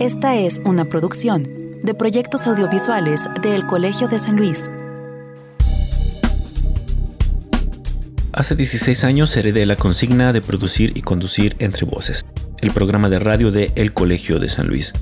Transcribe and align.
Esta 0.00 0.34
es 0.34 0.62
una 0.64 0.86
producción 0.86 1.46
de 1.82 1.92
proyectos 1.92 2.46
audiovisuales 2.46 3.28
del 3.42 3.66
Colegio 3.66 4.08
de 4.08 4.18
San 4.18 4.34
Luis. 4.34 4.70
Hace 8.32 8.56
16 8.56 9.04
años 9.04 9.36
heredé 9.36 9.66
la 9.66 9.76
consigna 9.76 10.32
de 10.32 10.40
producir 10.40 10.96
y 10.96 11.02
conducir 11.02 11.54
Entre 11.58 11.84
Voces, 11.84 12.24
el 12.62 12.70
programa 12.70 13.10
de 13.10 13.18
radio 13.18 13.50
de 13.50 13.72
El 13.74 13.92
Colegio 13.92 14.38
de 14.38 14.48
San 14.48 14.68
Luis. 14.68 14.94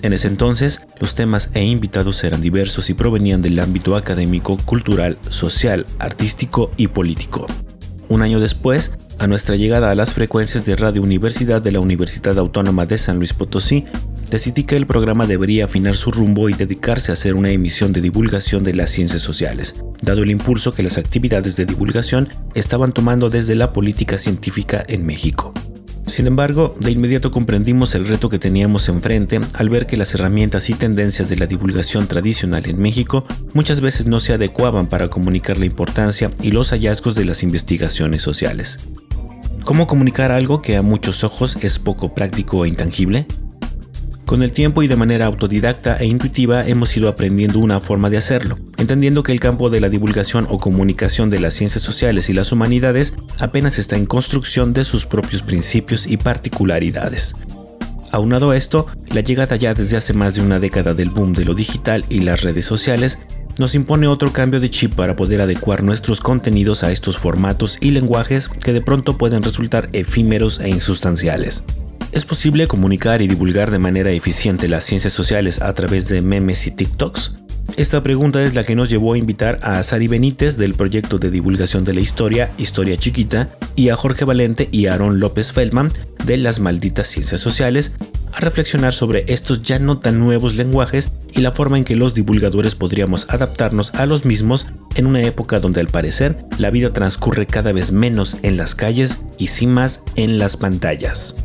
En 0.00 0.14
ese 0.14 0.28
entonces, 0.28 0.80
los 0.98 1.14
temas 1.14 1.50
e 1.52 1.62
invitados 1.64 2.24
eran 2.24 2.40
diversos 2.40 2.88
y 2.88 2.94
provenían 2.94 3.42
del 3.42 3.60
ámbito 3.60 3.96
académico, 3.96 4.56
cultural, 4.64 5.18
social, 5.28 5.84
artístico 5.98 6.70
y 6.78 6.86
político. 6.86 7.46
Un 8.08 8.22
año 8.22 8.40
después, 8.40 8.92
a 9.18 9.26
nuestra 9.26 9.56
llegada 9.56 9.90
a 9.90 9.94
las 9.94 10.14
frecuencias 10.14 10.64
de 10.64 10.74
Radio 10.74 11.02
Universidad 11.02 11.60
de 11.60 11.72
la 11.72 11.80
Universidad 11.80 12.38
Autónoma 12.38 12.86
de 12.86 12.96
San 12.96 13.18
Luis 13.18 13.34
Potosí, 13.34 13.84
decidí 14.30 14.64
que 14.64 14.76
el 14.76 14.86
programa 14.86 15.26
debería 15.26 15.64
afinar 15.64 15.94
su 15.94 16.10
rumbo 16.10 16.48
y 16.48 16.54
dedicarse 16.54 17.10
a 17.10 17.14
hacer 17.14 17.34
una 17.34 17.50
emisión 17.50 17.92
de 17.92 18.00
divulgación 18.00 18.64
de 18.64 18.74
las 18.74 18.90
ciencias 18.90 19.22
sociales, 19.22 19.76
dado 20.02 20.22
el 20.22 20.30
impulso 20.30 20.72
que 20.72 20.82
las 20.82 20.98
actividades 20.98 21.56
de 21.56 21.66
divulgación 21.66 22.28
estaban 22.54 22.92
tomando 22.92 23.30
desde 23.30 23.54
la 23.54 23.72
política 23.72 24.18
científica 24.18 24.84
en 24.88 25.06
México. 25.06 25.54
Sin 26.06 26.26
embargo, 26.26 26.74
de 26.80 26.90
inmediato 26.90 27.30
comprendimos 27.30 27.94
el 27.94 28.06
reto 28.06 28.30
que 28.30 28.38
teníamos 28.38 28.88
enfrente 28.88 29.40
al 29.52 29.68
ver 29.68 29.86
que 29.86 29.98
las 29.98 30.14
herramientas 30.14 30.70
y 30.70 30.74
tendencias 30.74 31.28
de 31.28 31.36
la 31.36 31.46
divulgación 31.46 32.06
tradicional 32.06 32.66
en 32.66 32.80
México 32.80 33.26
muchas 33.52 33.82
veces 33.82 34.06
no 34.06 34.18
se 34.18 34.32
adecuaban 34.32 34.86
para 34.86 35.10
comunicar 35.10 35.58
la 35.58 35.66
importancia 35.66 36.30
y 36.42 36.50
los 36.50 36.70
hallazgos 36.70 37.14
de 37.14 37.26
las 37.26 37.42
investigaciones 37.42 38.22
sociales. 38.22 38.78
¿Cómo 39.64 39.86
comunicar 39.86 40.32
algo 40.32 40.62
que 40.62 40.78
a 40.78 40.82
muchos 40.82 41.24
ojos 41.24 41.58
es 41.60 41.78
poco 41.78 42.14
práctico 42.14 42.64
e 42.64 42.68
intangible? 42.68 43.26
Con 44.28 44.42
el 44.42 44.52
tiempo 44.52 44.82
y 44.82 44.88
de 44.88 44.94
manera 44.94 45.24
autodidacta 45.24 45.96
e 45.96 46.04
intuitiva 46.04 46.66
hemos 46.66 46.94
ido 46.94 47.08
aprendiendo 47.08 47.60
una 47.60 47.80
forma 47.80 48.10
de 48.10 48.18
hacerlo, 48.18 48.58
entendiendo 48.76 49.22
que 49.22 49.32
el 49.32 49.40
campo 49.40 49.70
de 49.70 49.80
la 49.80 49.88
divulgación 49.88 50.46
o 50.50 50.58
comunicación 50.58 51.30
de 51.30 51.40
las 51.40 51.54
ciencias 51.54 51.82
sociales 51.82 52.28
y 52.28 52.34
las 52.34 52.52
humanidades 52.52 53.14
apenas 53.38 53.78
está 53.78 53.96
en 53.96 54.04
construcción 54.04 54.74
de 54.74 54.84
sus 54.84 55.06
propios 55.06 55.40
principios 55.40 56.06
y 56.06 56.18
particularidades. 56.18 57.36
Aunado 58.12 58.50
a 58.50 58.58
esto, 58.58 58.86
la 59.14 59.22
llegada 59.22 59.56
ya 59.56 59.72
desde 59.72 59.96
hace 59.96 60.12
más 60.12 60.34
de 60.34 60.42
una 60.42 60.58
década 60.58 60.92
del 60.92 61.08
boom 61.08 61.32
de 61.32 61.46
lo 61.46 61.54
digital 61.54 62.04
y 62.10 62.20
las 62.20 62.42
redes 62.42 62.66
sociales 62.66 63.20
nos 63.58 63.74
impone 63.74 64.08
otro 64.08 64.30
cambio 64.30 64.60
de 64.60 64.68
chip 64.68 64.94
para 64.94 65.16
poder 65.16 65.40
adecuar 65.40 65.82
nuestros 65.82 66.20
contenidos 66.20 66.84
a 66.84 66.92
estos 66.92 67.16
formatos 67.16 67.78
y 67.80 67.92
lenguajes 67.92 68.50
que 68.50 68.74
de 68.74 68.82
pronto 68.82 69.16
pueden 69.16 69.42
resultar 69.42 69.88
efímeros 69.94 70.60
e 70.60 70.68
insustanciales. 70.68 71.64
¿Es 72.10 72.24
posible 72.24 72.66
comunicar 72.66 73.20
y 73.20 73.28
divulgar 73.28 73.70
de 73.70 73.78
manera 73.78 74.10
eficiente 74.10 74.68
las 74.68 74.84
ciencias 74.84 75.12
sociales 75.12 75.60
a 75.60 75.72
través 75.74 76.08
de 76.08 76.22
memes 76.22 76.66
y 76.66 76.70
TikToks? 76.70 77.34
Esta 77.76 78.02
pregunta 78.02 78.42
es 78.42 78.54
la 78.54 78.64
que 78.64 78.74
nos 78.74 78.88
llevó 78.88 79.12
a 79.12 79.18
invitar 79.18 79.60
a 79.62 79.82
Sari 79.82 80.08
Benítez 80.08 80.56
del 80.56 80.74
proyecto 80.74 81.18
de 81.18 81.30
divulgación 81.30 81.84
de 81.84 81.92
la 81.94 82.00
historia 82.00 82.50
Historia 82.56 82.96
Chiquita 82.96 83.50
y 83.76 83.90
a 83.90 83.96
Jorge 83.96 84.24
Valente 84.24 84.68
y 84.72 84.86
Aaron 84.86 85.20
López 85.20 85.52
Feldman 85.52 85.92
de 86.24 86.38
las 86.38 86.60
malditas 86.60 87.06
ciencias 87.08 87.42
sociales 87.42 87.92
a 88.32 88.40
reflexionar 88.40 88.94
sobre 88.94 89.24
estos 89.28 89.62
ya 89.62 89.78
no 89.78 89.98
tan 89.98 90.18
nuevos 90.18 90.54
lenguajes 90.54 91.12
y 91.32 91.42
la 91.42 91.52
forma 91.52 91.76
en 91.76 91.84
que 91.84 91.94
los 91.94 92.14
divulgadores 92.14 92.74
podríamos 92.74 93.26
adaptarnos 93.28 93.94
a 93.94 94.06
los 94.06 94.24
mismos 94.24 94.66
en 94.96 95.06
una 95.06 95.22
época 95.22 95.60
donde 95.60 95.80
al 95.80 95.88
parecer 95.88 96.46
la 96.58 96.70
vida 96.70 96.92
transcurre 96.92 97.46
cada 97.46 97.72
vez 97.72 97.92
menos 97.92 98.38
en 98.42 98.56
las 98.56 98.74
calles 98.74 99.20
y 99.38 99.48
sí 99.48 99.66
más 99.66 100.02
en 100.16 100.38
las 100.38 100.56
pantallas. 100.56 101.36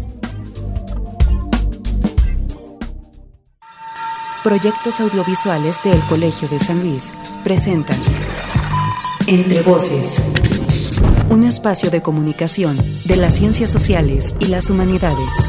Proyectos 4.43 4.99
audiovisuales 4.99 5.77
del 5.85 6.01
Colegio 6.01 6.49
de 6.49 6.59
San 6.59 6.81
Luis 6.81 7.13
presentan 7.45 7.97
Entre 9.25 9.61
Voces, 9.61 10.33
un 11.29 11.45
espacio 11.45 11.89
de 11.89 12.01
comunicación 12.01 12.77
de 13.05 13.15
las 13.15 13.35
ciencias 13.35 13.69
sociales 13.69 14.35
y 14.41 14.47
las 14.47 14.69
humanidades. 14.69 15.47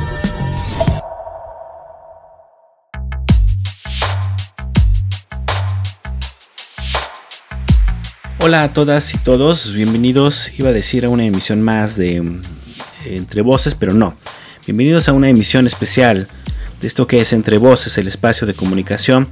Hola 8.39 8.63
a 8.63 8.73
todas 8.73 9.13
y 9.13 9.19
todos, 9.19 9.73
bienvenidos, 9.73 10.53
iba 10.57 10.69
a 10.69 10.73
decir 10.73 11.05
a 11.05 11.09
una 11.09 11.25
emisión 11.25 11.63
más 11.63 11.97
de 11.97 12.23
Entre 13.07 13.43
Voces, 13.43 13.75
pero 13.75 13.93
no. 13.93 14.15
Bienvenidos 14.67 15.09
a 15.09 15.13
una 15.13 15.29
emisión 15.29 15.67
especial 15.67 16.29
esto 16.85 17.07
que 17.07 17.21
es 17.21 17.33
Entre 17.33 17.59
Voces, 17.59 17.99
el 17.99 18.09
espacio 18.09 18.47
de 18.47 18.55
comunicación 18.55 19.29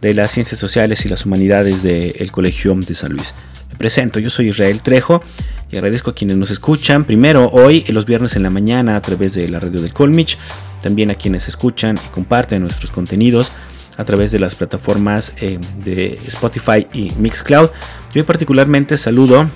de 0.00 0.14
las 0.14 0.30
ciencias 0.30 0.60
sociales 0.60 1.04
y 1.04 1.08
las 1.08 1.26
humanidades 1.26 1.82
del 1.82 2.30
Colegio 2.30 2.74
de 2.74 2.94
San 2.94 3.12
Luis. 3.12 3.34
Me 3.70 3.76
presento, 3.76 4.20
yo 4.20 4.30
soy 4.30 4.48
Israel 4.48 4.80
Trejo 4.82 5.22
y 5.70 5.76
agradezco 5.76 6.10
a 6.10 6.14
quienes 6.14 6.36
nos 6.36 6.50
escuchan. 6.50 7.04
Primero, 7.04 7.50
hoy, 7.52 7.84
los 7.88 8.06
viernes 8.06 8.36
en 8.36 8.42
la 8.42 8.50
mañana, 8.50 8.96
a 8.96 9.02
través 9.02 9.34
de 9.34 9.48
la 9.48 9.60
radio 9.60 9.80
del 9.80 9.92
Colmich. 9.92 10.38
También 10.82 11.10
a 11.10 11.14
quienes 11.14 11.48
escuchan 11.48 11.96
y 11.96 12.08
comparten 12.10 12.62
nuestros 12.62 12.90
contenidos 12.90 13.52
a 13.96 14.04
través 14.04 14.30
de 14.30 14.38
las 14.38 14.54
plataformas 14.54 15.32
eh, 15.40 15.58
de 15.84 16.18
Spotify 16.26 16.86
y 16.92 17.10
Mixcloud. 17.18 17.70
Yo 18.14 18.24
particularmente 18.24 18.96
saludo 18.96 19.48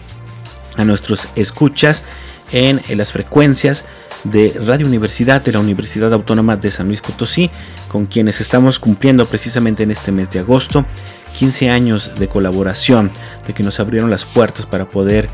a 0.76 0.84
nuestros 0.84 1.28
escuchas 1.36 2.03
en 2.53 2.80
las 2.97 3.12
frecuencias 3.12 3.86
de 4.25 4.53
Radio 4.66 4.87
Universidad 4.87 5.43
de 5.43 5.53
la 5.53 5.60
Universidad 5.60 6.12
Autónoma 6.12 6.56
de 6.56 6.71
San 6.71 6.87
Luis 6.87 7.00
Potosí, 7.00 7.50
con 7.88 8.06
quienes 8.06 8.41
estamos 8.41 8.78
cumpliendo 8.78 9.27
precisamente 9.27 9.83
en 9.83 9.91
este 9.91 10.12
mes 10.12 10.31
de 10.31 10.41
agosto 10.41 10.87
15 11.38 11.71
años 11.71 12.12
de 12.19 12.28
colaboración, 12.28 13.10
de 13.47 13.55
que 13.55 13.62
nos 13.62 13.81
abrieron 13.81 14.10
las 14.10 14.25
puertas 14.25 14.66
para 14.66 14.88
poder 14.88 15.28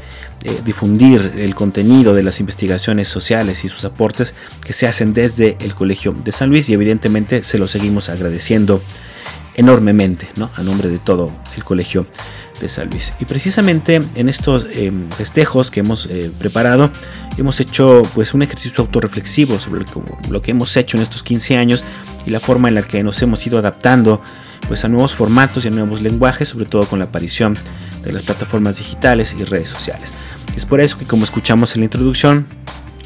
eh, 0.44 0.60
difundir 0.64 1.32
el 1.36 1.54
contenido 1.54 2.14
de 2.14 2.22
las 2.22 2.38
investigaciones 2.40 3.08
sociales 3.08 3.64
y 3.64 3.68
sus 3.68 3.84
aportes 3.84 4.34
que 4.64 4.72
se 4.72 4.86
hacen 4.86 5.12
desde 5.12 5.56
el 5.60 5.74
Colegio 5.74 6.12
de 6.12 6.30
San 6.30 6.48
Luis 6.50 6.68
y 6.68 6.74
evidentemente 6.74 7.42
se 7.42 7.58
lo 7.58 7.66
seguimos 7.66 8.08
agradeciendo 8.08 8.80
enormemente, 9.56 10.28
¿no? 10.36 10.48
A 10.54 10.62
nombre 10.62 10.88
de 10.88 11.00
todo 11.00 11.32
el 11.56 11.64
Colegio 11.64 12.06
de 12.60 12.68
San 12.68 12.88
Luis. 12.88 13.12
Y 13.18 13.24
precisamente 13.24 14.00
en 14.14 14.28
estos 14.28 14.66
em, 14.72 15.10
festejos 15.10 15.72
que 15.72 15.80
hemos 15.80 16.06
eh, 16.06 16.30
preparado, 16.38 16.92
hemos 17.38 17.60
hecho 17.60 18.02
pues 18.14 18.34
un 18.34 18.42
ejercicio 18.42 18.84
autorreflexivo 18.84 19.58
sobre 19.58 19.84
lo 20.30 20.40
que 20.40 20.50
hemos 20.50 20.76
hecho 20.76 20.96
en 20.96 21.02
estos 21.02 21.22
15 21.22 21.56
años 21.56 21.84
y 22.26 22.30
la 22.30 22.40
forma 22.40 22.68
en 22.68 22.74
la 22.74 22.82
que 22.82 23.02
nos 23.02 23.20
hemos 23.22 23.46
ido 23.46 23.58
adaptando 23.58 24.20
pues 24.66 24.84
a 24.84 24.88
nuevos 24.88 25.14
formatos 25.14 25.64
y 25.64 25.68
a 25.68 25.70
nuevos 25.70 26.02
lenguajes, 26.02 26.48
sobre 26.48 26.66
todo 26.66 26.84
con 26.86 26.98
la 26.98 27.06
aparición 27.06 27.56
de 28.04 28.12
las 28.12 28.24
plataformas 28.24 28.78
digitales 28.78 29.34
y 29.38 29.44
redes 29.44 29.68
sociales. 29.68 30.14
Es 30.56 30.66
por 30.66 30.80
eso 30.80 30.98
que 30.98 31.06
como 31.06 31.24
escuchamos 31.24 31.74
en 31.74 31.80
la 31.80 31.84
introducción, 31.84 32.46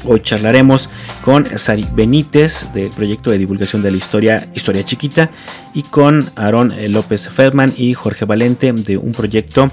Hoy 0.05 0.19
charlaremos 0.19 0.89
con 1.23 1.45
Sari 1.57 1.85
Benítez 1.93 2.67
del 2.73 2.89
proyecto 2.89 3.31
de 3.31 3.37
divulgación 3.37 3.81
de 3.81 3.89
la 3.89 3.95
historia 3.95 4.49
Historia 4.53 4.83
Chiquita 4.83 5.29
y 5.73 5.83
con 5.83 6.29
Aaron 6.35 6.73
eh, 6.73 6.89
López 6.89 7.29
Feldman 7.29 7.73
y 7.77 7.93
Jorge 7.93 8.25
Valente 8.25 8.73
de 8.73 8.97
un 8.97 9.13
proyecto 9.13 9.71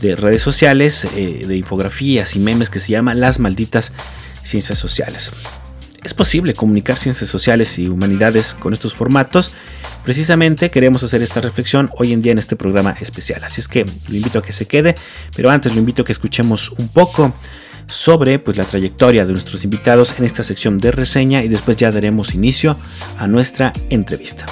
de 0.00 0.16
redes 0.16 0.42
sociales, 0.42 1.06
eh, 1.16 1.44
de 1.46 1.56
infografías 1.56 2.36
y 2.36 2.38
memes 2.38 2.70
que 2.70 2.80
se 2.80 2.92
llama 2.92 3.14
Las 3.14 3.38
Malditas 3.38 3.92
Ciencias 4.42 4.78
Sociales. 4.78 5.32
¿Es 6.04 6.14
posible 6.14 6.54
comunicar 6.54 6.96
ciencias 6.96 7.28
sociales 7.28 7.78
y 7.78 7.88
humanidades 7.88 8.54
con 8.54 8.72
estos 8.72 8.94
formatos? 8.94 9.54
Precisamente 10.04 10.70
queremos 10.70 11.02
hacer 11.02 11.20
esta 11.20 11.40
reflexión 11.40 11.90
hoy 11.96 12.12
en 12.12 12.22
día 12.22 12.30
en 12.30 12.38
este 12.38 12.54
programa 12.54 12.94
especial. 13.00 13.42
Así 13.42 13.60
es 13.60 13.66
que 13.66 13.84
lo 14.08 14.14
invito 14.14 14.38
a 14.38 14.42
que 14.42 14.52
se 14.52 14.66
quede, 14.66 14.94
pero 15.34 15.50
antes 15.50 15.72
lo 15.72 15.80
invito 15.80 16.02
a 16.02 16.04
que 16.04 16.12
escuchemos 16.12 16.70
un 16.78 16.88
poco 16.88 17.34
sobre 17.88 18.38
pues, 18.38 18.56
la 18.56 18.64
trayectoria 18.64 19.26
de 19.26 19.32
nuestros 19.32 19.64
invitados 19.64 20.14
en 20.18 20.24
esta 20.24 20.44
sección 20.44 20.78
de 20.78 20.92
reseña 20.92 21.42
y 21.42 21.48
después 21.48 21.76
ya 21.76 21.90
daremos 21.90 22.34
inicio 22.34 22.76
a 23.18 23.26
nuestra 23.26 23.72
entrevista. 23.90 24.46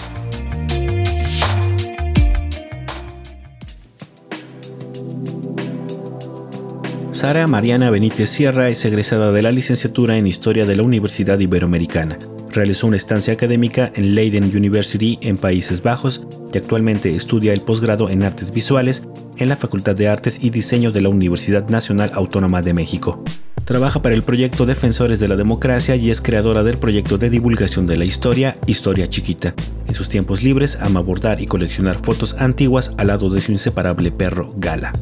Sara 7.15 7.47
Mariana 7.47 7.91
Benítez 7.91 8.29
Sierra 8.29 8.69
es 8.71 8.85
egresada 8.85 9.31
de 9.31 9.41
la 9.41 9.53
licenciatura 9.53 10.17
en 10.17 10.27
Historia 10.27 10.67
de 10.67 10.77
la 10.77 10.83
Universidad 10.83 11.39
Iberoamericana. 11.39 12.19
Realizó 12.51 12.89
una 12.89 12.97
estancia 12.97 13.33
académica 13.33 13.93
en 13.95 14.17
Leiden 14.17 14.45
University 14.45 15.21
en 15.23 15.39
Países 15.39 15.81
Bajos 15.81 16.27
y 16.53 16.59
actualmente 16.59 17.15
estudia 17.15 17.53
el 17.53 17.61
posgrado 17.61 18.11
en 18.11 18.25
Artes 18.25 18.53
Visuales 18.53 19.05
en 19.37 19.49
la 19.49 19.57
Facultad 19.57 19.95
de 19.95 20.09
Artes 20.09 20.43
y 20.43 20.51
Diseño 20.51 20.91
de 20.91 21.03
la 21.03 21.09
Universidad 21.09 21.69
Nacional 21.69 22.11
Autónoma 22.15 22.63
de 22.63 22.75
México. 22.75 23.23
Trabaja 23.65 24.03
para 24.03 24.17
el 24.17 24.25
proyecto 24.25 24.67
Defensores 24.67 25.21
de 25.21 25.29
la 25.29 25.37
Democracia 25.37 25.95
y 25.95 26.11
es 26.11 26.21
creadora 26.21 26.65
del 26.65 26.79
proyecto 26.79 27.17
de 27.17 27.31
divulgación 27.31 27.87
de 27.87 27.97
la 27.97 28.07
historia 28.07 28.59
Historia 28.67 29.09
Chiquita. 29.09 29.55
En 29.87 29.95
sus 29.95 30.09
tiempos 30.09 30.43
libres 30.43 30.79
ama 30.81 30.99
bordar 30.99 31.41
y 31.41 31.47
coleccionar 31.47 32.05
fotos 32.05 32.35
antiguas 32.41 32.91
al 32.99 33.07
lado 33.07 33.31
de 33.31 33.41
su 33.41 33.53
inseparable 33.53 34.11
perro 34.11 34.53
Gala. 34.57 34.93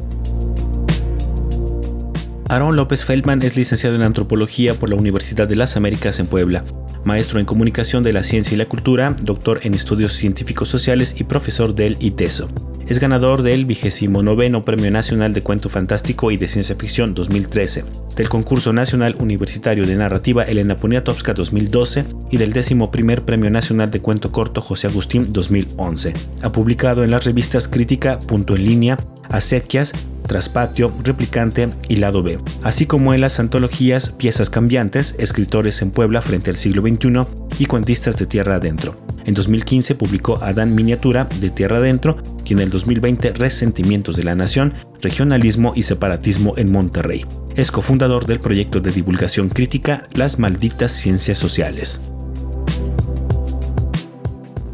Aaron 2.49 2.75
López 2.75 3.05
Feldman 3.05 3.41
es 3.41 3.55
licenciado 3.55 3.95
en 3.95 4.01
antropología 4.01 4.73
por 4.75 4.89
la 4.89 4.95
Universidad 4.95 5.47
de 5.47 5.55
las 5.55 5.77
Américas 5.77 6.19
en 6.19 6.27
Puebla. 6.27 6.63
maestro 7.05 7.39
en 7.39 7.45
comunicación 7.45 8.01
de 8.03 8.13
la 8.13 8.23
ciencia 8.23 8.55
y 8.55 8.57
la 8.57 8.65
cultura, 8.65 9.13
doctor 9.21 9.59
en 9.63 9.73
estudios 9.73 10.13
científicos 10.13 10.69
sociales 10.69 11.15
y 11.19 11.25
profesor 11.25 11.75
del 11.75 11.97
ITESO. 11.99 12.47
Es 12.87 12.99
ganador 12.99 13.43
del 13.43 13.65
29 13.65 14.63
Premio 14.63 14.91
Nacional 14.91 15.33
de 15.33 15.41
Cuento 15.41 15.69
Fantástico 15.69 16.31
y 16.31 16.37
de 16.37 16.47
Ciencia 16.47 16.75
Ficción 16.75 17.13
2013, 17.13 17.83
del 18.15 18.29
Concurso 18.29 18.71
Nacional 18.71 19.15
Universitario 19.19 19.85
de 19.85 19.95
Narrativa 19.95 20.43
Elena 20.43 20.75
Poniatowska 20.75 21.33
2012 21.33 22.05
y 22.31 22.37
del 22.37 22.53
11 22.55 23.21
Premio 23.25 23.49
Nacional 23.49 23.89
de 23.89 24.01
Cuento 24.01 24.31
Corto 24.31 24.61
José 24.61 24.87
Agustín 24.87 25.27
2011. 25.31 26.13
Ha 26.41 26.51
publicado 26.51 27.03
en 27.03 27.11
las 27.11 27.25
revistas 27.25 27.67
Crítica, 27.67 28.19
Punto 28.19 28.55
en 28.55 28.65
Línea, 28.65 28.97
Acequias, 29.29 29.93
Traspatio, 30.27 30.91
Replicante 31.03 31.69
y 31.89 31.97
Lado 31.97 32.23
B, 32.23 32.39
así 32.63 32.85
como 32.85 33.13
en 33.13 33.21
las 33.21 33.39
antologías 33.39 34.09
Piezas 34.09 34.49
Cambiantes, 34.49 35.15
Escritores 35.19 35.81
en 35.81 35.91
Puebla 35.91 36.21
frente 36.21 36.49
al 36.49 36.57
siglo 36.57 36.81
XXI 36.81 37.25
y 37.59 37.65
Cuentistas 37.65 38.17
de 38.17 38.25
Tierra 38.25 38.55
Adentro. 38.55 38.97
En 39.25 39.33
2015 39.33 39.95
publicó 39.95 40.41
Adán 40.43 40.75
Miniatura 40.75 41.29
de 41.39 41.49
Tierra 41.49 41.77
Adentro 41.77 42.17
y 42.45 42.53
en 42.53 42.59
el 42.59 42.69
2020 42.69 43.33
Resentimientos 43.33 44.15
de 44.15 44.23
la 44.23 44.35
Nación, 44.35 44.73
Regionalismo 45.01 45.73
y 45.75 45.83
Separatismo 45.83 46.55
en 46.57 46.71
Monterrey. 46.71 47.25
Es 47.55 47.71
cofundador 47.71 48.25
del 48.25 48.39
proyecto 48.39 48.79
de 48.79 48.91
divulgación 48.91 49.49
crítica 49.49 50.03
Las 50.13 50.39
Malditas 50.39 50.91
Ciencias 50.91 51.37
Sociales. 51.37 52.01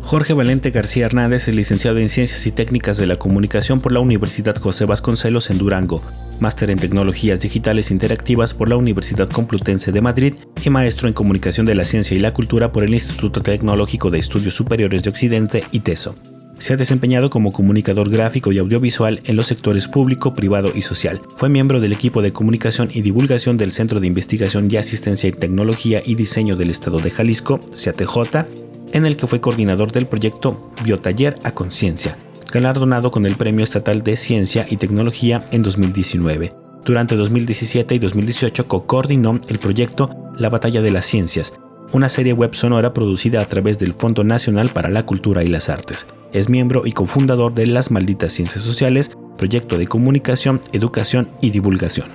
Jorge 0.10 0.34
Valente 0.34 0.72
García 0.72 1.06
Hernández 1.06 1.50
es 1.50 1.54
licenciado 1.54 2.00
en 2.00 2.10
Ciencias 2.10 2.48
y 2.48 2.52
Técnicas 2.52 2.98
de 2.98 3.06
la 3.06 3.18
Comunicación 3.18 3.80
por 3.80 3.92
la 3.92 4.00
Universidad 4.00 4.58
José 4.58 4.86
Vasconcelos 4.86 5.52
en 5.52 5.60
Durango, 5.60 6.02
máster 6.40 6.72
en 6.72 6.80
Tecnologías 6.80 7.42
Digitales 7.42 7.92
Interactivas 7.92 8.56
por 8.56 8.70
la 8.70 8.76
Universidad 8.76 9.30
Complutense 9.30 9.92
de 9.92 10.02
Madrid 10.02 10.34
y 10.66 10.72
maestro 10.72 11.08
en 11.08 11.14
Comunicación 11.14 11.68
de 11.68 11.76
la 11.76 11.86
Ciencia 11.86 12.18
y 12.18 12.20
la 12.20 12.34
Cultura 12.34 12.72
por 12.72 12.84
el 12.84 12.96
Instituto 12.96 13.44
Tecnológico 13.44 14.10
de 14.10 14.18
Estudios 14.18 14.56
Superiores 14.56 15.04
de 15.04 15.12
Occidente, 15.12 15.64
ITESO. 15.72 16.16
Se 16.58 16.74
ha 16.74 16.78
desempeñado 16.78 17.30
como 17.30 17.52
comunicador 17.52 18.10
gráfico 18.10 18.52
y 18.52 18.58
audiovisual 18.58 19.22
en 19.26 19.36
los 19.36 19.46
sectores 19.46 19.88
público, 19.88 20.34
privado 20.34 20.72
y 20.74 20.82
social. 20.82 21.22
Fue 21.38 21.50
miembro 21.50 21.80
del 21.82 21.94
equipo 21.94 22.24
de 22.24 22.34
comunicación 22.34 22.90
y 22.92 23.02
divulgación 23.02 23.58
del 23.58 23.72
Centro 23.72 24.00
de 24.00 24.08
Investigación 24.08 24.72
y 24.72 24.78
Asistencia 24.78 25.30
en 25.30 25.36
Tecnología 25.36 26.02
y 26.04 26.16
Diseño 26.16 26.56
del 26.56 26.72
Estado 26.72 26.98
de 26.98 27.12
Jalisco, 27.12 27.60
CATJ, 27.60 28.59
en 28.94 29.06
el 29.06 29.18
que 29.18 29.27
fue 29.27 29.41
coordinador 29.41 29.91
del 29.91 30.06
proyecto 30.06 30.71
Biotaller 30.83 31.36
a 31.44 31.51
Conciencia, 31.51 32.18
galardonado 32.51 33.12
con 33.12 33.25
el 33.25 33.36
Premio 33.36 33.63
Estatal 33.63 34.03
de 34.03 34.15
Ciencia 34.15 34.65
y 34.69 34.77
Tecnología 34.77 35.45
en 35.51 35.63
2019. 35.63 36.51
Durante 36.86 37.15
2017 37.15 37.95
y 37.95 38.00
2018 38.00 38.68
co-coordinó 38.68 39.39
el 39.47 39.59
proyecto 39.59 40.09
La 40.38 40.50
Batalla 40.50 40.81
de 40.81 40.91
las 40.91 41.06
Ciencias, 41.06 41.53
una 41.91 42.09
serie 42.09 42.33
web 42.33 42.53
sonora 42.53 42.94
producida 42.94 43.41
a 43.41 43.45
través 43.45 43.80
del 43.80 43.94
Fondo 43.94 44.24
Nacional 44.24 44.69
para 44.69 44.89
la 44.89 45.03
Cultura 45.03 45.44
y 45.44 45.47
las 45.47 45.69
Artes. 45.69 46.07
Es 46.31 46.50
miembro 46.50 46.86
y 46.86 46.91
cofundador 46.91 47.53
de 47.53 47.68
Las 47.68 47.91
Malditas 47.91 48.31
Ciencias 48.31 48.63
Sociales, 48.63 49.12
proyecto 49.38 49.77
de 49.77 49.88
comunicación, 49.88 50.62
educación 50.71 51.30
y 51.41 51.50
divulgación. 51.50 52.07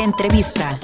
Entrevista. 0.00 0.78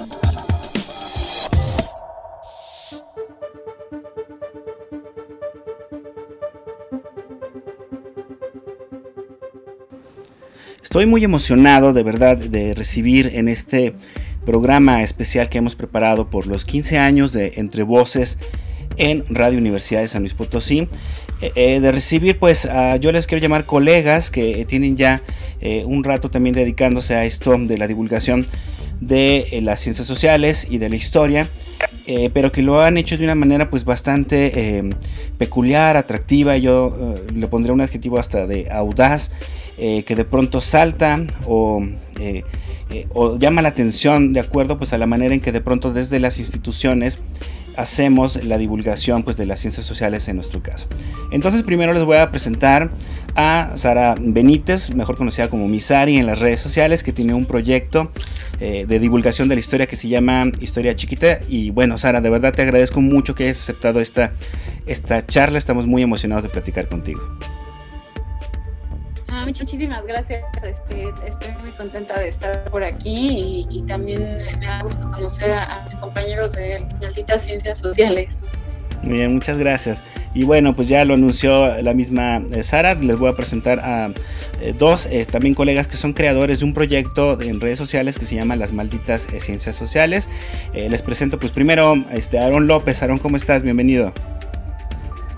Estoy 10.97 11.05
muy 11.11 11.23
emocionado 11.25 11.93
de 11.93 12.03
verdad 12.03 12.39
de 12.39 12.73
recibir 12.73 13.33
en 13.35 13.49
este 13.49 13.93
programa 14.47 15.03
especial 15.03 15.51
que 15.51 15.59
hemos 15.59 15.75
preparado 15.75 16.31
por 16.31 16.47
los 16.47 16.65
15 16.65 16.97
años 16.97 17.35
de 17.35 17.53
Entre 17.57 17.83
Voces 17.83 18.39
en 18.97 19.23
Radio 19.29 19.59
Universidad 19.59 20.01
de 20.01 20.09
San 20.09 20.23
Luis 20.23 20.33
Potosí. 20.33 20.89
Eh, 21.43 21.53
eh, 21.55 21.81
de 21.81 21.93
recibir, 21.93 22.39
pues, 22.39 22.67
yo 23.01 23.13
les 23.13 23.27
quiero 23.27 23.43
llamar 23.43 23.67
colegas 23.67 24.31
que 24.31 24.65
tienen 24.65 24.97
ya 24.97 25.21
eh, 25.61 25.85
un 25.85 26.03
rato 26.03 26.31
también 26.31 26.55
dedicándose 26.55 27.15
a 27.15 27.27
esto 27.27 27.55
de 27.59 27.77
la 27.77 27.89
divulgación 27.89 28.47
de 29.01 29.61
las 29.63 29.81
ciencias 29.81 30.07
sociales 30.07 30.67
y 30.71 30.79
de 30.79 30.89
la 30.89 30.97
historia. 30.97 31.49
pero 32.33 32.53
que 32.53 32.63
lo 32.63 32.81
han 32.81 32.99
hecho 32.99 33.17
de 33.19 33.25
una 33.25 33.35
manera 33.35 33.69
pues 33.69 33.85
bastante 33.85 34.85
peculiar, 35.39 35.97
atractiva, 35.97 36.57
yo 36.57 37.17
le 37.35 37.49
pondré 37.49 37.73
un 37.73 37.81
adjetivo 37.81 38.19
hasta 38.19 38.47
de 38.47 38.71
audaz, 38.71 39.33
que 39.77 40.15
de 40.17 40.25
pronto 40.25 40.61
salta 40.61 41.21
o 41.47 41.85
eh, 42.89 43.09
o 43.13 43.37
llama 43.37 43.63
la 43.63 43.69
atención 43.71 44.33
de 44.33 44.39
acuerdo 44.39 44.79
pues 44.79 44.93
a 44.93 44.99
la 44.99 45.07
manera 45.07 45.35
en 45.35 45.41
que 45.41 45.51
de 45.51 45.61
pronto 45.61 45.93
desde 45.93 46.21
las 46.21 46.39
instituciones 46.39 47.19
hacemos 47.77 48.45
la 48.45 48.59
divulgación 48.59 49.23
pues 49.23 49.37
de 49.37 49.47
las 49.47 49.61
ciencias 49.61 49.87
sociales 49.87 50.29
en 50.29 50.37
nuestro 50.37 50.63
caso. 50.63 50.87
Entonces 51.31 51.63
primero 51.63 51.93
les 51.93 52.05
voy 52.05 52.17
a 52.17 52.31
presentar 52.31 52.91
a 53.35 53.73
Sara 53.75 54.15
Benítez, 54.19 54.95
mejor 54.95 55.17
conocida 55.17 55.49
como 55.49 55.69
Misari 55.69 56.17
en 56.17 56.27
las 56.27 56.39
redes 56.39 56.61
sociales, 56.61 57.03
que 57.03 57.13
tiene 57.13 57.35
un 57.35 57.45
proyecto 57.45 58.11
eh, 58.61 58.87
de 58.89 58.99
divulgación 58.99 59.49
de 59.49 59.57
la 59.57 59.61
historia 59.61 59.87
que 59.87 59.97
se 59.97 60.09
llama 60.09 60.51
Historia 60.61 60.97
Chiquita. 60.97 61.41
Y 61.49 61.71
bueno, 61.71 61.99
Sara, 61.99 62.21
de 62.21 62.31
verdad 62.31 62.55
te 62.55 62.63
agradezco 62.63 63.01
mucho 63.01 63.35
que 63.35 63.45
hayas 63.45 63.61
aceptado 63.61 64.01
esta, 64.01 64.33
esta 64.87 65.27
charla. 65.27 65.59
Estamos 65.59 65.87
muy 65.87 66.03
emocionados 66.03 66.45
de 66.45 66.49
platicar 66.49 66.89
contigo. 66.89 67.21
Muchísimas 69.47 70.05
gracias. 70.05 70.43
Este, 70.65 71.09
estoy 71.25 71.51
muy 71.63 71.71
contenta 71.71 72.19
de 72.19 72.29
estar 72.29 72.65
por 72.65 72.83
aquí 72.83 73.65
y, 73.71 73.83
también 73.83 74.39
me 74.59 74.67
da 74.67 74.83
gusto 74.83 75.09
conocer 75.13 75.53
a, 75.53 75.85
mis 75.85 75.95
compañeros 75.95 76.53
de 76.53 76.81
las 76.81 77.01
malditas 77.01 77.45
ciencias 77.45 77.79
sociales. 77.79 78.41
Muy 79.03 79.19
bien, 79.19 79.35
muchas 79.35 79.57
gracias. 79.59 80.03
Y 80.35 80.43
bueno, 80.43 80.75
pues 80.75 80.89
ya 80.89 81.05
lo 81.05 81.15
anunció 81.15 81.81
la 81.81 81.95
misma 81.95 82.43
eh, 82.53 82.65
Sara. 82.65 82.95
Les 82.95 83.17
voy 83.17 83.31
a 83.31 83.35
presentar 83.35 83.79
a 83.79 84.11
eh, 84.61 84.75
dos 84.77 85.07
eh, 85.07 85.25
también 85.31 85.55
colegas 85.55 85.87
que 85.87 85.97
son 85.97 86.13
creadores 86.13 86.59
de 86.59 86.65
un 86.65 86.75
proyecto 86.75 87.41
en 87.41 87.61
redes 87.61 87.79
sociales 87.79 88.19
que 88.19 88.25
se 88.25 88.35
llama 88.35 88.57
Las 88.57 88.73
Malditas 88.73 89.29
Ciencias 89.39 89.77
Sociales. 89.77 90.29
les 90.75 91.03
presento 91.03 91.39
pues 91.39 91.53
primero 91.53 91.95
este, 92.11 92.41
Aaron 92.41 92.67
López. 92.67 93.01
Aaron, 93.01 93.19
¿cómo 93.19 93.37
estás? 93.37 93.63
Bienvenido. 93.63 94.13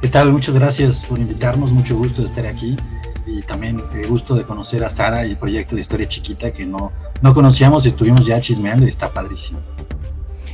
¿Qué 0.01 0.09
tal? 0.09 0.33
Muchas 0.33 0.55
gracias 0.55 1.05
por 1.05 1.19
invitarnos. 1.19 1.71
Mucho 1.73 1.99
gusto 1.99 2.23
de 2.23 2.29
estar 2.29 2.47
aquí 2.47 2.75
y 3.29 3.43
también 3.43 3.83
el 3.95 4.07
gusto 4.07 4.35
de 4.35 4.45
conocer 4.45 4.83
a 4.85 4.91
Sara 4.91 5.27
y 5.27 5.31
el 5.31 5.37
proyecto 5.37 5.75
de 5.75 5.83
Historia 5.83 6.09
Chiquita 6.09 6.51
que 6.51 6.65
no, 6.65 6.93
no 7.21 7.35
conocíamos 7.35 7.85
y 7.85 7.89
estuvimos 7.89 8.25
ya 8.27 8.41
chismeando 8.41 8.87
y 8.87 8.89
está 8.89 9.11
padrísimo. 9.11 9.61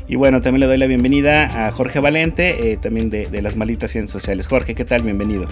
Y 0.07 0.17
bueno, 0.17 0.41
también 0.41 0.61
le 0.61 0.67
doy 0.67 0.77
la 0.77 0.87
bienvenida 0.87 1.67
a 1.67 1.73
Jorge 1.73 1.99
Valente, 2.01 2.73
eh, 2.73 2.77
también 2.77 3.09
de, 3.09 3.27
de, 3.27 3.41
las 3.41 3.57
Malitas 3.57 3.91
Ciencias 3.91 4.11
Sociales. 4.11 4.49
Jorge, 4.49 4.75
¿qué 4.75 4.85
tal? 4.85 5.03
Bienvenido. 5.03 5.47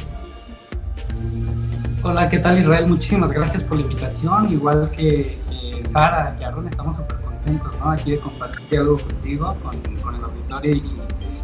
Hola, 2.03 2.29
¿qué 2.29 2.39
tal 2.39 2.59
Israel? 2.59 2.87
Muchísimas 2.87 3.33
gracias 3.33 3.63
por 3.63 3.77
la 3.79 3.85
invitación. 3.85 4.53
Igual 4.53 4.91
que 4.91 5.39
Sara 5.85 6.37
y 6.39 6.45
Aaron, 6.45 6.67
estamos 6.67 6.97
súper 6.97 7.19
contentos 7.21 7.79
¿no? 7.79 7.91
aquí 7.91 8.11
de 8.11 8.19
compartir 8.19 8.81
algo 8.81 8.99
contigo, 8.99 9.57
con, 9.63 9.97
con 10.03 10.15
el 10.17 10.25
auditorio 10.25 10.75
y, 10.75 10.85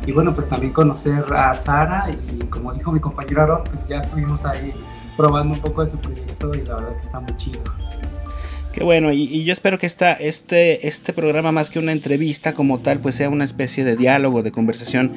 y, 0.06 0.12
bueno, 0.12 0.34
pues 0.34 0.48
también 0.48 0.72
conocer 0.72 1.24
a 1.32 1.54
Sara 1.54 2.10
y 2.10 2.44
como 2.46 2.72
dijo 2.74 2.92
mi 2.92 3.00
compañero 3.00 3.42
Aaron, 3.42 3.64
pues 3.64 3.88
ya 3.88 3.98
estuvimos 3.98 4.44
ahí 4.44 4.74
probando 5.18 5.54
un 5.54 5.60
poco 5.60 5.84
de 5.84 5.90
su 5.90 5.98
proyecto 5.98 6.54
y 6.54 6.62
la 6.62 6.76
verdad 6.76 6.96
que 6.96 7.04
está 7.04 7.18
muy 7.18 7.36
chido. 7.36 7.60
Qué 8.72 8.84
bueno, 8.84 9.12
y, 9.12 9.42
yo 9.42 9.52
espero 9.52 9.76
que 9.76 9.86
esta, 9.86 10.12
este, 10.12 10.86
este 10.86 11.12
programa, 11.12 11.50
más 11.50 11.70
que 11.70 11.80
una 11.80 11.90
entrevista 11.90 12.54
como 12.54 12.78
tal, 12.78 13.00
pues 13.00 13.16
sea 13.16 13.28
una 13.28 13.42
especie 13.42 13.84
de 13.84 13.96
diálogo, 13.96 14.44
de 14.44 14.52
conversación 14.52 15.12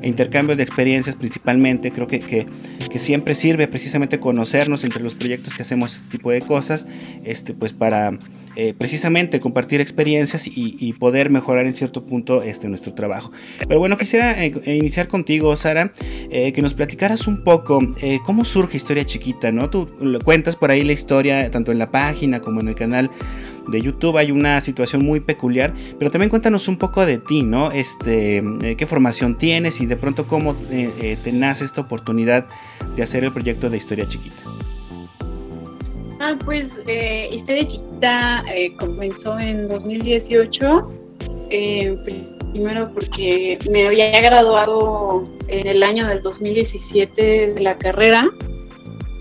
e 0.00 0.08
intercambio 0.08 0.56
de 0.56 0.62
experiencias 0.62 1.16
principalmente. 1.16 1.92
Creo 1.92 2.06
que, 2.06 2.20
que, 2.20 2.46
que, 2.90 2.98
siempre 2.98 3.34
sirve 3.34 3.68
precisamente 3.68 4.18
conocernos 4.18 4.84
entre 4.84 5.02
los 5.02 5.14
proyectos 5.14 5.52
que 5.52 5.60
hacemos 5.60 5.96
este 5.96 6.16
tipo 6.16 6.30
de 6.30 6.40
cosas, 6.40 6.86
este, 7.24 7.52
pues 7.52 7.74
para 7.74 8.16
eh, 8.54 8.74
precisamente 8.76 9.38
compartir 9.38 9.80
experiencias 9.80 10.46
y, 10.46 10.92
poder 10.98 11.30
mejorar 11.30 11.66
en 11.66 11.74
cierto 11.74 12.04
punto 12.04 12.42
este, 12.42 12.68
nuestro 12.68 12.92
trabajo. 12.92 13.32
Pero 13.66 13.80
bueno, 13.80 13.96
quisiera 13.96 14.44
eh, 14.44 14.52
eh, 14.64 14.76
iniciar 14.76 15.08
contigo, 15.08 15.56
Sara, 15.56 15.92
que 16.30 16.62
nos 16.62 16.74
platicaras 16.74 17.26
un 17.26 17.42
poco 17.42 17.80
cómo 18.24 18.44
surge 18.44 18.76
Historia 18.76 19.04
Chiquita, 19.04 19.50
¿no? 19.52 19.70
Tú 19.70 19.88
cuentas 20.24 20.54
por 20.54 20.70
ahí 20.70 20.84
la 20.84 20.92
historia, 20.92 21.50
tanto 21.50 21.72
en 21.72 21.78
la 21.78 21.90
página 21.90 22.40
como 22.40 22.60
en 22.60 22.68
el 22.68 22.74
canal 22.74 23.10
de 23.68 23.80
YouTube 23.80 24.18
hay 24.18 24.30
una 24.30 24.60
situación 24.60 25.04
muy 25.04 25.20
peculiar, 25.20 25.72
pero 25.98 26.10
también 26.10 26.30
cuéntanos 26.30 26.68
un 26.68 26.76
poco 26.76 27.06
de 27.06 27.18
ti, 27.18 27.42
¿no? 27.42 27.70
Este, 27.70 28.42
qué 28.76 28.86
formación 28.86 29.36
tienes 29.36 29.80
y 29.80 29.86
de 29.86 29.96
pronto 29.96 30.26
cómo 30.26 30.54
te 30.54 31.32
nace 31.32 31.64
esta 31.64 31.80
oportunidad 31.80 32.44
de 32.96 33.02
hacer 33.02 33.24
el 33.24 33.32
proyecto 33.32 33.70
de 33.70 33.76
Historia 33.76 34.06
Chiquita. 34.06 34.42
Ah, 36.24 36.38
pues 36.44 36.80
eh, 36.86 37.28
Historia 37.32 37.66
Chiquita 37.66 38.44
eh, 38.54 38.72
comenzó 38.76 39.40
en 39.40 39.66
2018, 39.66 40.88
eh, 41.50 41.96
primero 42.52 42.88
porque 42.94 43.58
me 43.68 43.88
había 43.88 44.20
graduado 44.20 45.24
en 45.48 45.66
el 45.66 45.82
año 45.82 46.06
del 46.06 46.22
2017 46.22 47.54
de 47.54 47.60
la 47.60 47.76
carrera 47.76 48.30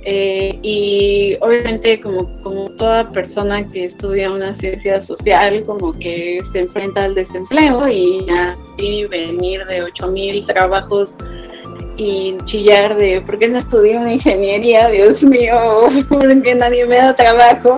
Eh, 0.03 0.57
y 0.63 1.37
obviamente 1.41 2.01
como, 2.01 2.27
como 2.41 2.71
toda 2.71 3.09
persona 3.09 3.67
que 3.71 3.85
estudia 3.85 4.31
una 4.31 4.53
ciencia 4.55 4.99
social, 4.99 5.63
como 5.63 5.93
que 5.97 6.41
se 6.51 6.61
enfrenta 6.61 7.03
al 7.03 7.13
desempleo 7.13 7.87
y, 7.87 8.25
y 8.77 9.05
venir 9.05 9.63
de 9.65 9.83
8.000 9.83 10.45
trabajos 10.47 11.17
y 12.01 12.35
chillar 12.45 12.97
de 12.97 13.21
por 13.21 13.37
qué 13.37 13.47
no 13.47 13.59
estudié 13.59 13.95
una 13.97 14.13
ingeniería, 14.13 14.87
Dios 14.87 15.21
mío, 15.21 15.55
porque 16.09 16.55
nadie 16.55 16.85
me 16.87 16.95
da 16.95 17.15
trabajo. 17.15 17.77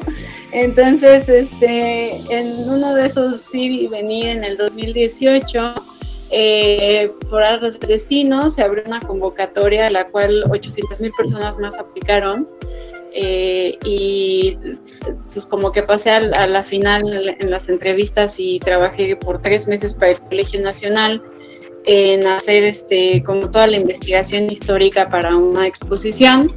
Entonces, 0.54 1.28
este, 1.28 2.22
en 2.30 2.70
uno 2.70 2.96
de 2.96 3.08
esos 3.08 3.54
ir 3.54 3.72
y 3.72 3.88
venir 3.88 4.28
en 4.28 4.44
el 4.46 4.56
2018, 4.56 5.74
eh, 6.32 7.12
por 7.30 7.44
algo 7.44 7.70
de 7.70 7.88
destino, 7.88 8.50
se 8.50 8.64
abrió 8.64 8.84
una 8.86 9.02
convocatoria 9.02 9.88
a 9.88 9.90
la 9.90 10.06
cual 10.06 10.46
800 10.50 11.02
mil 11.02 11.12
personas 11.12 11.58
más 11.58 11.78
aplicaron. 11.78 12.48
Eh, 13.16 13.78
y 13.84 14.58
pues 15.32 15.46
como 15.46 15.72
que 15.72 15.84
pasé 15.84 16.12
a, 16.12 16.48
la 16.48 16.64
final 16.64 17.36
en 17.40 17.52
las 17.52 17.70
entrevistas 17.70 18.40
y 18.40 18.60
trabajé 18.60 19.16
por 19.18 19.40
tres 19.42 19.68
meses 19.68 19.94
para 19.94 20.14
el 20.14 20.20
Colegio 20.22 20.62
Nacional 20.62 21.22
en 21.86 22.26
hacer 22.28 22.64
este 22.64 23.24
como 23.24 23.50
toda 23.50 23.68
la 23.68 23.78
investigación 23.78 24.50
histórica 24.52 25.10
para 25.10 25.36
una 25.36 25.68
exposición. 25.68 26.52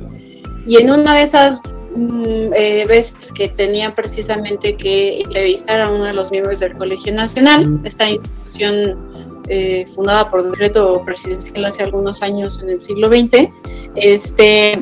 Y 0.66 0.78
en 0.78 0.90
una 0.90 1.14
de 1.14 1.22
esas 1.22 1.60
mm, 1.94 2.52
eh, 2.54 2.84
veces 2.86 3.32
que 3.32 3.48
tenía 3.48 3.94
precisamente 3.94 4.76
que 4.76 5.20
entrevistar 5.20 5.80
a 5.80 5.90
uno 5.90 6.04
de 6.04 6.12
los 6.12 6.30
miembros 6.30 6.60
del 6.60 6.74
Colegio 6.76 7.12
Nacional, 7.12 7.80
esta 7.84 8.10
institución 8.10 9.42
eh, 9.48 9.84
fundada 9.94 10.28
por 10.28 10.42
decreto 10.42 11.02
presidencial 11.04 11.64
hace 11.64 11.84
algunos 11.84 12.22
años 12.22 12.60
en 12.62 12.70
el 12.70 12.80
siglo 12.80 13.08
XX, 13.08 13.48
este, 13.94 14.80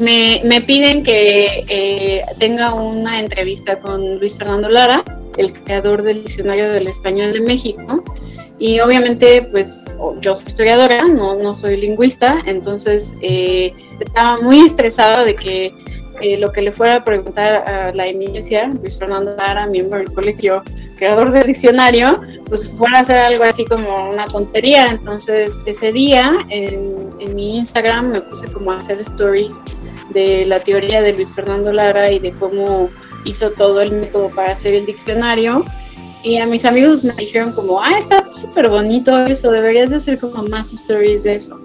me, 0.00 0.40
me 0.44 0.60
piden 0.62 1.02
que 1.02 1.64
eh, 1.68 2.24
tenga 2.38 2.74
una 2.74 3.20
entrevista 3.20 3.78
con 3.78 4.18
Luis 4.18 4.36
Fernando 4.36 4.68
Lara, 4.68 5.04
el 5.36 5.52
creador 5.52 6.02
del 6.02 6.22
Diccionario 6.22 6.70
del 6.72 6.88
Español 6.88 7.32
de 7.32 7.40
México, 7.40 8.02
y 8.58 8.80
obviamente, 8.80 9.46
pues 9.50 9.96
yo 10.20 10.34
soy 10.34 10.46
historiadora, 10.46 11.04
no, 11.04 11.36
no 11.36 11.54
soy 11.54 11.76
lingüista, 11.76 12.40
entonces 12.44 13.16
eh, 13.22 13.72
estaba 14.00 14.40
muy 14.40 14.60
estresada 14.60 15.24
de 15.24 15.36
que 15.36 15.72
eh, 16.20 16.36
lo 16.38 16.50
que 16.50 16.62
le 16.62 16.72
fuera 16.72 16.96
a 16.96 17.04
preguntar 17.04 17.68
a 17.68 17.92
la 17.92 18.08
eminencia, 18.08 18.66
Luis 18.66 18.98
Fernando 18.98 19.36
Lara, 19.36 19.66
miembro 19.68 20.00
del 20.00 20.12
colegio, 20.12 20.64
creador 20.96 21.30
del 21.30 21.46
diccionario, 21.46 22.20
pues 22.46 22.68
fuera 22.68 22.98
a 22.98 23.00
hacer 23.02 23.18
algo 23.18 23.44
así 23.44 23.64
como 23.64 24.10
una 24.10 24.26
tontería. 24.26 24.88
Entonces, 24.88 25.62
ese 25.64 25.92
día 25.92 26.44
en, 26.48 27.10
en 27.20 27.36
mi 27.36 27.58
Instagram 27.58 28.10
me 28.10 28.20
puse 28.22 28.50
como 28.50 28.72
a 28.72 28.78
hacer 28.78 29.00
stories 29.00 29.62
de 30.10 30.44
la 30.46 30.58
teoría 30.58 31.00
de 31.00 31.12
Luis 31.12 31.32
Fernando 31.32 31.72
Lara 31.72 32.10
y 32.10 32.18
de 32.18 32.32
cómo 32.32 32.90
hizo 33.24 33.50
todo 33.52 33.80
el 33.80 33.92
método 33.92 34.30
para 34.30 34.52
hacer 34.52 34.74
el 34.74 34.86
diccionario 34.86 35.64
y 36.28 36.36
a 36.36 36.46
mis 36.46 36.66
amigos 36.66 37.02
me 37.02 37.14
dijeron 37.14 37.52
como, 37.52 37.80
ah, 37.80 37.98
está 37.98 38.22
súper 38.22 38.68
bonito 38.68 39.24
eso, 39.24 39.50
deberías 39.50 39.88
de 39.88 39.96
hacer 39.96 40.18
como 40.18 40.42
más 40.42 40.74
stories 40.74 41.24
de 41.24 41.36
eso. 41.36 41.58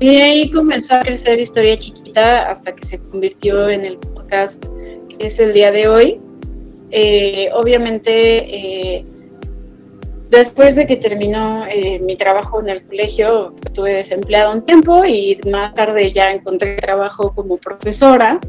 Y 0.00 0.16
de 0.16 0.22
ahí 0.22 0.50
comenzó 0.50 0.94
a 0.94 1.00
crecer 1.00 1.38
Historia 1.38 1.78
Chiquita 1.78 2.50
hasta 2.50 2.74
que 2.74 2.82
se 2.84 2.98
convirtió 2.98 3.68
en 3.68 3.84
el 3.84 3.98
podcast 3.98 4.64
que 5.08 5.26
es 5.26 5.38
el 5.38 5.52
día 5.52 5.70
de 5.70 5.88
hoy. 5.88 6.20
Eh, 6.90 7.50
obviamente, 7.52 8.06
eh, 8.96 9.04
después 10.30 10.76
de 10.76 10.86
que 10.86 10.96
terminó 10.96 11.66
eh, 11.66 12.00
mi 12.00 12.16
trabajo 12.16 12.62
en 12.62 12.70
el 12.70 12.82
colegio, 12.84 13.54
estuve 13.64 13.92
desempleado 13.92 14.54
un 14.54 14.64
tiempo 14.64 15.04
y 15.04 15.38
más 15.50 15.74
tarde 15.74 16.10
ya 16.10 16.32
encontré 16.32 16.76
trabajo 16.76 17.34
como 17.34 17.58
profesora. 17.58 18.40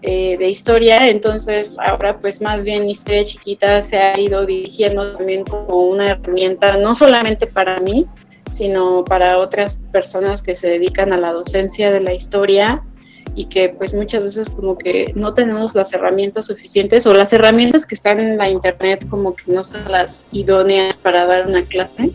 Eh, 0.00 0.36
de 0.38 0.48
historia, 0.48 1.08
entonces 1.08 1.76
ahora 1.80 2.20
pues 2.20 2.40
más 2.40 2.62
bien 2.62 2.88
Historia 2.88 3.24
Chiquita 3.24 3.82
se 3.82 3.98
ha 3.98 4.18
ido 4.18 4.46
dirigiendo 4.46 5.16
también 5.16 5.42
como 5.42 5.88
una 5.88 6.10
herramienta, 6.10 6.76
no 6.76 6.94
solamente 6.94 7.48
para 7.48 7.80
mí, 7.80 8.06
sino 8.48 9.04
para 9.04 9.38
otras 9.38 9.74
personas 9.90 10.40
que 10.40 10.54
se 10.54 10.68
dedican 10.68 11.12
a 11.12 11.16
la 11.16 11.32
docencia 11.32 11.90
de 11.90 11.98
la 11.98 12.14
historia 12.14 12.84
y 13.34 13.46
que 13.46 13.70
pues 13.70 13.92
muchas 13.92 14.22
veces 14.22 14.50
como 14.50 14.78
que 14.78 15.12
no 15.16 15.34
tenemos 15.34 15.74
las 15.74 15.92
herramientas 15.92 16.46
suficientes 16.46 17.04
o 17.08 17.12
las 17.12 17.32
herramientas 17.32 17.84
que 17.84 17.96
están 17.96 18.20
en 18.20 18.38
la 18.38 18.48
internet 18.48 19.04
como 19.08 19.34
que 19.34 19.50
no 19.50 19.64
son 19.64 19.90
las 19.90 20.28
idóneas 20.30 20.96
para 20.96 21.26
dar 21.26 21.48
una 21.48 21.64
clase. 21.64 22.12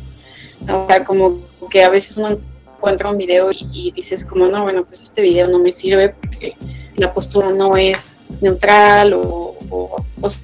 Ahora 0.67 1.03
como 1.03 1.41
que 1.69 1.83
a 1.83 1.89
veces 1.89 2.15
uno 2.15 2.39
encuentra 2.77 3.11
un 3.11 3.17
video 3.17 3.51
y, 3.51 3.67
y 3.73 3.91
dices 3.91 4.23
como 4.23 4.47
no, 4.47 4.63
bueno 4.63 4.85
pues 4.85 5.01
este 5.01 5.21
video 5.21 5.49
no 5.49 5.59
me 5.59 5.73
sirve 5.73 6.15
porque 6.21 6.55
la 6.95 7.13
postura 7.13 7.51
no 7.51 7.75
es 7.77 8.17
neutral 8.41 9.13
o, 9.13 9.55
cosas 10.21 10.43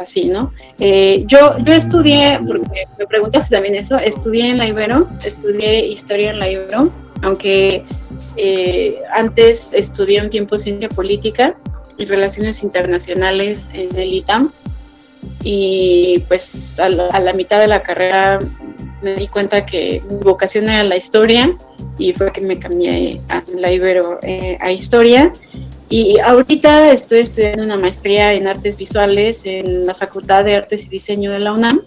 así, 0.00 0.24
¿no? 0.24 0.52
Eh, 0.80 1.24
yo, 1.26 1.58
yo 1.58 1.72
estudié, 1.72 2.40
porque 2.44 2.84
me 2.98 3.06
preguntaste 3.06 3.54
también 3.54 3.76
eso, 3.76 3.96
estudié 3.98 4.50
en 4.50 4.58
la 4.58 4.66
Ibero, 4.66 5.08
estudié 5.24 5.86
historia 5.86 6.30
en 6.30 6.40
la 6.40 6.50
Ibero, 6.50 6.90
aunque 7.22 7.84
eh, 8.36 8.98
antes 9.12 9.72
estudié 9.72 10.20
un 10.20 10.28
tiempo 10.28 10.58
ciencia 10.58 10.88
política 10.88 11.56
y 11.96 12.04
relaciones 12.04 12.62
internacionales 12.62 13.70
en 13.72 13.96
el 13.96 14.12
ITAM 14.12 14.52
y 15.42 16.24
pues 16.28 16.78
a 16.78 16.88
la, 16.88 17.32
mitad 17.32 17.60
de 17.60 17.66
la 17.66 17.82
carrera 17.82 18.38
me 19.02 19.14
di 19.14 19.28
cuenta 19.28 19.64
que 19.64 20.02
mi 20.08 20.16
vocación 20.16 20.68
era 20.68 20.82
la 20.82 20.96
historia 20.96 21.50
y 21.98 22.12
fue 22.12 22.32
que 22.32 22.40
me 22.40 22.58
cambié 22.58 23.20
a 23.28 23.42
la 23.54 23.72
Ibero 23.72 24.18
eh, 24.22 24.58
a 24.60 24.70
historia 24.72 25.32
y 25.88 26.18
ahorita 26.18 26.90
estoy 26.90 27.20
estudiando 27.20 27.62
una 27.62 27.76
maestría 27.76 28.32
en 28.34 28.48
artes 28.48 28.76
visuales 28.76 29.42
en 29.44 29.86
la 29.86 29.94
Facultad 29.94 30.44
de 30.44 30.56
Artes 30.56 30.84
y 30.84 30.88
Diseño 30.88 31.30
de 31.30 31.38
la 31.38 31.52
UNAM. 31.52 31.80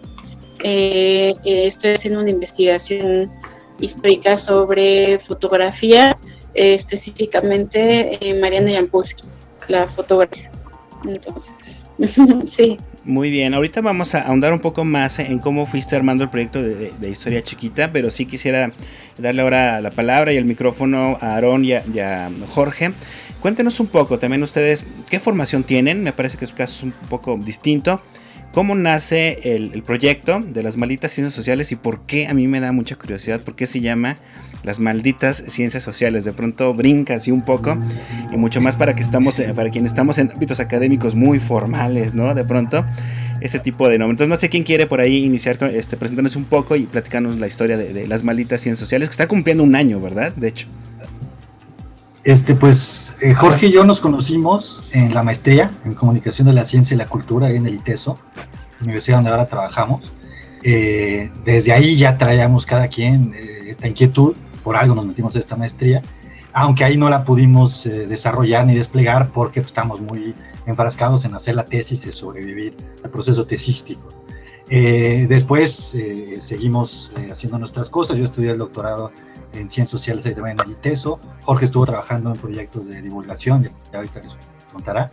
Eh, 0.63 1.34
eh, 1.44 1.68
estoy 1.68 1.91
haciendo 1.91 2.22
una 2.22 2.29
investigación 2.29 3.29
histórica 3.79 4.38
sobre 4.38 5.20
fotografía, 5.20 6.18
eh, 6.53 6.74
específicamente 6.75 8.20
Mariana 8.39 8.72
Jampolsky, 8.72 9.24
la 9.68 9.86
fotógrafa. 9.88 10.50
Entonces, 11.06 11.86
sí. 12.46 12.77
Muy 13.03 13.32
bien, 13.32 13.53
ahorita 13.53 13.82
vamos 13.82 14.15
a 14.15 14.22
ahondar 14.22 14.53
un 14.53 14.60
poco 14.60 14.86
más 14.86 15.20
en 15.20 15.39
cómo 15.39 15.65
fuiste 15.65 15.96
armando 15.96 16.24
el 16.24 16.29
proyecto 16.29 16.62
de, 16.62 17.10
Historia 17.10 17.41
Chiquita, 17.41 17.91
pero 17.91 18.10
sí 18.12 18.25
quisiera 18.25 18.72
darle 19.18 19.41
ahora 19.41 19.82
la 19.82 19.91
palabra 19.91 20.32
y 20.32 20.38
el 20.38 20.46
micrófono 20.46 21.18
a 21.20 21.34
Aarón 21.36 21.65
y 21.65 21.74
a 21.74 22.29
Jorge 22.48 22.91
Cuéntenos 23.41 23.79
un 23.79 23.88
poco 23.88 24.19
también 24.19 24.43
ustedes 24.43 24.86
qué 25.10 25.19
formación 25.19 25.63
tienen, 25.63 26.03
me 26.03 26.12
parece 26.12 26.38
que 26.38 26.46
su 26.46 26.55
caso 26.55 26.75
es 26.75 26.84
un 26.84 26.91
poco 27.10 27.38
distinto. 27.38 28.01
¿Cómo 28.51 28.74
nace 28.74 29.39
el, 29.53 29.84
proyecto 29.84 30.39
de 30.39 30.63
las 30.63 30.75
malditas 30.75 31.12
ciencias 31.12 31.34
sociales 31.36 31.72
y 31.72 31.75
por 31.75 32.01
qué 32.01 32.27
a 32.27 32.34
mí 32.34 32.48
me 32.48 32.60
da 32.60 32.72
mucha 32.72 32.96
curiosidad? 32.96 33.41
¿Por 33.43 33.55
qué 33.55 33.67
se 33.67 33.79
llama 33.79 34.15
las 34.63 34.79
malditas 34.79 35.43
ciencias 35.48 35.84
sociales? 35.84 36.25
De 36.25 36.34
pronto 36.34 36.74
brinca 36.74 37.13
así 37.13 37.29
un 37.29 37.43
poco 37.43 37.77
y 38.34 38.38
mucho 38.38 38.60
más 38.60 38.75
para 38.75 38.96
que 38.96 39.01
estamos, 39.01 39.39
eh, 39.39 39.53
para 39.55 39.69
quienes 39.69 39.91
estamos 39.91 40.17
en 40.17 40.31
ámbitos 40.31 40.60
académicos 40.60 41.13
muy 41.13 41.39
formales, 41.39 42.15
¿no? 42.15 42.34
De 42.34 42.43
pronto 42.43 42.84
ese 43.39 43.60
tipo 43.60 43.88
de 43.88 44.00
nombre. 44.00 44.13
Entonces 44.13 44.29
no 44.29 44.36
sé 44.36 44.50
quién 44.50 44.63
quiere 44.63 44.88
por 44.88 45.00
ahí 45.00 45.24
iniciar 45.24 45.60
con, 45.60 45.69
este, 45.69 45.96
presentándonos 45.96 46.36
un 46.36 46.46
poco 46.46 46.75
y 46.75 46.86
platicarnos 46.86 47.38
la 47.39 47.46
historia 47.46 47.77
de, 47.77 47.93
de 47.93 48.08
las 48.08 48.24
malditas 48.24 48.62
ciencias 48.62 48.79
sociales 48.79 49.10
que 49.10 49.13
está 49.13 49.27
cumpliendo 49.27 49.63
un 49.63 49.75
año, 49.75 50.01
¿verdad? 50.01 50.34
De 50.36 50.48
hecho. 50.48 50.67
Este, 52.23 52.53
pues 52.53 53.15
eh, 53.21 53.33
Jorge 53.33 53.67
y 53.67 53.71
yo 53.71 53.85
nos 53.85 54.01
conocimos 54.01 54.83
en 54.91 55.13
la 55.13 55.23
maestría 55.23 55.71
en 55.85 55.93
comunicación 55.93 56.47
de 56.47 56.53
la 56.53 56.65
ciencia 56.65 56.95
y 56.95 56.97
la 56.97 57.07
cultura 57.07 57.49
en 57.49 57.65
el 57.65 57.75
ITESO, 57.75 58.17
universidad 58.81 59.17
donde 59.17 59.31
ahora 59.31 59.47
trabajamos. 59.47 60.11
Eh, 60.63 61.31
desde 61.45 61.71
ahí 61.71 61.95
ya 61.95 62.17
traíamos 62.17 62.65
cada 62.65 62.89
quien 62.89 63.33
eh, 63.33 63.63
esta 63.67 63.88
inquietud, 63.88 64.35
por 64.63 64.75
algo 64.75 64.95
nos 64.95 65.05
metimos 65.05 65.35
a 65.38 65.39
esta 65.39 65.55
maestría, 65.55 66.01
aunque 66.51 66.83
ahí 66.83 66.97
no 66.97 67.09
la 67.09 67.23
pudimos 67.23 67.85
desarrollar 67.85 68.65
ni 68.65 68.75
desplegar 68.75 69.31
porque 69.31 69.61
pues, 69.61 69.67
estamos 69.67 70.01
muy 70.01 70.35
enfrascados 70.65 71.23
en 71.23 71.35
hacer 71.35 71.55
la 71.55 71.63
tesis 71.63 72.05
y 72.05 72.11
sobrevivir 72.11 72.75
al 73.03 73.11
proceso 73.11 73.45
tesístico. 73.45 74.09
después 74.67 75.95
seguimos 76.39 77.13
haciendo 77.31 77.59
nuestras 77.59 77.89
cosas, 77.89 78.17
yo 78.17 78.25
estudié 78.25 78.51
el 78.51 78.57
doctorado 78.57 79.11
en 79.53 79.70
Ciencias 79.70 79.89
Sociales 79.89 80.25
y 80.25 80.34
también 80.34 80.58
en 80.60 80.68
el 80.68 80.72
ITESO. 80.74 81.20
Jorge 81.44 81.65
estuvo 81.65 81.86
trabajando 81.86 82.32
en 82.32 82.38
proyectos 82.38 82.88
de 82.88 83.01
divulgación, 83.01 83.63
ya 83.63 83.98
ahorita 83.98 84.22
les 84.22 84.36
contará. 84.72 85.12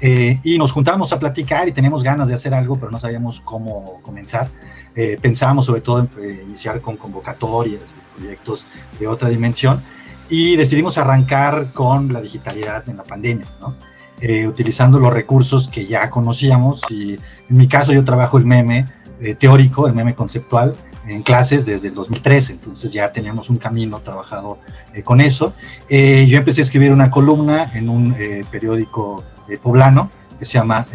Eh, 0.00 0.38
y 0.44 0.58
nos 0.58 0.70
juntamos 0.72 1.12
a 1.12 1.18
platicar 1.18 1.68
y 1.68 1.72
teníamos 1.72 2.02
ganas 2.02 2.28
de 2.28 2.34
hacer 2.34 2.54
algo, 2.54 2.76
pero 2.76 2.90
no 2.90 2.98
sabíamos 2.98 3.40
cómo 3.40 4.00
comenzar. 4.02 4.48
Eh, 4.94 5.18
pensábamos 5.20 5.66
sobre 5.66 5.80
todo 5.80 6.00
en 6.00 6.08
eh, 6.22 6.42
iniciar 6.46 6.80
con 6.80 6.96
convocatorias 6.96 7.94
y 7.96 8.20
proyectos 8.20 8.66
de 8.98 9.06
otra 9.06 9.28
dimensión 9.28 9.82
y 10.28 10.56
decidimos 10.56 10.98
arrancar 10.98 11.72
con 11.72 12.12
la 12.12 12.20
digitalidad 12.20 12.88
en 12.88 12.98
la 12.98 13.02
pandemia, 13.02 13.46
¿no? 13.60 13.74
utilizando 14.48 14.98
los 14.98 15.14
recursos 15.14 15.68
que 15.68 15.86
ya 15.86 16.10
conocíamos 16.10 16.82
y 16.90 17.12
en 17.12 17.56
mi 17.56 17.68
caso 17.68 17.92
yo 17.92 18.02
trabajo 18.02 18.36
el 18.36 18.46
meme 18.46 18.84
teórico, 19.38 19.86
el 19.86 19.94
meme 19.94 20.16
conceptual, 20.16 20.74
en 21.06 21.22
clases 21.22 21.64
desde 21.64 21.88
el 21.88 21.94
2013, 21.94 22.52
entonces 22.52 22.92
ya 22.92 23.12
teníamos 23.12 23.50
un 23.50 23.56
camino 23.56 24.00
trabajado 24.00 24.58
eh, 24.94 25.02
con 25.02 25.20
eso. 25.20 25.54
Eh, 25.88 26.26
yo 26.28 26.38
empecé 26.38 26.60
a 26.60 26.64
escribir 26.64 26.92
una 26.92 27.10
columna 27.10 27.70
en 27.74 27.88
un 27.88 28.14
eh, 28.18 28.44
periódico 28.50 29.24
poblano 29.62 30.10
que 30.38 30.44
se 30.44 30.58
llama 30.58 30.86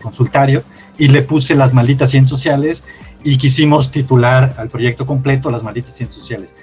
Consultario 0.00 0.62
y 0.96 1.08
le 1.08 1.22
puse 1.22 1.54
las 1.54 1.74
malditas 1.74 2.12
ciencias 2.12 2.30
sociales 2.30 2.84
y 3.24 3.36
quisimos 3.36 3.90
titular 3.90 4.54
al 4.56 4.68
proyecto 4.68 5.04
completo 5.04 5.50
las 5.50 5.62
malditas 5.62 5.94
ciencias 5.94 6.20
sociales. 6.20 6.54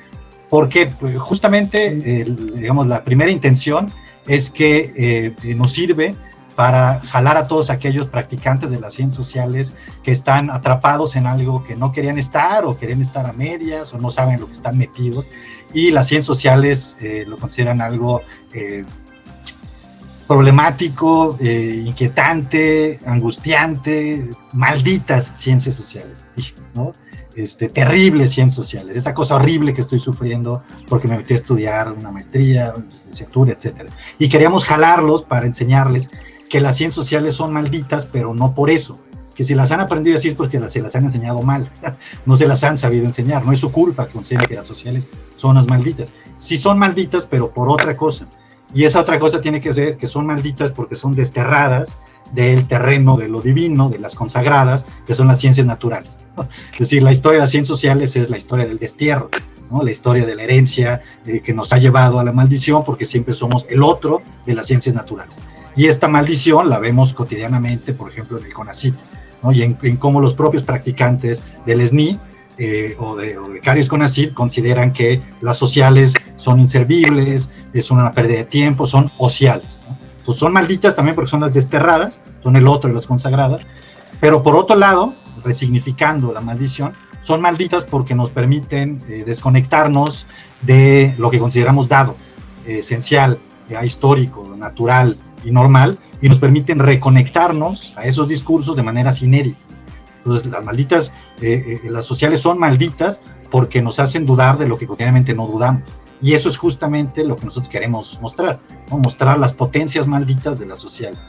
Porque 0.50 0.88
pues, 0.88 1.16
justamente, 1.20 2.26
digamos, 2.56 2.88
la 2.88 3.04
primera 3.04 3.30
intención 3.30 3.92
es 4.26 4.50
que 4.50 5.36
nos 5.58 5.74
sirve 5.74 6.16
para 6.56 7.00
jalar 7.02 7.38
a 7.38 7.48
todos 7.48 7.70
aquellos 7.70 8.08
practicantes 8.08 8.72
de 8.72 8.80
las 8.80 8.94
ciencias 8.94 9.16
sociales 9.16 9.74
que 10.04 10.12
están 10.12 10.50
atrapados 10.50 11.16
en 11.16 11.28
algo 11.28 11.64
que 11.64 11.76
no 11.76 11.92
querían 11.92 12.18
estar 12.18 12.66
o 12.66 12.78
querían 12.78 13.02
estar 13.02 13.26
a 13.26 13.34
medias 13.34 13.94
o 13.94 13.98
no 13.98 14.10
saben 14.10 14.40
lo 14.40 14.48
que 14.48 14.54
están 14.54 14.78
metidos. 14.78 15.26
Y 15.74 15.92
las 15.92 16.08
ciencias 16.08 16.26
sociales 16.26 16.98
eh, 17.02 17.26
lo 17.28 17.38
consideran 17.38 17.82
algo 17.82 18.22
eh, 18.54 18.84
problemático, 20.28 21.38
eh, 21.40 21.84
inquietante, 21.86 23.00
angustiante, 23.06 24.30
malditas 24.54 25.32
ciencias 25.36 25.76
sociales, 25.76 26.26
¿no? 26.74 26.92
Este, 27.36 27.68
terribles 27.68 28.32
ciencias 28.32 28.56
sociales, 28.56 28.96
esa 28.96 29.14
cosa 29.16 29.36
horrible 29.36 29.74
que 29.74 29.82
estoy 29.82 29.98
sufriendo 29.98 30.62
porque 30.88 31.08
me 31.08 31.18
metí 31.18 31.34
a 31.34 31.38
estudiar 31.38 31.92
una 31.92 32.12
maestría, 32.12 32.74
licenciatura, 32.76 33.54
etcétera. 33.54 33.92
Y 34.20 34.30
queríamos 34.30 34.66
jalarlos 34.66 35.24
para 35.24 35.48
enseñarles 35.48 36.12
que 36.50 36.60
las 36.60 36.78
ciencias 36.78 36.96
sociales 36.96 37.36
son 37.36 37.54
malditas, 37.54 38.06
pero 38.06 38.34
no 38.34 38.54
por 38.54 38.70
eso. 38.70 39.00
Que 39.36 39.44
si 39.44 39.56
las 39.56 39.72
han 39.72 39.80
aprendido 39.80 40.18
así 40.18 40.28
es 40.28 40.36
porque 40.36 40.60
se 40.70 40.82
las 40.82 40.96
han 40.96 41.06
enseñado 41.06 41.42
mal, 41.42 41.70
no 42.26 42.36
se 42.36 42.48
las 42.48 42.64
han 42.64 42.78
sabido 42.78 43.06
enseñar, 43.06 43.46
no 43.46 43.52
es 43.52 43.60
su 43.60 43.72
culpa 43.72 44.08
que 44.08 44.20
que 44.48 44.56
las 44.56 44.68
sociales 44.68 45.08
son 45.36 45.56
las 45.56 45.68
malditas. 45.68 46.14
Sí 46.38 46.58
son 46.58 46.78
malditas, 46.78 47.26
pero 47.26 47.52
por 47.52 47.70
otra 47.70 47.98
cosa. 47.98 48.28
Y 48.74 48.86
esa 48.86 49.00
otra 49.00 49.20
cosa 49.20 49.42
tiene 49.42 49.62
que 49.62 49.74
ser 49.74 49.98
que 49.98 50.08
son 50.08 50.26
malditas 50.26 50.72
porque 50.72 50.96
son 50.96 51.14
desterradas 51.14 51.96
del 52.34 52.68
terreno 52.68 53.18
de 53.18 53.28
lo 53.28 53.42
divino, 53.42 53.90
de 53.90 54.00
las 54.00 54.16
consagradas, 54.16 54.86
que 55.06 55.14
son 55.14 55.28
las 55.28 55.40
ciencias 55.40 55.68
naturales. 55.68 56.18
Es 56.74 56.80
decir, 56.80 57.04
la 57.04 57.12
historia 57.12 57.38
de 57.38 57.44
las 57.44 57.52
ciencias 57.52 57.78
sociales 57.78 58.16
es 58.16 58.30
la 58.30 58.38
historia 58.38 58.66
del 58.66 58.80
destierro, 58.80 59.30
¿no? 59.70 59.84
la 59.84 59.92
historia 59.92 60.26
de 60.26 60.36
la 60.36 60.44
herencia 60.44 61.02
eh, 61.26 61.42
que 61.42 61.54
nos 61.54 61.72
ha 61.74 61.78
llevado 61.78 62.20
a 62.20 62.24
la 62.24 62.32
maldición 62.32 62.84
porque 62.84 63.06
siempre 63.06 63.36
somos 63.36 63.68
el 63.70 63.84
otro 63.84 64.22
de 64.46 64.56
las 64.56 64.66
ciencias 64.66 64.96
naturales. 64.96 65.38
Y 65.76 65.88
esta 65.88 66.08
maldición 66.08 66.70
la 66.70 66.80
vemos 66.80 67.14
cotidianamente, 67.14 67.94
por 67.94 68.12
ejemplo, 68.12 68.38
en 68.38 68.46
el 68.46 68.54
CONACIT, 68.54 68.96
¿no? 69.42 69.52
y 69.52 69.64
en, 69.64 69.98
cómo 69.98 70.22
los 70.22 70.34
propios 70.34 70.64
practicantes 70.64 71.42
del 71.66 71.86
SNI 71.86 72.20
eh, 72.58 72.96
o, 73.00 73.16
de, 73.16 73.38
o 73.38 73.48
CONACIT 73.90 74.34
consideran 74.34 74.94
que 74.94 75.22
las 75.42 75.58
sociales 75.58 76.14
son 76.36 76.60
inservibles, 76.60 77.52
es 77.74 77.90
una 77.90 78.12
pérdida 78.12 78.38
de 78.38 78.46
tiempo, 78.46 78.86
son 78.86 79.12
ociales. 79.18 79.68
¿no? 79.88 79.98
Entonces 80.20 80.40
son 80.40 80.54
malditas 80.54 80.96
también 80.96 81.16
porque 81.16 81.32
son 81.32 81.42
las 81.42 81.54
desterradas, 81.54 82.22
son 82.42 82.56
el 82.56 82.68
otro 82.68 82.90
de 82.90 82.96
las 82.96 83.08
consagradas, 83.08 83.62
pero 84.22 84.44
por 84.44 84.56
otro 84.56 84.76
lado, 84.76 85.16
resignificando 85.44 86.32
la 86.32 86.40
maldición, 86.40 86.94
son 87.20 87.42
malditas 87.42 87.86
porque 87.86 88.14
nos 88.14 88.30
permiten 88.30 89.00
eh, 89.10 89.24
desconectarnos 89.26 90.28
de 90.62 91.16
lo 91.18 91.32
que 91.32 91.40
consideramos 91.40 91.90
dado, 91.90 92.16
esencial, 92.66 93.40
histórico, 93.84 94.56
natural, 94.56 95.18
y 95.44 95.52
normal 95.52 96.00
y 96.22 96.30
nos 96.30 96.40
permiten 96.40 96.80
reconectarnos 96.80 97.94
a 97.98 98.06
esos 98.06 98.28
discursos 98.28 98.76
de 98.76 98.84
manera 98.84 99.12
inéditas. 99.22 99.62
Entonces, 100.18 100.50
las 100.50 100.64
malditas, 100.64 101.12
eh, 101.42 101.80
eh, 101.84 101.90
las 101.90 102.06
sociales 102.06 102.40
son 102.40 102.58
malditas 102.58 103.20
porque 103.52 103.82
nos 103.82 104.00
hacen 104.00 104.26
dudar 104.26 104.58
de 104.58 104.68
lo 104.68 104.78
que 104.78 104.88
cotidianamente 104.88 105.34
no 105.34 105.48
dudamos. 105.48 105.84
Y 106.22 106.34
eso 106.34 106.48
es 106.48 106.56
justamente 106.56 107.26
lo 107.26 107.36
que 107.36 107.46
nosotros 107.46 107.68
queremos 107.68 108.20
mostrar, 108.22 108.60
mostrar 108.90 109.38
las 109.38 109.52
potencias 109.52 110.08
malditas 110.08 110.58
de 110.58 110.66
la 110.66 110.78
social. 110.78 111.20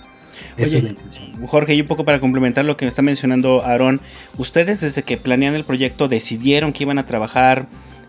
Esa 0.57 0.77
es 0.77 0.83
la 0.85 0.91
intención. 0.91 1.47
Jorge, 1.47 1.75
y 1.75 1.81
un 1.81 1.89
poco 1.89 2.05
para 2.05 2.21
complementar 2.21 2.65
lo 2.65 2.77
que 2.77 2.87
está 2.87 3.03
mencionando 3.03 3.65
Aarón, 3.65 4.01
ustedes 4.39 4.81
desde 4.81 5.03
que 5.03 5.17
planean 5.17 5.55
el 5.55 5.65
proyecto 5.65 6.07
decidieron 6.07 6.73
que 6.73 6.85
iban 6.85 6.99
a 6.99 7.07
trabajar 7.07 7.67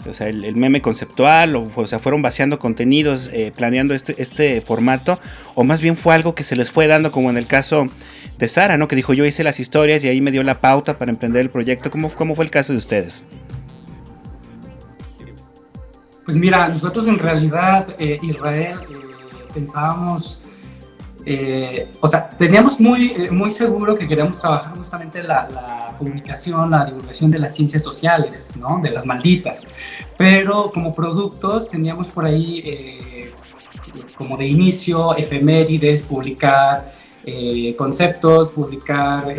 o 0.07 0.13
sea, 0.13 0.27
el, 0.27 0.55
meme 0.55 0.81
conceptual, 0.81 1.55
o, 1.55 1.87
sea, 1.87 1.99
fueron 1.99 2.21
vaciando 2.21 2.59
contenidos, 2.59 3.29
eh, 3.33 3.51
planeando 3.55 3.93
este, 3.93 4.21
este 4.21 4.61
formato, 4.61 5.19
o 5.55 5.63
más 5.63 5.81
bien 5.81 5.97
fue 5.97 6.13
algo 6.15 6.35
que 6.35 6.43
se 6.43 6.55
les 6.55 6.71
fue 6.71 6.87
dando, 6.87 7.11
como 7.11 7.29
en 7.29 7.37
el 7.37 7.47
caso 7.47 7.87
de 8.37 8.47
Sara, 8.47 8.77
¿no? 8.77 8.87
Que 8.87 8.95
dijo, 8.95 9.13
yo 9.13 9.25
hice 9.25 9.43
las 9.43 9.59
historias 9.59 10.03
y 10.03 10.07
ahí 10.07 10.21
me 10.21 10.31
dio 10.31 10.43
la 10.43 10.61
pauta 10.61 10.97
para 10.97 11.11
emprender 11.11 11.41
el 11.41 11.49
proyecto. 11.49 11.91
¿Cómo, 11.91 12.09
cómo 12.09 12.35
fue 12.35 12.45
el 12.45 12.51
caso 12.51 12.73
de 12.73 12.79
ustedes? 12.79 13.23
Pues 16.25 16.37
mira, 16.37 16.67
nosotros 16.69 17.07
en 17.07 17.19
realidad, 17.19 17.95
eh, 17.99 18.17
Israel, 18.23 18.79
eh, 18.89 18.95
pensábamos 19.53 20.41
eh, 21.27 21.91
o 22.01 22.07
sea, 22.07 22.29
teníamos 22.29 22.79
muy, 22.79 23.11
eh, 23.11 23.31
muy 23.31 23.49
seguro 23.49 23.95
que 23.95 24.07
queríamos 24.07 24.39
trabajar 24.39 24.75
justamente 24.77 25.23
la, 25.23 25.47
comunicación, 25.97 26.69
la 26.69 26.85
divulgación 26.85 27.31
de 27.31 27.39
las 27.39 27.55
ciencias 27.55 27.81
sociales, 27.81 28.53
¿no? 28.57 28.79
De 28.83 28.91
las 28.91 29.05
malditas. 29.05 29.67
Pero 30.17 30.71
como 30.71 30.93
productos 30.93 31.67
teníamos 31.67 32.09
por 32.09 32.25
ahí, 32.25 32.61
eh, 32.63 33.31
como 34.17 34.37
de 34.37 34.45
inicio, 34.45 35.15
efemérides, 35.15 36.03
publicar 36.03 36.91
conceptos, 37.75 38.49
publicar 38.49 39.33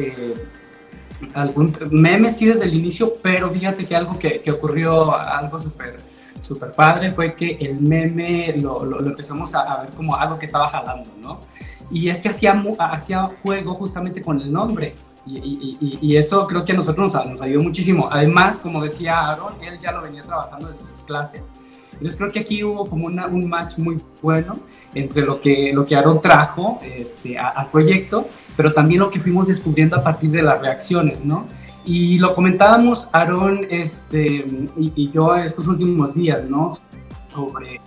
algún 1.35 1.73
memes, 1.93 2.37
sí, 2.37 2.47
desde 2.47 2.65
el 2.65 2.75
inicio, 2.75 3.15
pero 3.23 3.49
fíjate 3.49 3.85
que 3.85 3.95
algo 3.95 4.19
que, 4.19 4.41
que 4.41 4.51
ocurrió, 4.51 5.17
algo 5.17 5.61
súper 5.61 5.95
super 6.47 6.71
padre 6.71 7.11
fue 7.11 7.35
que 7.35 7.59
el 7.61 7.81
meme 7.81 8.55
lo, 8.57 8.85
lo, 8.85 9.01
empezamos 9.01 9.55
a, 9.55 9.61
a, 9.61 9.83
ver 9.83 9.91
como 9.91 10.17
algo 10.17 10.39
que 10.39 10.47
estaba 10.47 10.69
jalando, 10.69 11.11
¿no? 11.23 11.41
Y 11.91 12.09
es 12.09 12.21
que 12.21 12.29
hacía, 12.29 12.61
hacía 12.79 13.29
juego 13.43 13.75
justamente 13.75 14.21
con 14.21 14.41
el 14.41 14.53
nombre. 14.53 14.95
Y, 15.27 15.39
y, 15.81 15.99
y, 16.01 16.17
eso 16.17 16.47
creo 16.47 16.65
que 16.65 16.71
a 16.71 16.77
nosotros 16.77 17.13
nos, 17.13 17.27
nos, 17.27 17.43
ayudó 17.43 17.61
muchísimo. 17.61 18.09
Además, 18.11 18.61
como 18.61 18.81
decía 18.81 19.29
Aaron, 19.29 19.55
él 19.61 19.77
ya 19.79 19.91
lo 19.91 20.03
venía 20.03 20.23
trabajando 20.23 20.69
desde 20.69 20.85
sus 20.85 21.03
clases. 21.03 21.57
Entonces 21.93 22.17
creo 22.17 22.31
que 22.31 22.41
aquí 22.41 22.63
hubo 22.63 22.87
como 22.87 23.07
una, 23.07 23.27
un 23.27 23.49
match 23.49 23.79
muy 23.79 24.01
bueno 24.23 24.59
entre 24.95 25.23
lo 25.23 25.41
que, 25.41 25.73
lo 25.73 25.85
que 25.85 25.97
Aaron 25.97 26.21
trajo 26.21 26.79
este, 26.83 27.39
al 27.39 27.71
proyecto, 27.71 28.29
pero 28.57 28.73
también 28.73 29.01
lo 29.01 29.11
que 29.11 29.19
fuimos 29.19 29.49
descubriendo 29.49 29.97
a 29.97 30.03
partir 30.03 30.31
de 30.31 30.43
las 30.43 30.61
reacciones, 30.61 31.25
¿no? 31.25 31.47
Y 31.87 32.19
lo 32.19 32.35
comentábamos 32.35 33.09
Aaron 33.13 33.67
este, 33.71 34.45
y, 34.77 34.93
y 34.97 35.11
yo 35.13 35.35
estos 35.37 35.67
últimos 35.67 36.15
días, 36.15 36.43
¿no? 36.49 36.73
sobre, 37.37 37.81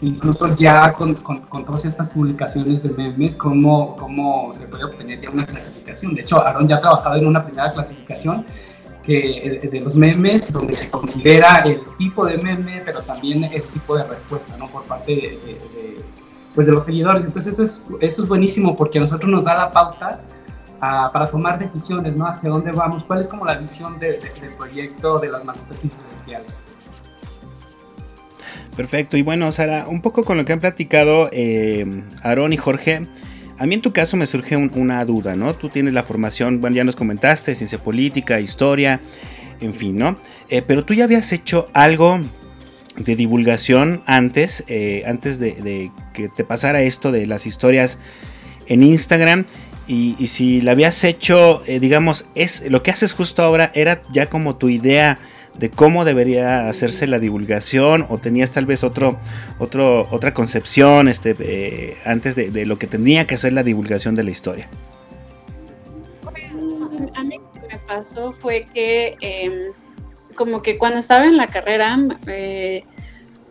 incluso 0.00 0.54
ya 0.56 0.92
con, 0.92 1.14
con, 1.14 1.64
todas 1.64 1.84
estas 1.84 2.08
publicaciones 2.08 2.82
de 2.82 2.90
memes, 2.90 3.36
cómo, 3.36 3.94
cómo 3.96 4.52
se 4.52 4.66
puede 4.66 4.84
obtener 4.84 5.20
ya 5.20 5.30
una 5.30 5.46
clasificación. 5.46 6.14
De 6.14 6.22
hecho, 6.22 6.44
Aaron 6.44 6.66
ya 6.66 6.76
ha 6.76 6.80
trabajado 6.80 7.16
en 7.16 7.26
una 7.26 7.44
primera 7.44 7.72
clasificación 7.72 8.44
que, 9.02 9.58
de 9.70 9.80
los 9.80 9.94
memes, 9.94 10.52
donde 10.52 10.72
se 10.72 10.90
considera 10.90 11.58
el 11.58 11.80
tipo 11.96 12.26
de 12.26 12.38
meme, 12.38 12.82
pero 12.84 13.00
también 13.00 13.44
el 13.44 13.62
tipo 13.62 13.96
de 13.96 14.04
respuesta, 14.04 14.56
¿no? 14.58 14.66
Por 14.66 14.82
parte 14.84 15.12
de, 15.14 15.96
pues 16.54 16.66
de 16.66 16.72
los 16.72 16.84
seguidores. 16.84 17.24
Entonces, 17.24 17.52
esto 17.52 17.64
es, 17.64 17.82
esto 18.00 18.22
es 18.22 18.28
buenísimo 18.28 18.76
porque 18.76 18.98
a 18.98 19.02
nosotros 19.02 19.30
nos 19.30 19.44
da 19.44 19.56
la 19.56 19.70
pauta 19.70 20.20
para 20.80 21.30
tomar 21.30 21.58
decisiones, 21.58 22.16
¿no? 22.16 22.26
Hacia 22.26 22.50
dónde 22.50 22.70
vamos, 22.72 23.04
cuál 23.04 23.20
es 23.20 23.28
como 23.28 23.44
la 23.44 23.58
visión 23.58 23.98
del 23.98 24.18
proyecto 24.56 25.18
de 25.18 25.28
las 25.28 25.44
manutas 25.44 25.84
influenciales. 25.84 26.62
Perfecto, 28.76 29.16
y 29.16 29.22
bueno, 29.22 29.50
Sara, 29.50 29.86
un 29.88 30.00
poco 30.00 30.22
con 30.22 30.36
lo 30.36 30.44
que 30.44 30.52
han 30.52 30.60
platicado 30.60 31.28
eh, 31.32 32.04
Aarón 32.22 32.52
y 32.52 32.56
Jorge, 32.56 33.02
a 33.58 33.66
mí 33.66 33.74
en 33.74 33.82
tu 33.82 33.92
caso 33.92 34.16
me 34.16 34.24
surge 34.26 34.56
una 34.56 35.04
duda, 35.04 35.34
¿no? 35.34 35.54
Tú 35.54 35.68
tienes 35.68 35.94
la 35.94 36.04
formación, 36.04 36.60
bueno, 36.60 36.76
ya 36.76 36.84
nos 36.84 36.94
comentaste, 36.94 37.56
ciencia 37.56 37.78
política, 37.78 38.38
historia, 38.38 39.00
en 39.60 39.74
fin, 39.74 39.96
¿no? 39.96 40.14
Eh, 40.48 40.62
pero 40.62 40.84
tú 40.84 40.94
ya 40.94 41.04
habías 41.04 41.32
hecho 41.32 41.66
algo 41.72 42.20
de 42.96 43.16
divulgación 43.16 44.02
antes, 44.06 44.62
eh, 44.68 45.02
antes 45.06 45.40
de, 45.40 45.90
que 46.12 46.28
te 46.28 46.44
pasara 46.44 46.82
esto 46.82 47.10
de 47.10 47.26
las 47.26 47.46
historias 47.46 47.98
en 48.66 48.84
Instagram. 48.84 49.46
Y, 49.88 50.26
si 50.26 50.60
la 50.60 50.72
habías 50.72 51.02
hecho, 51.02 51.62
digamos, 51.66 52.26
es 52.34 52.70
lo 52.70 52.82
que 52.82 52.90
haces 52.90 53.14
justo 53.14 53.42
ahora 53.42 53.72
era 53.74 54.02
ya 54.12 54.28
como 54.28 54.56
tu 54.56 54.68
idea 54.68 55.18
de 55.58 55.70
cómo 55.70 56.04
debería 56.04 56.68
hacerse 56.68 57.06
la 57.06 57.18
divulgación 57.18 58.06
o 58.08 58.18
tenías 58.18 58.50
tal 58.50 58.64
vez 58.64 58.84
otro, 58.84 59.18
otro, 59.58 60.06
otra 60.10 60.32
concepción 60.32 61.08
este, 61.08 61.34
eh, 61.40 61.96
antes 62.04 62.36
de, 62.36 62.64
lo 62.64 62.78
que 62.78 62.86
tenía 62.86 63.26
que 63.26 63.34
hacer 63.34 63.52
la 63.52 63.62
divulgación 63.62 64.14
de 64.14 64.24
la 64.24 64.30
historia? 64.30 64.68
a 67.14 67.24
mí 67.24 67.38
lo 67.38 67.52
que 67.52 67.66
me 67.66 67.78
pasó 67.86 68.32
fue 68.32 68.66
que 68.72 69.16
em, 69.20 69.72
como 70.34 70.62
que 70.62 70.78
cuando 70.78 71.00
estaba 71.00 71.24
en 71.24 71.36
la 71.36 71.48
carrera 71.48 71.98
eh, 72.28 72.84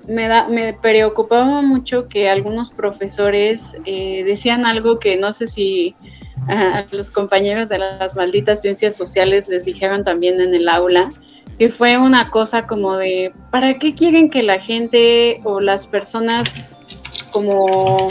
me, 0.08 0.73
preocupaba 0.82 1.62
mucho 1.62 2.08
que 2.08 2.30
algunos 2.30 2.69
profesores 2.69 3.78
eh, 3.84 4.23
decían 4.23 4.65
algo 4.65 5.00
que 5.00 5.17
no 5.17 5.34
sé 5.34 5.47
si 5.47 5.95
a 6.47 6.86
los 6.91 7.12
compañeros 7.12 7.69
de 7.69 7.80
las 7.80 8.15
malditas 8.15 8.62
ciencias 8.62 8.95
sociales 8.95 9.47
les 9.47 9.65
dijeron 9.65 10.04
también 10.04 10.39
en 10.39 10.54
el 10.54 10.69
aula, 10.69 11.12
que 11.58 11.69
fue 11.69 11.97
una 11.97 12.30
cosa 12.30 12.67
como 12.67 12.95
de, 12.97 13.34
¿para 13.52 13.80
qué 13.80 13.95
quieren 13.95 14.30
que 14.30 14.43
la 14.43 14.60
gente 14.60 15.41
o 15.43 15.60
las 15.60 15.88
personas 15.88 16.63
como 17.32 18.08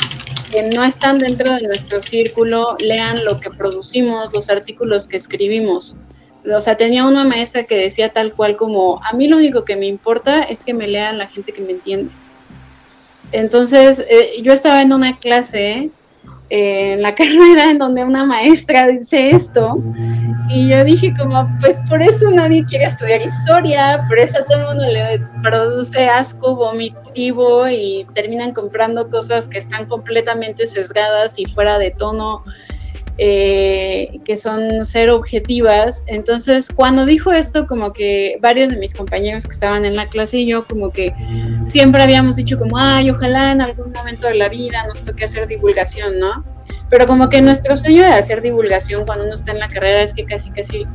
que 0.51 0.63
no 0.65 0.85
están 0.85 1.19
dentro 1.19 1.53
de 1.53 1.63
nuestro 1.63 2.03
círculo 2.03 2.77
lean 2.79 3.25
lo 3.25 3.41
que 3.41 3.51
producimos, 3.51 4.33
los 4.33 4.51
artículos 4.51 5.07
que 5.07 5.17
escribimos? 5.17 5.97
O 6.55 6.61
sea, 6.61 6.77
tenía 6.77 7.05
una 7.05 7.25
maestra 7.25 7.65
que 7.65 7.77
decía 7.77 8.13
tal 8.13 8.33
cual 8.33 8.57
como, 8.57 9.01
a 9.05 9.13
mí 9.13 9.27
lo 9.27 9.37
único 9.37 9.65
que 9.65 9.77
me 9.77 9.87
importa 9.87 10.43
es 10.43 10.65
que 10.65 10.75
me 10.75 10.87
lean 10.87 11.19
la 11.19 11.29
gente 11.29 11.53
que 11.53 11.63
me 11.63 11.73
entiende. 11.73 12.11
Entonces, 13.33 14.05
eh, 14.09 14.41
yo 14.43 14.53
estaba 14.53 14.83
en 14.83 14.93
una 14.93 15.19
clase 15.19 15.91
en 16.51 17.03
la 17.03 17.15
carrera 17.17 17.71
en 17.71 17.79
donde 17.79 18.05
una 18.05 18.25
maestra 18.25 18.89
dice 18.89 19.31
esto 19.31 19.83
y 20.49 20.69
yo 20.69 20.85
dije 20.85 21.13
como 21.19 21.49
pues 21.61 21.77
por 21.89 22.03
eso 22.03 22.31
nadie 22.31 22.65
quiere 22.65 22.85
estudiar 22.85 23.21
historia, 23.23 24.03
por 24.09 24.19
eso 24.19 24.39
todo 24.49 24.61
el 24.61 24.67
mundo 24.67 24.85
le 24.85 25.19
produce 25.43 26.07
asco 26.09 26.55
vomitivo 26.55 27.69
y 27.69 28.07
terminan 28.15 28.55
comprando 28.55 29.09
cosas 29.11 29.49
que 29.49 29.59
están 29.59 29.87
completamente 29.87 30.67
sesgadas 30.67 31.39
y 31.39 31.47
fuera 31.47 31.79
de 31.79 31.91
tono 31.91 32.45
eh, 33.19 34.19
que 34.25 34.37
son 34.37 34.85
ser 34.85 35.11
objetivas. 35.11 36.05
Entonces, 36.07 36.69
cuando 36.75 37.07
dijo 37.07 37.33
esto, 37.33 37.67
como 37.67 37.93
que 37.93 38.39
varios 38.41 38.71
de 38.71 38.77
mis 38.77 38.95
compañeros 38.95 39.45
que 39.45 39.53
estaban 39.53 39.85
en 39.85 39.97
la 39.97 40.07
clase 40.09 40.39
y 40.39 40.47
yo, 40.47 40.67
como 40.67 40.91
que 40.91 41.15
siempre 41.65 42.03
habíamos 42.03 42.37
dicho 42.37 42.59
como, 42.59 42.79
ay, 42.79 43.11
ojalá 43.11 43.53
en 43.53 43.63
algún 43.63 43.93
momento 43.93 44.27
de 44.27 44.35
la 44.35 44.49
vida 44.49 44.87
nos 44.87 45.03
toque 45.03 45.25
hacer 45.25 45.47
divulgación, 45.47 46.19
¿no? 46.19 46.45
Pero 46.91 47.07
como 47.07 47.29
que 47.29 47.41
nuestro 47.41 47.77
sueño 47.77 48.03
de 48.03 48.09
hacer 48.09 48.43
divulgación 48.43 49.07
cuando 49.07 49.25
uno 49.25 49.35
está 49.35 49.53
en 49.53 49.59
la 49.61 49.69
carrera 49.69 50.03
es 50.03 50.15
que 50.15 50.25
casi, 50.25 50.51
casi 50.51 50.87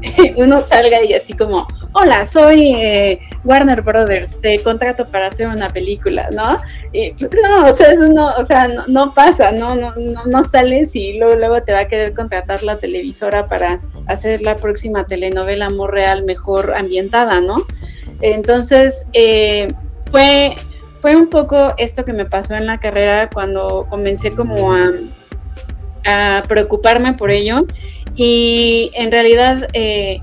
uno 0.36 0.60
salga 0.60 1.02
y 1.02 1.14
así 1.14 1.32
como, 1.32 1.66
hola, 1.92 2.24
soy 2.24 2.74
eh, 2.74 3.20
Warner 3.44 3.82
Brothers, 3.82 4.40
te 4.40 4.60
contrato 4.62 5.08
para 5.08 5.28
hacer 5.28 5.48
una 5.48 5.68
película, 5.68 6.28
¿no? 6.32 6.58
Y 6.92 7.12
pues 7.12 7.32
no, 7.42 7.66
o 7.66 8.44
sea, 8.44 8.68
no, 8.68 8.86
no, 8.86 9.14
pasa, 9.14 9.52
¿no? 9.52 9.74
No, 9.74 9.92
no, 10.26 10.44
sales 10.44 10.94
y 10.94 11.18
luego, 11.18 11.36
luego 11.36 11.62
te 11.62 11.72
va 11.72 11.80
a 11.80 11.88
querer 11.88 12.14
contratar 12.14 12.62
la 12.62 12.78
televisora 12.78 13.46
para 13.46 13.80
hacer 14.06 14.42
la 14.42 14.56
próxima 14.56 15.04
telenovela 15.04 15.66
Amor 15.66 15.92
Real 15.92 16.24
mejor 16.24 16.74
ambientada, 16.74 17.40
¿no? 17.40 17.66
Entonces, 18.20 19.06
eh, 19.12 19.72
fue, 20.10 20.54
fue 21.00 21.16
un 21.16 21.28
poco 21.28 21.74
esto 21.76 22.04
que 22.04 22.12
me 22.12 22.24
pasó 22.24 22.54
en 22.54 22.66
la 22.66 22.78
carrera 22.78 23.30
cuando 23.30 23.86
comencé 23.88 24.30
como 24.30 24.72
a 24.74 26.42
preocuparme 26.48 27.12
por 27.14 27.30
ello 27.30 27.66
y 28.18 28.90
en 28.94 29.12
realidad 29.12 29.68
eh, 29.74 30.20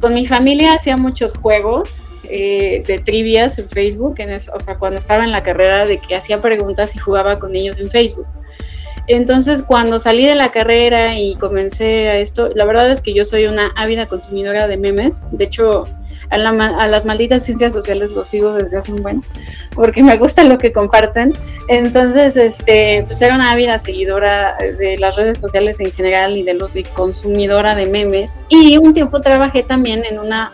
con 0.00 0.14
mi 0.14 0.26
familia 0.26 0.74
hacía 0.74 0.96
muchos 0.96 1.34
juegos 1.34 2.02
eh, 2.24 2.82
de 2.84 2.98
trivias 2.98 3.56
en 3.60 3.68
Facebook, 3.68 4.16
en 4.18 4.34
o 4.34 4.60
sea, 4.60 4.76
cuando 4.78 4.98
estaba 4.98 5.22
en 5.22 5.30
la 5.30 5.44
carrera 5.44 5.86
de 5.86 5.98
que 6.00 6.16
hacía 6.16 6.40
preguntas 6.40 6.96
y 6.96 6.98
jugaba 6.98 7.38
con 7.38 7.54
ellos 7.54 7.78
en 7.78 7.88
Facebook. 7.88 8.26
Entonces, 9.06 9.62
cuando 9.62 10.00
salí 10.00 10.26
de 10.26 10.34
la 10.34 10.50
carrera 10.50 11.16
y 11.16 11.36
comencé 11.36 12.08
a 12.08 12.18
esto, 12.18 12.50
la 12.56 12.64
verdad 12.64 12.90
es 12.90 13.00
que 13.00 13.14
yo 13.14 13.24
soy 13.24 13.46
una 13.46 13.68
ávida 13.76 14.08
consumidora 14.08 14.66
de 14.66 14.76
memes. 14.76 15.26
De 15.30 15.44
hecho, 15.44 15.84
a, 16.30 16.86
las 16.86 17.04
malditas 17.04 17.44
ciencias 17.44 17.72
sociales 17.72 18.10
los 18.10 18.28
sigo 18.28 18.52
desde 18.52 18.78
hace 18.78 18.92
un 18.92 19.02
buen, 19.02 19.22
porque 19.74 20.02
me 20.02 20.16
gusta 20.16 20.44
lo 20.44 20.58
que 20.58 20.72
comparten. 20.72 21.34
Entonces, 21.68 22.36
este, 22.36 23.04
pues 23.06 23.20
era 23.22 23.34
una 23.34 23.50
ávida 23.50 23.78
seguidora 23.78 24.56
de 24.58 24.98
las 24.98 25.16
redes 25.16 25.38
sociales 25.38 25.80
en 25.80 25.92
general 25.92 26.36
y 26.36 26.42
de 26.42 26.54
los 26.54 26.74
de 26.74 26.84
consumidora 26.84 27.74
de 27.74 27.86
memes. 27.86 28.40
Y 28.48 28.76
un 28.78 28.92
tiempo 28.92 29.20
trabajé 29.20 29.62
también 29.62 30.04
en 30.04 30.18
una 30.18 30.52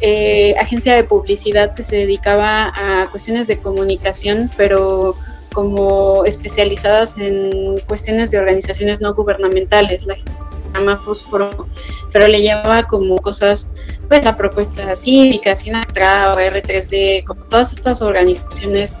eh, 0.00 0.54
agencia 0.60 0.94
de 0.94 1.04
publicidad 1.04 1.74
que 1.74 1.82
se 1.82 1.96
dedicaba 1.96 2.72
a 2.76 3.10
cuestiones 3.10 3.48
de 3.48 3.58
comunicación, 3.58 4.50
pero 4.56 5.16
como 5.52 6.24
especializadas 6.24 7.16
en 7.18 7.78
cuestiones 7.80 8.30
de 8.30 8.38
organizaciones 8.38 9.00
no 9.00 9.14
gubernamentales. 9.14 10.06
La 10.06 10.16
llama 10.74 10.98
Fósforo, 10.98 11.68
pero 12.12 12.28
le 12.28 12.40
llevaba 12.40 12.84
como 12.84 13.18
cosas, 13.18 13.70
pues 14.08 14.26
a 14.26 14.36
propuestas 14.36 15.02
cívicas, 15.02 15.60
Sinatra 15.60 16.34
o 16.34 16.38
R3D, 16.38 17.24
como 17.24 17.42
todas 17.44 17.72
estas 17.72 18.02
organizaciones 18.02 18.98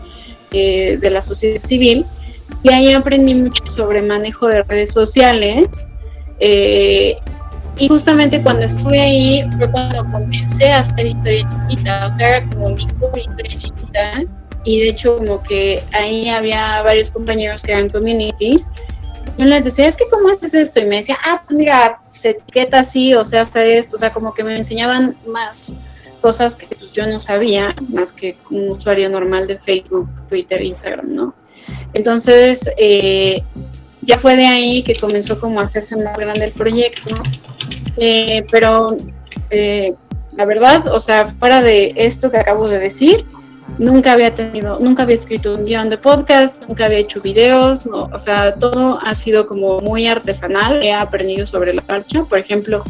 eh, 0.50 0.98
de 1.00 1.10
la 1.10 1.22
sociedad 1.22 1.60
civil. 1.60 2.04
Y 2.62 2.72
ahí 2.72 2.92
aprendí 2.92 3.34
mucho 3.34 3.64
sobre 3.66 4.02
manejo 4.02 4.48
de 4.48 4.62
redes 4.62 4.92
sociales. 4.92 5.68
Eh, 6.40 7.16
y 7.78 7.88
justamente 7.88 8.42
cuando 8.42 8.64
estuve 8.64 9.00
ahí 9.00 9.46
fue 9.56 9.70
cuando 9.70 10.04
comencé 10.10 10.72
a 10.72 10.78
hacer 10.78 11.06
historia 11.06 11.48
chiquita, 11.48 12.10
o 12.12 12.18
sea, 12.18 12.28
era 12.28 12.48
como 12.48 12.70
mi 12.70 12.82
historia 12.82 13.56
chiquita. 13.56 14.22
Y 14.64 14.80
de 14.80 14.88
hecho, 14.88 15.18
como 15.18 15.42
que 15.42 15.82
ahí 15.92 16.28
había 16.28 16.82
varios 16.82 17.10
compañeros 17.10 17.62
que 17.62 17.72
eran 17.72 17.88
communities 17.88 18.68
yo 19.36 19.44
les 19.44 19.64
decía, 19.64 19.86
es 19.86 19.96
que 19.96 20.08
¿cómo 20.10 20.28
haces 20.28 20.54
esto? 20.54 20.80
Y 20.80 20.86
me 20.86 20.96
decía, 20.96 21.16
ah, 21.24 21.42
pues 21.46 21.56
mira, 21.56 22.00
se 22.12 22.30
etiqueta 22.30 22.80
así, 22.80 23.14
o 23.14 23.24
sea, 23.24 23.42
hace 23.42 23.78
esto, 23.78 23.96
o 23.96 23.98
sea, 23.98 24.12
como 24.12 24.34
que 24.34 24.44
me 24.44 24.56
enseñaban 24.56 25.16
más 25.26 25.74
cosas 26.20 26.56
que 26.56 26.66
pues, 26.66 26.92
yo 26.92 27.06
no 27.06 27.18
sabía, 27.18 27.74
más 27.88 28.12
que 28.12 28.36
un 28.50 28.70
usuario 28.70 29.08
normal 29.08 29.46
de 29.46 29.58
Facebook, 29.58 30.08
Twitter, 30.28 30.62
Instagram, 30.62 31.14
¿no? 31.14 31.34
Entonces, 31.94 32.70
eh, 32.76 33.42
ya 34.02 34.18
fue 34.18 34.36
de 34.36 34.46
ahí 34.46 34.82
que 34.82 34.96
comenzó 34.96 35.38
como 35.38 35.60
a 35.60 35.64
hacerse 35.64 35.96
más 35.96 36.16
grande 36.16 36.46
el 36.46 36.52
proyecto, 36.52 37.16
eh, 37.96 38.44
pero 38.50 38.96
eh, 39.50 39.94
la 40.36 40.44
verdad, 40.44 40.88
o 40.88 41.00
sea, 41.00 41.26
fuera 41.38 41.62
de 41.62 41.92
esto 41.96 42.30
que 42.30 42.38
acabo 42.38 42.68
de 42.68 42.78
decir, 42.78 43.26
nunca 43.78 44.12
había 44.12 44.34
tenido, 44.34 44.78
nunca 44.80 45.02
había 45.02 45.16
escrito 45.16 45.54
un 45.54 45.64
guion 45.64 45.90
de 45.90 45.98
podcast, 45.98 46.64
nunca 46.66 46.86
había 46.86 46.98
hecho 46.98 47.20
videos, 47.20 47.86
o 47.86 48.18
sea, 48.18 48.54
todo 48.54 48.98
ha 49.02 49.14
sido 49.14 49.46
como 49.46 49.80
muy 49.80 50.06
artesanal, 50.06 50.82
he 50.82 50.92
aprendido 50.92 51.46
sobre 51.46 51.74
la 51.74 51.82
marcha, 51.86 52.24
por 52.24 52.38
ejemplo, 52.38 52.82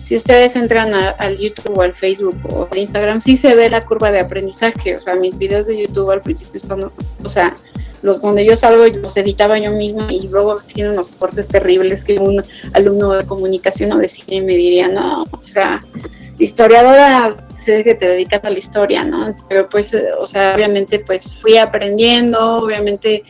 si 0.00 0.16
ustedes 0.16 0.56
entran 0.56 0.94
al 0.94 1.36
YouTube 1.36 1.78
o 1.78 1.82
al 1.82 1.94
Facebook 1.94 2.36
o 2.50 2.68
al 2.70 2.78
Instagram, 2.78 3.20
sí 3.20 3.36
se 3.36 3.54
ve 3.54 3.68
la 3.68 3.82
curva 3.82 4.10
de 4.10 4.20
aprendizaje, 4.20 4.96
o 4.96 5.00
sea, 5.00 5.14
mis 5.14 5.36
videos 5.38 5.66
de 5.66 5.80
YouTube 5.82 6.10
al 6.10 6.22
principio 6.22 6.56
están, 6.56 6.90
o 7.22 7.28
sea, 7.28 7.54
los 8.02 8.20
donde 8.20 8.44
yo 8.44 8.56
salgo 8.56 8.84
los 8.84 9.16
editaba 9.16 9.58
yo 9.58 9.70
misma 9.70 10.12
y 10.12 10.26
luego 10.28 10.60
tienen 10.66 10.92
unos 10.92 11.10
cortes 11.10 11.46
terribles 11.48 12.04
que 12.04 12.18
un 12.18 12.42
alumno 12.72 13.12
de 13.12 13.24
comunicación 13.24 13.92
o 13.92 13.98
de 13.98 14.08
cine 14.08 14.40
me 14.40 14.54
diría, 14.54 14.88
no, 14.88 15.22
o 15.22 15.42
sea, 15.42 15.80
historiadora, 16.42 17.34
sé 17.38 17.84
que 17.84 17.94
te 17.94 18.08
dedicas 18.08 18.44
a 18.44 18.50
la 18.50 18.58
historia, 18.58 19.04
¿no? 19.04 19.34
Pero 19.48 19.68
pues, 19.68 19.94
eh, 19.94 20.10
o 20.18 20.26
sea, 20.26 20.54
obviamente 20.54 20.98
pues 20.98 21.34
fui 21.34 21.56
aprendiendo, 21.58 22.56
obviamente 22.56 23.22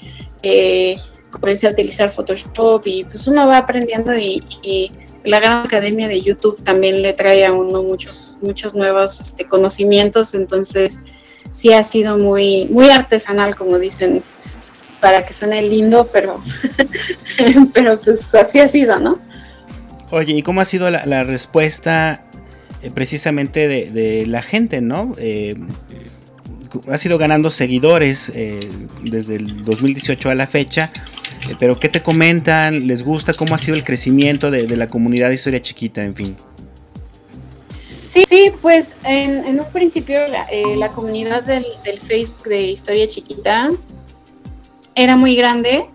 eh, 0.43 0.97
comencé 1.31 1.67
a 1.67 1.71
utilizar 1.71 2.11
Photoshop 2.11 2.83
y 2.87 3.05
pues 3.05 3.27
uno 3.27 3.47
va 3.47 3.59
aprendiendo 3.59 4.17
y, 4.17 4.93
la 5.25 5.39
gran 5.39 5.65
academia 5.65 6.09
de 6.09 6.21
YouTube 6.21 6.61
también 6.65 7.01
le 7.01 7.13
trae 7.13 7.47
a 7.47 7.53
uno 7.53 7.85
muchos, 7.85 8.39
muchos 8.43 8.75
nuevos 8.75 9.21
este, 9.21 9.47
conocimientos, 9.47 10.35
entonces 10.35 10.99
sí 11.53 11.73
ha 11.73 11.85
sido 11.85 12.19
muy, 12.19 12.67
muy 12.67 12.91
artesanal, 12.91 13.55
como 13.55 13.79
dicen, 13.79 14.25
para 15.01 15.25
que 15.25 15.33
suene 15.33 15.63
lindo, 15.63 16.09
pero, 16.13 16.43
pero 17.73 18.01
pues 18.01 18.35
así 18.35 18.59
ha 18.59 18.67
sido, 18.67 18.99
¿no? 18.99 19.21
Oye, 20.13 20.35
¿y 20.35 20.43
cómo 20.43 20.61
ha 20.61 20.65
sido 20.65 20.91
la, 20.91 21.25
respuesta 21.25 22.25
precisamente 22.91 23.69
de, 23.69 24.27
la 24.27 24.43
gente, 24.43 24.81
¿no? 24.81 25.15
Eh, 25.19 25.55
ha 26.91 26.97
sido 26.97 27.19
ganando 27.19 27.51
seguidores 27.51 28.33
eh, 28.35 28.61
desde 29.03 29.37
el 29.37 29.63
2018 29.63 30.31
a 30.31 30.35
la 30.35 30.47
fecha. 30.47 30.93
pero 31.59 31.79
¿qué 31.79 31.89
te 31.89 32.03
comentan? 32.03 32.87
¿Les 32.87 33.03
gusta? 33.05 33.35
¿Cómo 33.35 33.55
ha 33.55 33.59
sido 33.59 33.77
el 33.77 33.85
crecimiento 33.85 34.51
de, 34.51 34.67
la 34.77 34.89
comunidad 34.89 35.29
de 35.29 35.35
Historia 35.35 35.61
Chiquita? 35.61 36.03
En 36.03 36.15
fin. 36.15 36.37
Sí, 38.07 38.25
sí, 38.29 38.53
pues 38.61 38.97
en, 39.05 39.59
un 39.59 39.67
principio 39.73 40.21
la, 40.29 40.89
comunidad 40.89 41.45
del, 41.45 41.65
Facebook 42.01 42.45
de 42.45 42.63
Historia 42.63 43.09
Chiquita 43.09 43.69
era 44.95 45.17
muy 45.17 45.37
grande. 45.37 45.87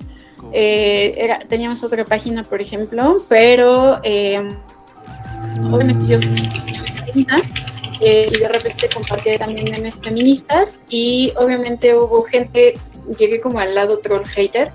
teníamos 1.50 1.84
otra 1.84 2.06
página, 2.06 2.44
por 2.44 2.62
ejemplo, 2.62 3.18
pero 3.30 4.02
obviamente 5.72 6.08
yo 6.08 6.18
eh, 8.00 8.30
y 8.32 8.40
de 8.40 8.48
repente 8.48 8.90
compartí 8.94 9.38
también 9.38 9.72
memes 9.72 10.00
feministas 10.00 10.84
y 10.90 11.34
obviamente 11.38 11.96
hubo 11.96 12.24
gente, 12.24 12.74
llegué 13.18 13.40
como 13.40 13.60
al 13.60 13.74
lado 13.74 14.00
troll 14.00 14.26
hater 14.26 14.72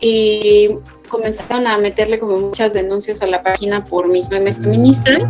y 0.00 0.70
comenzaron 1.08 1.66
a 1.66 1.76
meterle 1.78 2.18
como 2.18 2.38
muchas 2.38 2.72
denuncias 2.72 3.22
a 3.22 3.26
la 3.26 3.42
página 3.42 3.82
por 3.84 4.08
mis 4.08 4.30
memes 4.30 4.56
feministas 4.58 5.22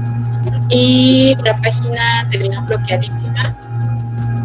y 0.68 1.34
la 1.42 1.54
página 1.54 2.28
terminó 2.30 2.64
bloqueadísima 2.66 3.58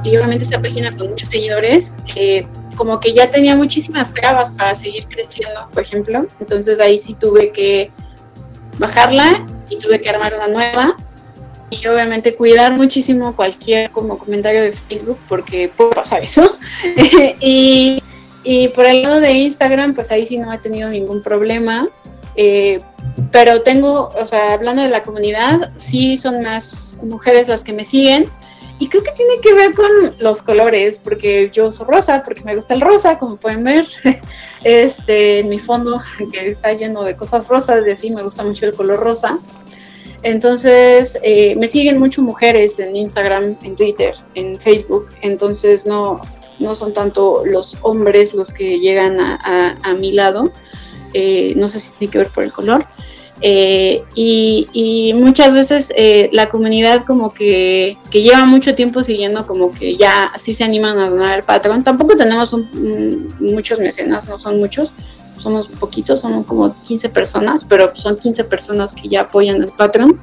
y 0.03 0.15
obviamente 0.17 0.45
esa 0.45 0.61
página 0.61 0.95
con 0.95 1.09
muchos 1.09 1.29
seguidores 1.29 1.97
eh, 2.15 2.47
como 2.75 2.99
que 2.99 3.13
ya 3.13 3.29
tenía 3.29 3.55
muchísimas 3.55 4.13
trabas 4.13 4.51
para 4.51 4.75
seguir 4.75 5.07
creciendo, 5.07 5.67
por 5.71 5.83
ejemplo. 5.83 6.27
Entonces 6.39 6.79
ahí 6.79 6.99
sí 6.99 7.15
tuve 7.15 7.51
que 7.51 7.91
bajarla 8.77 9.45
y 9.69 9.79
tuve 9.79 10.01
que 10.01 10.09
armar 10.09 10.35
una 10.35 10.47
nueva. 10.47 10.95
Y 11.81 11.87
obviamente 11.87 12.35
cuidar 12.35 12.73
muchísimo 12.73 13.35
cualquier 13.35 13.91
como 13.91 14.17
comentario 14.17 14.63
de 14.63 14.71
Facebook 14.71 15.17
porque 15.27 15.69
puede 15.75 15.95
pasar 15.95 16.23
eso. 16.23 16.57
y, 17.39 18.01
y, 18.43 18.67
por 18.69 18.85
el 18.85 19.01
lado 19.01 19.19
de 19.19 19.31
Instagram, 19.33 19.93
pues 19.93 20.11
ahí 20.11 20.25
sí 20.25 20.37
no 20.37 20.51
he 20.53 20.57
tenido 20.57 20.89
ningún 20.89 21.21
problema. 21.21 21.85
Eh, 22.35 22.81
pero 23.31 23.61
tengo, 23.61 24.09
o 24.09 24.25
sea, 24.25 24.53
hablando 24.53 24.81
de 24.81 24.89
la 24.89 25.03
comunidad, 25.03 25.71
sí 25.75 26.17
son 26.17 26.41
más 26.41 26.99
mujeres 27.03 27.47
las 27.47 27.63
que 27.63 27.73
me 27.73 27.85
siguen. 27.85 28.29
Y 28.77 28.89
creo 28.89 29.03
que 29.03 29.11
tiene 29.11 29.39
que 29.41 29.53
ver 29.53 29.73
con 29.73 29.87
los 30.19 30.41
colores, 30.41 30.99
porque 31.01 31.49
yo 31.49 31.71
soy 31.71 31.87
rosa, 31.87 32.23
porque 32.25 32.43
me 32.43 32.55
gusta 32.55 32.73
el 32.73 32.81
rosa, 32.81 33.17
como 33.17 33.37
pueden 33.37 33.63
ver. 33.63 33.87
Este, 34.63 35.41
en 35.41 35.49
mi 35.49 35.59
fondo, 35.59 36.01
que 36.33 36.49
está 36.49 36.73
lleno 36.73 37.03
de 37.03 37.15
cosas 37.15 37.47
rosas, 37.47 37.85
de 37.85 37.91
así 37.91 38.09
me 38.09 38.23
gusta 38.23 38.43
mucho 38.43 38.65
el 38.65 38.73
color 38.73 38.99
rosa. 38.99 39.37
Entonces, 40.25 41.19
eh, 41.21 41.53
me 41.55 41.67
siguen 41.67 41.99
mucho 41.99 42.19
mujeres 42.23 42.79
en 42.79 42.95
Instagram, 42.95 43.57
en 43.61 43.75
Twitter, 43.75 44.15
en 44.33 44.59
Facebook. 44.59 45.05
Entonces, 45.21 45.85
no, 45.85 46.19
no 46.57 46.73
son 46.73 46.93
tanto 46.93 47.45
los 47.45 47.77
hombres 47.83 48.33
los 48.33 48.51
que 48.51 48.79
llegan 48.79 49.19
a, 49.19 49.93
mi 49.93 50.13
lado. 50.13 50.51
Eh, 51.13 51.53
no 51.55 51.67
sé 51.67 51.79
si 51.79 51.91
tiene 51.91 52.11
que 52.11 52.17
ver 52.17 52.29
por 52.29 52.43
el 52.43 52.51
color. 52.51 52.87
Eh, 53.41 54.01
y, 54.15 55.13
muchas 55.15 55.53
veces 55.53 55.93
la 56.31 56.49
comunidad 56.49 57.05
como 57.05 57.31
que, 57.31 57.99
que, 58.09 58.23
lleva 58.23 58.45
mucho 58.45 58.73
tiempo 58.73 59.03
siguiendo 59.03 59.45
como 59.45 59.69
que 59.69 59.95
ya 59.95 60.23
así 60.33 60.55
se 60.55 60.63
animan 60.63 60.97
a 60.97 61.07
donar 61.07 61.37
el 61.37 61.45
patrón. 61.45 61.83
Tampoco 61.83 62.17
tenemos 62.17 62.51
muchos 63.39 63.79
mecenas, 63.79 64.27
no 64.27 64.39
son 64.39 64.57
muchos, 64.57 64.91
somos 65.39 65.67
poquitos, 65.67 66.21
somos 66.21 66.45
como 66.45 66.75
15 66.81 67.09
personas, 67.09 67.63
pero 67.63 67.95
son 67.95 68.17
15 68.17 68.43
personas 68.45 68.93
que 68.93 69.07
ya 69.07 69.21
apoyan 69.21 69.61
el 69.61 69.71
Patreon. 69.71 70.19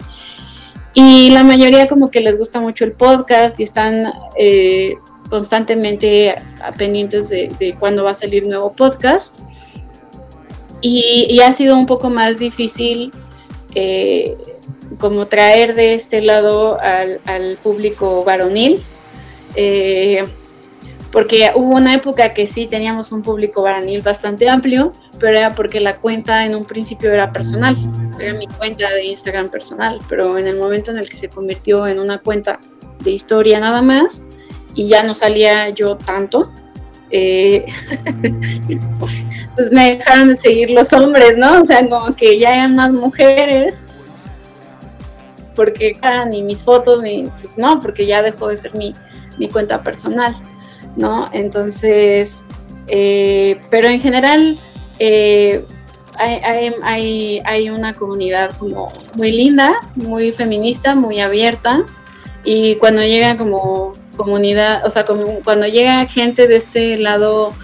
Y 0.94 1.30
la 1.30 1.42
mayoría 1.42 1.86
como 1.86 2.10
que 2.10 2.20
les 2.20 2.36
gusta 2.36 2.60
mucho 2.60 2.84
el 2.84 2.92
podcast 2.92 3.58
y 3.58 3.62
están 3.62 4.12
eh, 4.36 4.96
constantemente 5.30 6.34
pendientes 6.76 7.28
de, 7.28 7.50
de 7.58 7.74
cuándo 7.74 8.04
va 8.04 8.10
a 8.10 8.14
salir 8.14 8.46
nuevo 8.46 8.72
podcast. 8.72 9.40
Y, 10.82 11.40
ha 11.40 11.52
sido 11.54 11.76
un 11.76 11.86
poco 11.86 12.10
más 12.10 12.40
difícil 12.40 13.12
eh, 13.74 14.36
como 14.98 15.28
traer 15.28 15.74
de 15.74 15.94
este 15.94 16.20
lado 16.20 16.78
al, 16.80 17.56
público 17.62 18.24
varonil. 18.24 18.82
Eh, 19.54 20.26
porque 21.12 21.52
hubo 21.54 21.76
una 21.76 21.94
época 21.94 22.30
que 22.30 22.46
sí 22.46 22.66
teníamos 22.66 23.12
un 23.12 23.20
público 23.22 23.62
varonil 23.62 24.00
bastante 24.00 24.48
amplio, 24.48 24.92
pero 25.20 25.36
era 25.36 25.54
porque 25.54 25.78
la 25.78 25.96
cuenta 25.96 26.46
en 26.46 26.54
un 26.54 26.64
principio 26.64 27.12
era 27.12 27.30
personal, 27.30 27.76
era 28.18 28.32
mi 28.32 28.46
cuenta 28.46 28.90
de 28.90 29.04
Instagram 29.04 29.50
personal, 29.50 29.98
pero 30.08 30.38
en 30.38 30.46
el 30.46 30.58
momento 30.58 30.90
en 30.90 30.98
el 30.98 31.10
que 31.10 31.18
se 31.18 31.28
convirtió 31.28 31.86
en 31.86 32.00
una 32.00 32.18
cuenta 32.18 32.58
de 33.00 33.10
historia 33.10 33.60
nada 33.60 33.82
más 33.82 34.24
y 34.74 34.88
ya 34.88 35.02
no 35.02 35.14
salía 35.14 35.68
yo 35.68 35.98
tanto, 35.98 36.50
eh, 37.10 37.66
pues 39.54 39.70
me 39.70 39.96
dejaron 39.96 40.30
de 40.30 40.36
seguir 40.36 40.70
los 40.70 40.94
hombres, 40.94 41.36
¿no? 41.36 41.60
O 41.60 41.64
sea, 41.66 41.86
como 41.86 42.16
que 42.16 42.38
ya 42.38 42.54
eran 42.54 42.74
más 42.74 42.90
mujeres, 42.90 43.78
porque 45.54 45.98
ni 46.30 46.42
mis 46.42 46.62
fotos, 46.62 47.02
ni, 47.02 47.30
pues 47.38 47.58
no, 47.58 47.80
porque 47.80 48.06
ya 48.06 48.22
dejó 48.22 48.48
de 48.48 48.56
ser 48.56 48.74
mi, 48.74 48.94
mi 49.36 49.50
cuenta 49.50 49.82
personal. 49.82 50.40
¿No? 50.96 51.28
Entonces, 51.32 52.44
eh, 52.88 53.60
pero 53.70 53.88
en 53.88 54.00
general 54.00 54.58
eh, 54.98 55.64
hay, 56.18 57.70
una 57.70 57.94
comunidad 57.94 58.56
como 58.58 58.92
muy 59.14 59.32
linda, 59.32 59.74
muy 59.96 60.32
feminista, 60.32 60.94
muy 60.94 61.20
abierta 61.20 61.84
y 62.44 62.76
cuando 62.76 63.02
llega 63.02 63.36
como 63.36 63.92
comunidad, 64.16 64.84
o 64.84 64.90
sea, 64.90 65.06
cuando 65.06 65.66
llega 65.66 66.04
gente 66.06 66.46
de 66.46 66.56
este 66.56 66.98
lado 66.98 67.54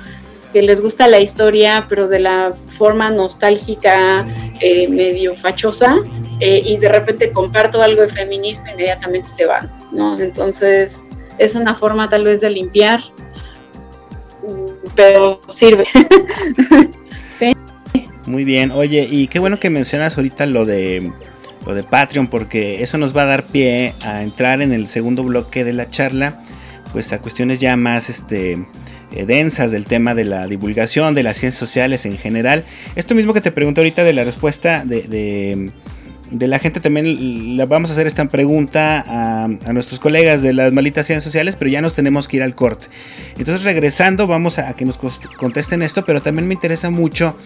que 0.53 0.63
les 0.63 0.81
gusta 0.81 1.09
la 1.09 1.21
historia, 1.21 1.87
pero 1.91 2.09
de 2.09 2.21
la 2.21 2.55
forma 2.67 3.11
nostálgica, 3.11 4.27
eh, 4.61 4.89
medio 4.89 5.37
fachosa, 5.37 5.97
y 6.41 6.77
de 6.79 6.89
repente 6.89 7.33
comparto 7.33 7.83
algo 7.83 8.01
de 8.03 8.09
feminismo, 8.09 8.65
inmediatamente 8.69 9.29
se 9.29 9.45
van, 9.45 9.71
¿no? 9.93 10.19
Entonces, 10.19 11.05
es 11.39 11.55
una 11.55 11.75
forma 11.75 12.09
tal 12.09 12.25
vez 12.25 12.41
de 12.41 12.51
limpiar, 12.51 13.01
pero 14.95 15.41
sirve. 15.49 15.85
sí. 17.39 17.55
Muy 18.27 18.45
bien, 18.45 18.71
oye, 18.71 19.09
y 19.11 19.29
qué 19.29 19.39
bueno 19.39 19.59
que 19.59 19.71
mencionas 19.71 20.17
ahorita 20.17 20.47
lo 20.47 20.67
de 20.67 21.13
lo 21.67 21.75
de 21.75 21.83
Patreon 21.83 22.29
porque 22.29 22.83
eso 22.83 22.99
nos 22.99 23.17
va 23.17 23.23
a 23.23 23.27
dar 23.27 23.45
pie 23.45 23.95
a 24.03 24.23
entrar 24.23 24.63
en 24.63 24.73
el 24.73 24.87
segundo 24.87 25.23
bloque 25.23 25.65
de 25.65 25.73
la 25.73 25.89
charla, 25.91 26.43
pues 26.93 27.13
a 27.13 27.21
cuestiones 27.21 27.59
ya 27.59 27.77
más 27.77 28.09
este 28.09 28.67
eh, 29.13 29.27
densas 29.27 29.71
del 29.71 29.87
tema 29.87 30.15
de 30.15 30.25
la 30.25 30.47
divulgación, 30.47 31.15
de 31.15 31.23
las 31.23 31.37
ciencias 31.37 31.59
sociales 31.59 32.07
en 32.07 32.17
general. 32.17 32.65
Esto 32.97 33.15
mismo 33.15 33.35
que 33.35 33.41
te 33.41 33.53
pregunto 33.53 33.81
ahorita 33.81 34.05
de 34.05 34.13
la 34.13 34.25
respuesta 34.25 34.85
de 34.85 35.03
de 35.03 35.73
la 36.31 36.59
gente 36.59 36.81
también 36.81 37.57
le 37.57 37.65
vamos 37.67 37.91
a 37.91 37.93
hacer 37.93 38.07
esta 38.07 38.27
pregunta 38.29 39.05
a, 39.07 39.49
nuestros 39.73 40.01
colegas 40.01 40.43
de 40.43 40.53
las 40.53 40.73
malitas 40.73 41.07
ciencias 41.07 41.25
sociales, 41.25 41.57
pero 41.57 41.71
ya 41.71 41.81
nos 41.81 41.95
tenemos 41.95 42.29
que 42.29 42.39
ir 42.39 42.43
al 42.43 42.55
corte. 42.55 42.87
Entonces 43.39 43.65
regresando 43.65 44.27
vamos 44.27 44.59
a, 44.59 44.75
que 44.75 44.85
nos 44.85 44.99
contesten 44.99 45.83
esto, 45.83 46.05
pero 46.05 46.23
también 46.23 46.47
me 46.47 46.55
interesa 46.55 46.91
mucho 46.91 47.37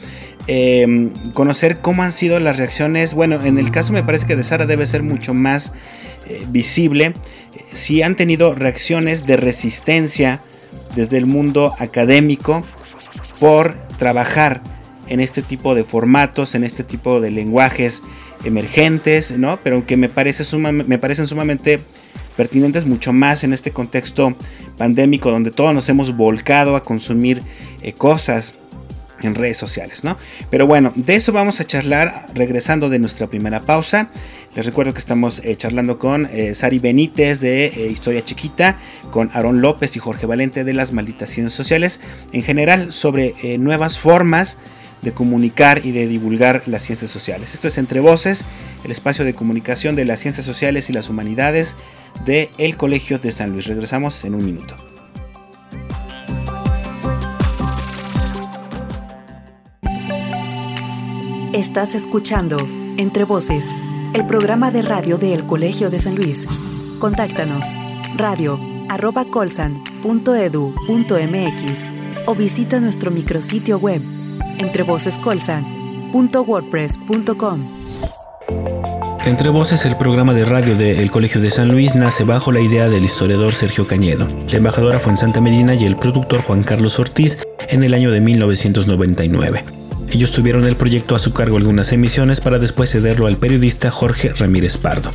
em, 0.47 1.11
conocer 1.33 1.81
cómo 1.81 2.03
han 2.03 2.12
sido 2.12 2.40
las 2.40 2.59
reacciones. 2.59 3.14
Bueno, 3.14 3.40
en 3.45 3.59
el 3.59 3.71
caso 3.71 3.92
me 3.92 4.03
parece 4.03 4.27
que 4.27 4.37
de 4.37 4.42
Sara 4.42 4.66
debe 4.66 4.87
ser 4.87 5.03
mucho 5.03 5.35
más 5.35 5.73
eh, 6.27 6.45
visible. 6.49 7.14
Si 7.73 8.03
han 8.03 8.16
tenido 8.16 8.55
reacciones 8.55 9.27
de 9.27 9.37
resistencia 9.37 10.42
desde 10.95 11.18
el 11.18 11.27
mundo 11.27 11.75
académico 11.79 12.64
por 13.38 13.75
trabajar 13.99 14.62
en 15.09 15.21
este 15.21 15.42
tipo 15.42 15.75
de 15.75 15.85
formatos, 15.85 16.55
en 16.55 16.64
este 16.64 16.85
tipo 16.85 17.21
de 17.21 17.31
lenguajes 17.31 18.03
emergentes, 18.44 19.38
¿no? 19.38 19.59
Pero 19.62 19.87
que 19.87 19.96
me, 19.96 20.09
parece 20.09 20.44
me 20.57 20.98
parecen 20.98 21.26
sumamente 21.26 21.81
pertinentes 22.37 22.87
mucho 22.87 23.12
más 23.12 23.44
en 23.44 23.52
este 23.52 23.70
contexto 23.70 24.35
pandémico 24.76 25.31
donde 25.31 25.50
todos 25.50 25.74
nos 25.74 25.88
hemos 25.88 26.16
volcado 26.16 26.76
a 26.76 26.83
consumir 26.83 27.42
eh, 27.83 27.92
cosas 27.92 28.57
en 29.22 29.37
redes 29.37 29.57
sociales, 29.57 30.02
¿no? 30.02 30.18
Pero 30.50 30.66
bueno, 30.66 30.92
de 30.96 31.14
eso 31.14 31.33
vamos 31.33 31.61
a 31.61 31.64
charlar 31.64 32.26
regresando 32.35 32.88
de 32.88 32.98
nuestra 32.98 33.28
primera 33.28 33.61
pausa. 33.61 34.11
Les 34.57 34.66
recuerdo 34.66 34.92
que 34.92 34.98
estamos 34.98 35.40
eh, 35.44 35.55
charlando 35.57 35.98
con 35.98 36.26
eh, 36.33 36.57
Sari 36.57 36.81
Benítez 36.81 37.38
de 37.40 37.88
Historia 37.92 38.24
Chiquita, 38.24 38.78
con 39.12 39.31
Aaron 39.33 39.61
López 39.61 39.94
y 39.94 40.00
Jorge 40.00 40.26
Valente 40.26 40.64
de 40.64 40.74
las 40.74 40.92
Malditas 40.92 41.31
Ciencias 41.31 41.57
Sociales, 41.57 42.00
en 42.33 42.42
general 42.42 42.92
sobre 42.92 43.59
nuevas 43.59 44.00
formas 44.00 44.59
de 45.03 45.12
comunicar 45.12 45.85
y 45.85 45.93
de 45.93 46.07
divulgar 46.07 46.62
las 46.67 46.83
ciencias 46.83 47.11
sociales. 47.11 47.55
Esto 47.55 47.69
es 47.69 47.77
Entre 47.77 48.01
Voces, 48.01 48.45
el 48.85 48.91
espacio 48.91 49.25
de 49.25 49.35
comunicación 49.35 49.97
de 49.97 50.05
las 50.05 50.21
ciencias 50.21 50.47
sociales 50.47 50.88
y 50.88 50.93
las 50.93 51.11
humanidades 51.11 51.77
de 52.25 52.51
Colegio 52.77 53.19
de 53.19 53.33
San 53.33 53.51
Luis. 53.51 53.67
Regresamos 53.67 54.25
en 54.25 54.35
un 54.35 54.45
minuto. 54.45 54.77
Estás 61.53 61.95
escuchando 61.95 62.57
Entre 62.97 63.25
Voces, 63.25 63.75
el 64.15 64.27
programa 64.27 64.71
de 64.71 64.83
radio 64.83 65.19
de 65.19 65.43
Colegio 65.47 65.91
de 65.91 66.01
San 66.01 66.15
Luis. 66.15 66.47
Contáctanos 66.99 67.73
radio 68.17 68.59
arroba 68.88 69.25
colsan.edu.mx 69.25 71.88
o 72.27 72.35
visita 72.35 72.81
nuestro 72.81 73.11
micrositio 73.11 73.79
web 73.79 74.22
entre 74.59 74.83
Entre 79.25 79.51
Voces, 79.51 79.87
el 79.87 79.97
programa 79.97 80.35
de 80.35 80.45
radio 80.45 80.77
del 80.77 81.11
Colegio 81.11 81.41
de 81.41 81.51
San 81.51 81.69
Luis, 81.69 81.95
nace 81.95 82.25
bajo 82.25 82.51
la 82.51 82.61
idea 82.61 82.88
del 82.88 83.05
historiador 83.05 83.55
Sergio 83.55 83.87
Cañedo. 83.87 84.27
La 84.49 84.57
embajadora 84.57 84.99
fue 84.99 85.12
en 85.12 85.19
Santa 85.19 85.41
Medina 85.41 85.75
y 85.75 85.85
el 85.85 85.97
productor 85.97 86.43
Juan 86.43 86.65
Carlos 86.65 86.99
Ortiz 86.99 87.38
en 87.69 87.85
el 87.85 87.95
año 87.95 88.11
de 88.11 88.21
1999. 88.21 89.65
Ellos 90.12 90.33
tuvieron 90.33 90.65
el 90.65 90.77
proyecto 90.77 91.15
a 91.15 91.19
su 91.19 91.33
cargo 91.33 91.57
algunas 91.57 91.93
emisiones 91.93 92.41
para 92.41 92.59
después 92.59 92.91
cederlo 92.91 93.27
al 93.27 93.38
periodista 93.38 93.91
Jorge 93.91 94.33
Ramírez 94.35 94.77
Pardo. 94.77 95.11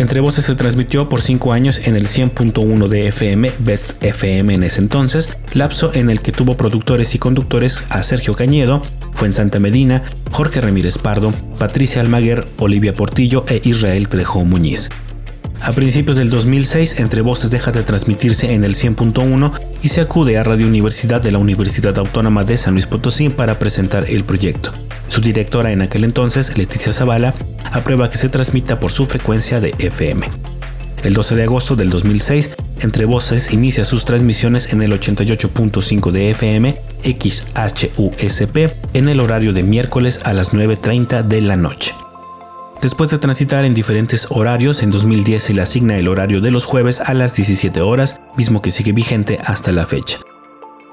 Entre 0.00 0.20
Voces 0.20 0.46
se 0.46 0.54
transmitió 0.54 1.10
por 1.10 1.20
5 1.20 1.52
años 1.52 1.82
en 1.84 1.94
el 1.94 2.06
100.1 2.06 2.88
de 2.88 3.08
FM, 3.08 3.52
Best 3.58 4.02
FM 4.02 4.54
en 4.54 4.62
ese 4.62 4.80
entonces, 4.80 5.28
lapso 5.52 5.92
en 5.92 6.08
el 6.08 6.22
que 6.22 6.32
tuvo 6.32 6.56
productores 6.56 7.14
y 7.14 7.18
conductores 7.18 7.84
a 7.90 8.02
Sergio 8.02 8.34
Cañedo, 8.34 8.82
fue 9.12 9.28
en 9.28 9.34
Santa 9.34 9.60
Medina, 9.60 10.02
Jorge 10.30 10.62
Ramírez 10.62 10.96
Pardo, 10.96 11.34
Patricia 11.58 12.00
Almaguer, 12.00 12.48
Olivia 12.56 12.94
Portillo 12.94 13.44
e 13.46 13.60
Israel 13.62 14.08
Trejo 14.08 14.42
Muñiz. 14.42 14.88
A 15.60 15.72
principios 15.72 16.16
del 16.16 16.30
2006, 16.30 16.98
Entre 16.98 17.20
Voces 17.20 17.50
deja 17.50 17.70
de 17.70 17.82
transmitirse 17.82 18.54
en 18.54 18.64
el 18.64 18.76
100.1 18.76 19.52
y 19.82 19.88
se 19.88 20.00
acude 20.00 20.38
a 20.38 20.44
Radio 20.44 20.66
Universidad 20.66 21.20
de 21.20 21.32
la 21.32 21.38
Universidad 21.38 21.98
Autónoma 21.98 22.44
de 22.44 22.56
San 22.56 22.72
Luis 22.72 22.86
Potosí 22.86 23.28
para 23.28 23.58
presentar 23.58 24.06
el 24.08 24.24
proyecto. 24.24 24.72
Su 25.10 25.20
directora 25.20 25.72
en 25.72 25.82
aquel 25.82 26.04
entonces, 26.04 26.56
Leticia 26.56 26.92
Zavala, 26.92 27.34
aprueba 27.72 28.08
que 28.08 28.16
se 28.16 28.28
transmita 28.28 28.78
por 28.78 28.92
su 28.92 29.06
frecuencia 29.06 29.60
de 29.60 29.74
FM. 29.78 30.26
El 31.02 31.14
12 31.14 31.34
de 31.34 31.42
agosto 31.42 31.74
del 31.74 31.90
2006, 31.90 32.50
Entre 32.82 33.06
Voces 33.06 33.52
inicia 33.52 33.84
sus 33.84 34.04
transmisiones 34.04 34.72
en 34.72 34.82
el 34.82 34.92
88.5 34.92 36.12
de 36.12 36.30
FM 36.30 36.76
XHUSP 37.02 38.56
en 38.94 39.08
el 39.08 39.18
horario 39.18 39.52
de 39.52 39.64
miércoles 39.64 40.20
a 40.22 40.32
las 40.32 40.52
9.30 40.52 41.24
de 41.24 41.40
la 41.40 41.56
noche. 41.56 41.92
Después 42.80 43.10
de 43.10 43.18
transitar 43.18 43.64
en 43.64 43.74
diferentes 43.74 44.28
horarios, 44.30 44.80
en 44.82 44.92
2010 44.92 45.42
se 45.42 45.54
le 45.54 45.62
asigna 45.62 45.98
el 45.98 46.06
horario 46.06 46.40
de 46.40 46.52
los 46.52 46.66
jueves 46.66 47.00
a 47.00 47.14
las 47.14 47.34
17 47.34 47.80
horas, 47.80 48.20
mismo 48.36 48.62
que 48.62 48.70
sigue 48.70 48.92
vigente 48.92 49.40
hasta 49.44 49.72
la 49.72 49.86
fecha. 49.86 50.20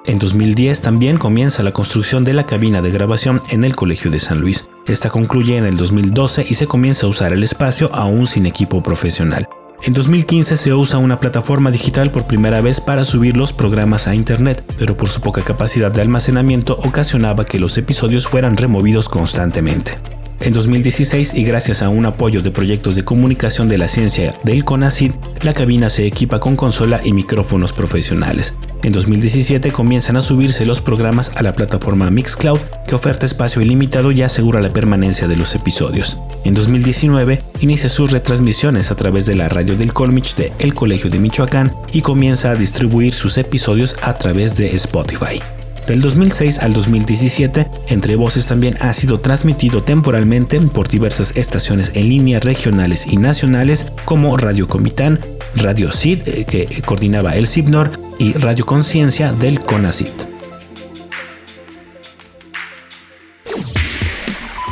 En 0.08 0.20
2010 0.20 0.80
también 0.80 1.18
comienza 1.18 1.64
la 1.64 1.74
construcción 1.74 2.24
de 2.24 2.32
la 2.32 2.46
cabina 2.46 2.82
de 2.82 2.92
grabación 2.92 3.42
en 3.50 3.66
el 3.66 3.76
Colegio 3.76 4.10
de 4.10 4.22
San 4.22 4.40
Luis. 4.40 4.70
Esta 4.86 5.10
concluye 5.10 5.58
en 5.58 5.66
el 5.66 5.76
2012 5.76 6.46
y 6.50 6.54
se 6.54 6.66
comienza 6.66 7.06
a 7.06 7.10
usar 7.10 7.34
el 7.34 7.44
espacio 7.44 7.94
aún 7.94 8.26
sin 8.26 8.46
equipo 8.46 8.82
profesional. 8.82 9.50
En 9.84 9.94
2015 9.94 10.56
se 10.56 10.74
usa 10.74 10.98
una 10.98 11.20
plataforma 11.20 11.72
digital 11.72 12.10
por 12.10 12.24
primera 12.24 12.62
vez 12.62 12.80
para 12.80 13.04
subir 13.04 13.36
los 13.36 13.52
programas 13.52 14.08
a 14.08 14.16
internet, 14.16 14.64
pero 14.78 14.96
por 14.96 15.10
su 15.10 15.20
poca 15.20 15.42
capacidad 15.42 15.92
de 15.92 16.02
almacenamiento 16.02 16.80
ocasionaba 16.86 17.44
que 17.44 17.60
los 17.60 17.78
episodios 17.78 18.28
fueran 18.28 18.56
removidos 18.56 19.10
constantemente. 19.10 19.98
En 20.40 20.54
2016 20.54 21.34
y 21.34 21.44
gracias 21.44 21.82
a 21.82 21.90
un 21.90 22.06
apoyo 22.06 22.42
de 22.42 22.52
proyectos 22.52 22.96
de 22.96 23.04
comunicación 23.04 23.68
de 23.68 23.80
la 23.80 23.88
ciencia 23.88 24.34
del 24.44 24.64
CONACYT, 24.64 25.14
la 25.44 25.54
cabina 25.54 25.90
se 25.90 26.06
equipa 26.06 26.40
con 26.40 26.56
consola 26.56 27.02
y 27.04 27.12
micrófonos 27.12 27.74
profesionales. 27.74 28.54
En 28.84 28.94
2017 28.94 29.72
comienzan 29.72 30.16
a 30.16 30.22
subirse 30.22 30.66
los 30.66 30.80
programas 30.80 31.36
a 31.36 31.42
la 31.42 31.56
plataforma 31.56 32.12
Mixcloud 32.12 32.60
que 32.88 32.96
oferta 32.96 33.26
espacio 33.26 33.62
ilimitado 33.62 34.12
y 34.12 34.22
asegura 34.22 34.62
la 34.62 34.70
permanencia 34.70 35.28
de 35.28 35.38
los 35.38 35.56
episodios. 35.56 36.18
En 36.44 36.54
2019 36.54 37.42
inicia 37.62 37.90
sus 37.90 38.12
retransmisiones 38.12 38.92
a 38.92 38.96
través 38.96 39.26
de 39.26 39.36
la 39.36 39.50
radio 39.50 39.76
del 39.76 39.92
Colmich 39.92 40.36
de 40.36 40.54
El 40.60 40.76
Colegio 40.76 41.10
de 41.10 41.20
Michoacán 41.20 41.74
y 41.92 42.02
comienza 42.02 42.52
a 42.52 42.56
distribuir 42.56 43.12
sus 43.12 43.38
episodios 43.40 43.96
a 44.02 44.14
través 44.14 44.56
de 44.56 44.76
Spotify. 44.76 45.42
Del 45.88 46.02
2006 46.02 46.60
al 46.60 46.74
2017, 46.74 47.66
Entre 47.88 48.18
Voces 48.18 48.46
también 48.46 48.78
ha 48.82 48.92
sido 48.94 49.20
transmitido 49.22 49.84
temporalmente 49.84 50.60
por 50.60 50.90
diversas 50.90 51.38
estaciones 51.38 51.92
en 51.94 52.10
línea 52.10 52.42
regionales 52.42 53.08
y 53.08 53.16
nacionales 53.16 53.92
como 54.04 54.36
Radio 54.36 54.68
Comitán, 54.68 55.20
Radio 55.56 55.94
CID, 55.94 56.28
eh, 56.28 56.46
que 56.46 56.82
coordinaba 56.86 57.36
el 57.38 57.48
CIPNOR, 57.48 57.90
y 58.20 58.34
Radio 58.34 58.66
Conciencia 58.66 59.32
del 59.32 59.62
CONACIT. 59.62 60.12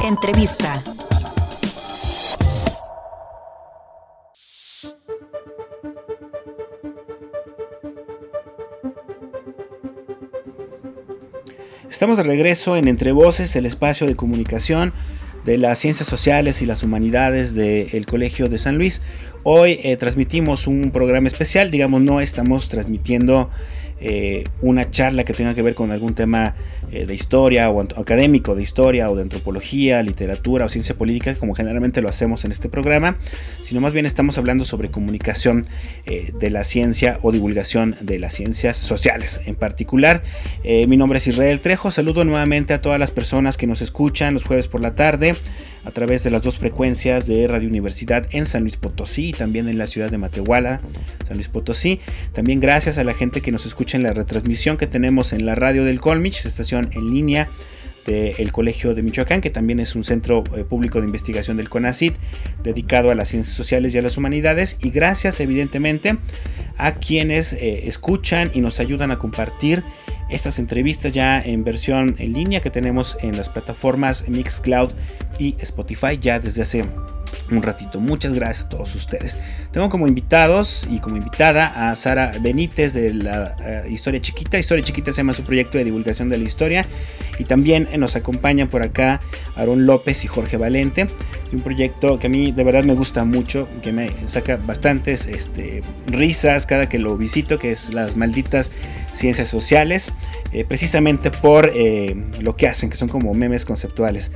Entrevista. 0.04 0.84
Estamos 11.96 12.18
de 12.18 12.24
regreso 12.24 12.76
en 12.76 12.90
Entre 12.90 13.14
Voces, 13.14 13.56
el 13.56 13.66
espacio 13.66 14.06
de 14.06 14.18
comunicación 14.18 14.92
de 15.46 15.58
las 15.58 15.80
ciencias 15.80 16.10
sociales 16.10 16.62
y 16.62 16.66
las 16.66 16.84
humanidades 16.84 17.56
del 17.56 18.06
Colegio 18.06 18.50
de 18.50 18.58
San 18.58 18.78
Luis. 18.78 19.02
Hoy 19.44 19.80
eh, 19.82 19.96
transmitimos 19.96 20.68
un 20.68 20.92
programa 20.92 21.28
especial, 21.28 21.72
digamos, 21.72 22.02
no 22.02 22.20
estamos 22.20 22.68
transmitiendo 22.68 23.50
eh, 24.02 24.44
una 24.62 24.92
charla 24.92 25.24
que 25.24 25.34
tenga 25.34 25.54
que 25.56 25.62
ver 25.62 25.74
con 25.74 25.92
algún 25.92 26.16
tema 26.16 26.56
eh, 26.92 27.06
de 27.06 27.16
historia 27.16 27.70
o 27.70 27.80
académico 27.80 28.54
de 28.54 28.62
historia 28.62 29.10
o 29.10 29.16
de 29.16 29.22
antropología, 29.22 30.04
literatura 30.04 30.66
o 30.66 30.70
ciencia 30.70 30.96
política, 30.96 31.34
como 31.36 31.54
generalmente 31.54 32.02
lo 32.02 32.10
hacemos 32.10 32.44
en 32.44 32.52
este 32.52 32.68
programa, 32.68 33.18
sino 33.62 33.80
más 33.80 33.94
bien 33.94 34.06
estamos 34.06 34.38
hablando 34.38 34.66
sobre 34.66 34.92
comunicación 34.92 35.66
eh, 36.06 36.34
de 36.38 36.50
la 36.50 36.66
ciencia 36.66 37.20
o 37.22 37.32
divulgación 37.32 37.96
de 38.02 38.20
las 38.20 38.34
ciencias 38.34 38.76
sociales 38.76 39.40
en 39.46 39.56
particular. 39.56 40.24
mi 40.64 40.98
nombre 40.98 41.18
es 41.18 41.28
Israel 41.28 41.62
Trejo, 41.62 41.90
saludo 41.90 42.26
nuevamente 42.26 42.74
a 42.74 42.82
todas 42.82 43.00
las 43.00 43.12
personas 43.12 43.56
que 43.56 43.68
nos 43.68 43.82
escuchan 43.82 44.34
los 44.34 44.44
jueves 44.44 44.68
por 44.68 44.82
la 44.82 44.96
tarde 44.96 45.36
a 45.86 45.92
través 45.92 46.24
de 46.24 46.32
las 46.32 46.42
dos 46.42 46.58
frecuencias 46.58 47.28
de 47.28 47.48
Radio 47.48 47.70
Universidad 47.70 48.26
en 48.32 48.46
San 48.46 48.64
Luis 48.64 48.76
Potosí 48.76 49.30
y 49.30 49.34
también 49.34 49.70
en 49.70 49.78
la 49.78 49.88
ciudad 49.88 50.10
de 50.10 50.18
Matehuala, 50.18 50.82
San 51.26 51.38
Luis 51.38 51.48
Potosí. 51.48 52.00
También 52.34 52.60
gracias 52.60 52.98
a 52.98 53.04
la 53.04 53.14
gente 53.14 53.42
que 53.42 53.52
nos 53.52 53.66
escucha 53.66 53.95
en 53.96 54.04
la 54.04 54.14
retransmisión 54.14 54.78
que 54.78 54.88
tenemos 54.88 55.34
en 55.34 55.46
la 55.46 55.56
radio 55.56 55.84
del 55.84 56.00
Colmich, 56.00 56.46
estación 56.46 56.90
en 56.94 57.14
línea 57.14 57.50
del 58.06 58.52
Colegio 58.52 58.94
de 58.94 59.02
Michoacán, 59.02 59.42
que 59.42 59.50
también 59.50 59.80
es 59.80 59.96
un 59.96 60.04
centro 60.04 60.44
eh, 60.56 60.64
público 60.64 61.00
de 61.00 61.08
investigación 61.08 61.58
del 61.58 61.70
CONACIT, 61.70 62.14
dedicado 62.62 63.10
a 63.10 63.16
las 63.16 63.30
ciencias 63.30 63.56
sociales 63.56 63.96
y 63.96 63.98
a 63.98 64.04
las 64.04 64.18
humanidades. 64.18 64.78
Y 64.82 64.92
gracias, 64.92 65.40
evidentemente, 65.40 66.18
a 66.78 66.96
quienes 66.96 67.54
eh, 67.54 67.88
escuchan 67.88 68.52
y 68.54 68.62
nos 68.62 68.80
ayudan 68.80 69.10
a 69.10 69.18
compartir 69.18 69.84
estas 70.30 70.60
entrevistas 70.60 71.14
ya 71.14 71.42
en 71.42 71.64
versión 71.64 72.16
en 72.20 72.34
línea 72.34 72.60
que 72.60 72.70
tenemos 72.70 73.18
en 73.22 73.38
las 73.38 73.50
plataformas 73.50 74.28
Mixcloud 74.28 74.92
y 75.40 75.56
Spotify 75.60 76.18
ya 76.20 76.40
desde 76.40 76.62
hace 76.64 76.86
un 77.52 77.62
ratito. 77.62 78.00
Muchas 78.00 78.34
gracias 78.34 78.66
a 78.66 78.70
todos 78.70 78.96
ustedes. 78.96 79.38
Tengo 79.72 79.90
como 79.90 80.08
invitados 80.08 80.88
y 80.90 81.00
como 81.00 81.18
invitada 81.18 81.90
a 81.90 81.96
Sara 81.96 82.34
Benítez 82.42 82.94
de 82.94 83.14
la 83.14 83.56
eh, 83.62 83.88
Historia 83.90 84.22
Chiquita. 84.22 84.58
Historia 84.58 84.84
Chiquita 84.84 85.12
se 85.12 85.18
llama 85.18 85.34
su 85.34 85.44
proyecto 85.44 85.78
de 85.78 85.84
divulgación 85.84 86.30
de 86.30 86.38
la 86.38 86.44
historia. 86.44 86.86
Y 87.40 87.46
también 87.46 87.88
nos 87.98 88.16
acompañan 88.16 88.68
por 88.68 88.82
acá 88.82 89.20
Aaron 89.56 89.86
López 89.86 90.24
y 90.24 90.28
Jorge 90.28 90.58
Valente. 90.58 91.08
un 91.52 91.62
proyecto 91.62 92.20
que 92.20 92.28
a 92.28 92.30
mí 92.30 92.52
de 92.52 92.64
verdad 92.64 92.84
me 92.84 92.94
gusta 92.94 93.24
mucho, 93.24 93.68
que 93.82 93.92
me 93.92 94.12
saca 94.28 94.58
bastantes 94.58 95.28
este, 95.28 95.84
risas 96.08 96.66
cada 96.66 96.90
que 96.90 97.00
lo 97.00 97.18
visito, 97.18 97.60
que 97.60 97.72
es 97.72 97.94
las 97.94 98.16
malditas 98.16 98.72
ciencias 99.14 99.48
sociales. 99.48 100.12
Eh, 100.56 100.64
precisamente 100.64 101.32
por 101.32 101.70
eh, 101.76 102.16
lo 102.40 102.56
que 102.56 102.66
hacen, 102.66 102.90
que 102.90 102.96
son 102.96 103.10
como 103.10 103.34
memes 103.34 103.66
conceptuales. 103.66 104.32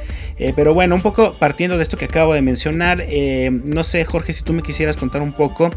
pero 0.54 0.74
bueno, 0.74 0.94
un 0.96 1.02
poco 1.02 1.36
partiendo 1.40 1.78
de 1.78 1.84
esto 1.84 1.96
que 1.96 2.04
acabo 2.04 2.34
de 2.34 2.42
mencionar, 2.42 3.00
eh, 3.08 3.50
no 3.64 3.86
sé, 3.86 4.04
Jorge, 4.04 4.34
si 4.34 4.44
tú 4.44 4.52
me 4.52 4.62
quisieras 4.62 4.98
contar 4.98 5.22
un 5.22 5.32
poco. 5.32 5.70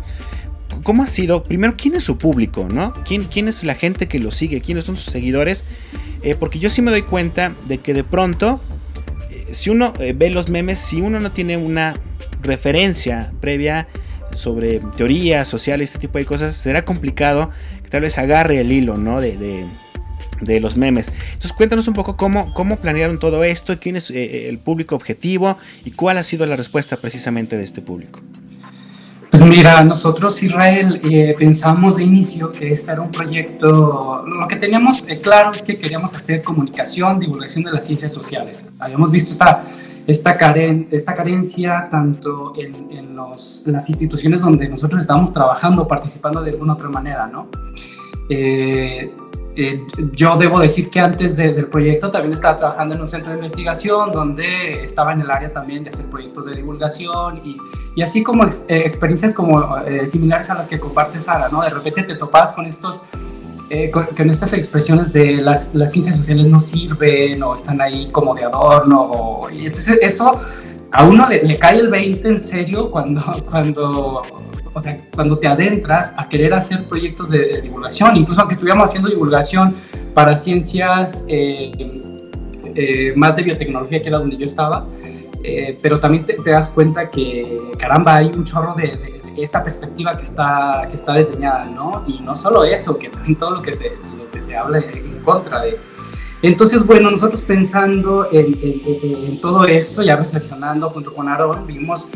¿Cómo 0.83 1.05
ha 1.05 1.07
sido? 1.07 1.44
Primero, 1.44 1.74
¿quién 1.76 1.94
es 1.94 2.02
su 2.02 2.18
público? 2.18 2.66
¿no? 2.68 2.92
¿Quién, 3.05 3.22
quién 3.22 3.46
es 3.46 3.62
la 3.62 3.76
gente 3.76 4.09
que 4.09 4.18
lo 4.18 4.33
sigue? 4.33 4.61
¿Quiénes 4.61 4.83
son 4.83 4.96
sus 4.96 5.12
seguidores? 5.12 5.62
Eh, 6.24 6.35
porque 6.35 6.59
yo 6.59 6.70
sí 6.70 6.83
me 6.83 6.90
doy 6.90 7.02
cuenta 7.02 7.55
de 7.66 7.78
que 7.78 7.94
de 7.94 8.02
pronto, 8.02 8.61
eh, 9.31 9.46
si 9.52 9.70
uno 9.70 9.92
ve 9.92 10.28
los 10.31 10.48
memes, 10.48 10.81
si 10.81 11.00
uno 11.00 11.20
no 11.20 11.31
tiene 11.31 11.57
una 11.57 11.94
referencia 12.42 13.33
previa 13.40 13.87
sobre 14.35 14.81
teorías 14.96 15.46
sociales, 15.46 15.90
este 15.90 16.00
tipo 16.00 16.18
de 16.18 16.24
cosas, 16.24 16.57
será 16.57 16.85
complicado 16.85 17.52
que 17.85 17.90
tal 17.90 18.00
vez 18.00 18.18
agarre 18.18 18.61
el 18.61 18.72
hilo, 18.72 18.96
¿no? 18.96 19.20
de 19.20 19.37
los 20.61 20.77
memes. 20.77 21.12
Entonces 21.25 21.53
cuéntanos 21.53 21.88
un 21.88 21.95
poco 21.95 22.16
cómo, 22.16 22.53
cómo 22.55 22.77
planearon 22.77 23.18
todo 23.18 23.45
esto, 23.45 23.79
quién 23.79 23.97
es 23.97 24.11
eh, 24.11 24.14
eh, 24.16 24.49
el 24.49 24.59
público 24.59 24.95
objetivo 24.95 25.57
y 25.85 25.92
cuál 25.92 26.18
ha 26.18 26.23
sido 26.23 26.47
la 26.47 26.57
respuesta 26.57 26.97
precisamente 26.97 27.57
de 27.57 27.62
este 27.62 27.83
público. 27.83 28.21
Pues 29.31 29.45
mira, 29.45 29.83
nosotros 29.83 30.42
Israel 30.42 31.01
eh, 31.11 31.35
pensamos 31.38 31.97
de 31.97 32.03
inicio 32.03 32.53
que 32.53 32.71
este 32.71 32.92
era 32.92 33.01
un 33.01 33.11
proyecto, 33.11 34.25
lo 34.27 34.47
que 34.47 34.57
teníamos 34.57 35.07
claro 35.23 35.53
es 35.53 35.62
que 35.62 35.79
queríamos 35.79 36.14
hacer 36.14 36.42
comunicación, 36.42 37.18
divulgación 37.18 37.64
de 37.64 37.73
las 37.73 37.87
ciencias 37.87 38.12
sociales. 38.12 38.66
Habíamos 38.79 39.11
visto 39.11 39.33
esta, 39.33 39.64
esta, 40.07 40.37
caren, 40.37 40.87
esta 40.90 41.14
carencia 41.14 41.88
tanto 41.90 42.53
en, 42.59 43.16
las 43.16 43.88
instituciones 43.88 44.42
donde 44.42 44.68
nosotros 44.68 45.01
estábamos 45.01 45.33
trabajando, 45.33 45.88
participando 45.88 46.42
de 46.42 46.51
alguna 46.51 46.75
otra 46.75 46.90
manera, 46.90 47.27
¿no? 47.27 47.49
Yo 50.12 50.37
debo 50.37 50.61
decir 50.61 50.91
que 50.91 51.01
antes 51.01 51.37
del 51.37 51.67
proyecto 51.67 52.11
también 52.11 52.33
estaba 52.33 52.57
trabajando 52.57 52.95
en 52.95 53.03
un 53.03 53.09
centro 53.09 53.31
de 53.31 53.37
investigación 53.37 54.11
donde 54.11 54.85
estaba 54.85 55.12
en 55.12 55.21
el 55.21 55.31
área 55.31 55.53
también 55.53 55.85
de 55.85 55.91
hacer 55.91 56.07
proyectos 56.07 56.47
de 56.47 56.55
divulgación 56.55 57.43
y, 57.45 57.57
y 57.95 58.03
así 58.03 58.23
como 58.23 58.45
eh, 58.45 58.51
experiencias 58.69 59.35
como 59.35 59.79
eh, 59.79 60.07
similares 60.07 60.49
a 60.51 60.55
las 60.55 60.69
que 60.69 60.81
comparte 60.81 61.21
Sara, 61.21 61.49
¿no? 61.51 61.62
De 61.62 61.71
repente 61.71 62.03
te 62.03 62.15
topas 62.15 62.53
con 62.53 62.67
estos, 62.67 63.03
con, 63.93 64.31
estas 64.31 64.53
expresiones 64.55 65.12
de 65.12 65.37
las, 65.37 65.75
las, 65.75 65.93
ciencias 65.93 66.17
sociales 66.17 66.47
no 66.47 66.61
sirven 66.61 67.43
o 67.43 67.55
están 67.55 67.81
ahí 67.81 68.11
como 68.11 68.35
de 68.35 68.45
adorno 68.45 69.49
y 69.51 69.67
entonces 69.67 69.99
eso 70.01 70.41
a 70.91 71.05
uno 71.05 71.27
le, 71.29 71.43
le 71.43 71.59
cae 71.59 71.79
el 71.79 71.89
20 71.89 72.29
en 72.29 72.41
serio 72.41 72.91
cuando, 72.91 73.22
cuando 73.51 74.22
o 74.75 74.81
sea, 74.81 74.99
cuando 75.14 75.39
te 75.39 75.47
adentras 75.47 76.14
a 76.16 76.29
querer 76.29 76.55
hacer 76.55 76.85
proyectos 76.85 77.31
de, 77.31 77.61
divulgación, 77.61 78.16
incluso 78.16 78.41
aunque 78.41 78.55
estuviéramos 78.55 78.89
haciendo 78.89 79.09
divulgación 79.09 79.75
para 80.14 80.37
ciencias 80.37 81.23
eh, 81.29 81.73
eh, 82.75 83.12
más 83.16 83.37
de 83.37 83.43
biotecnología, 83.43 84.01
que 84.01 84.09
era 84.09 84.18
donde 84.18 84.37
yo 84.37 84.47
estaba, 84.47 84.87
eh, 85.45 85.79
pero 85.83 86.01
también 86.01 86.25
te, 86.25 86.37
das 86.51 86.68
cuenta 86.68 87.11
que, 87.11 87.70
caramba, 87.79 88.16
hay 88.16 88.27
un 88.29 88.45
chorro 88.45 88.75
de, 88.75 89.20
esta 89.37 89.64
perspectiva 89.64 90.12
que 90.12 90.25
está, 90.25 90.87
que 90.91 90.97
está 90.97 91.14
diseñada, 91.14 91.64
¿no? 91.64 92.05
Y 92.07 92.20
no 92.20 92.37
solo 92.37 92.64
eso, 92.64 92.99
que 92.99 93.09
también 93.09 93.37
todo 93.37 93.53
lo 93.53 93.62
que 93.62 93.73
se, 93.73 93.93
lo 94.18 94.31
que 94.31 94.43
se 94.43 94.55
habla 94.55 94.79
en 94.79 95.20
contra 95.25 95.62
de... 95.62 95.81
Entonces, 96.43 96.85
bueno, 96.85 97.11
nosotros 97.11 97.41
pensando 97.41 98.29
en, 98.31 98.59
en 98.62 99.41
todo 99.41 99.64
esto, 99.64 100.03
ya 100.03 100.16
reflexionando 100.16 100.91
junto 100.91 101.14
con 101.14 101.29
Aaron, 101.29 101.66
vimos 101.66 102.09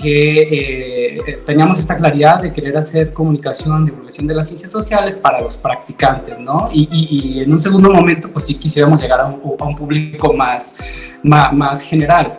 que 0.00 1.18
eh, 1.26 1.42
teníamos 1.44 1.78
esta 1.78 1.96
claridad 1.96 2.40
de 2.40 2.52
querer 2.52 2.76
hacer 2.76 3.12
comunicación, 3.12 3.84
divulgación 3.84 4.26
de 4.26 4.34
las 4.34 4.46
ciencias 4.46 4.70
sociales 4.70 5.18
para 5.18 5.40
los 5.40 5.56
practicantes, 5.56 6.38
¿no? 6.38 6.68
Y, 6.72 7.40
en 7.40 7.50
un 7.50 7.58
segundo 7.58 7.90
momento, 7.90 8.30
pues 8.30 8.46
sí 8.46 8.54
quisiéramos 8.54 9.00
llegar 9.00 9.20
a 9.20 9.26
un, 9.26 9.74
público 9.74 10.32
más, 10.32 10.76
más, 11.22 11.52
más, 11.52 11.82
general, 11.82 12.38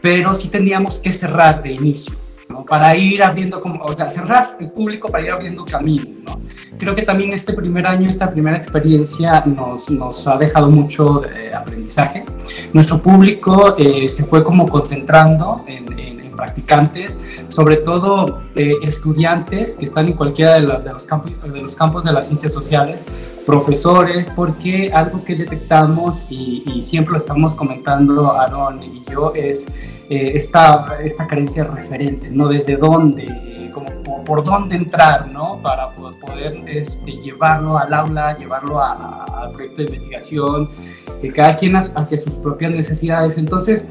pero 0.00 0.34
sí 0.34 0.48
tendríamos 0.48 0.98
que 0.98 1.12
cerrar 1.12 1.62
de 1.62 1.72
inicio, 1.72 2.14
¿no? 2.48 2.64
Para 2.64 2.96
ir 2.96 3.22
abriendo, 3.22 3.60
como, 3.60 3.84
o 3.84 3.92
sea, 3.92 4.10
cerrar 4.10 4.56
el 4.58 4.70
público 4.70 5.08
para 5.08 5.24
ir 5.24 5.30
abriendo 5.30 5.64
camino, 5.64 6.06
¿no? 6.24 6.40
Creo 6.76 6.94
que 6.94 7.02
también 7.02 7.32
este 7.32 7.52
primer 7.52 7.86
año, 7.86 8.10
esta 8.10 8.30
primera 8.30 8.56
experiencia 8.56 9.44
nos, 9.46 9.88
nos 9.90 10.26
ha 10.26 10.36
dejado 10.36 10.68
mucho 10.68 11.24
eh, 11.24 11.54
aprendizaje. 11.54 12.24
Nuestro 12.72 13.00
público 13.00 13.76
eh, 13.78 14.08
se 14.08 14.24
fue 14.24 14.42
como 14.42 14.66
concentrando 14.68 15.64
en 15.66 16.15
practicantes, 16.36 17.20
sobre 17.48 17.76
todo 17.76 18.42
eh, 18.54 18.74
estudiantes 18.82 19.74
que 19.74 19.84
están 19.84 20.06
en 20.06 20.12
cualquiera 20.12 20.54
de, 20.54 20.60
los 20.60 21.06
campos, 21.06 21.32
de 21.42 21.62
los 21.62 21.74
campos 21.74 22.04
de 22.04 22.12
las 22.12 22.26
ciencias 22.26 22.52
sociales, 22.52 23.06
profesores, 23.44 24.30
porque 24.34 24.90
algo 24.92 25.24
que 25.24 25.34
detectamos 25.34 26.24
y, 26.28 26.64
siempre 26.82 27.12
lo 27.12 27.16
estamos 27.16 27.54
comentando 27.54 28.32
Aaron 28.32 28.82
y 28.82 29.02
yo 29.10 29.32
es 29.34 29.66
eh, 30.08 30.32
esta, 30.34 30.98
esta 31.02 31.26
carencia 31.26 31.64
referente, 31.64 32.28
¿no? 32.30 32.48
Desde 32.48 32.76
dónde, 32.76 33.70
como 33.72 34.24
por, 34.24 34.44
dónde 34.44 34.76
entrar, 34.76 35.28
¿no? 35.28 35.60
Para 35.62 35.88
poder 35.90 36.62
este, 36.66 37.12
llevarlo 37.12 37.78
al 37.78 37.92
aula, 37.92 38.36
llevarlo 38.36 38.80
al 38.80 39.50
proyecto 39.52 39.78
de 39.78 39.84
investigación, 39.84 40.68
que 41.20 41.32
cada 41.32 41.56
quien 41.56 41.76
hacia 41.76 42.18
sus 42.18 42.34
propias 42.34 42.72
necesidades. 42.72 43.38
Entonces, 43.38 43.84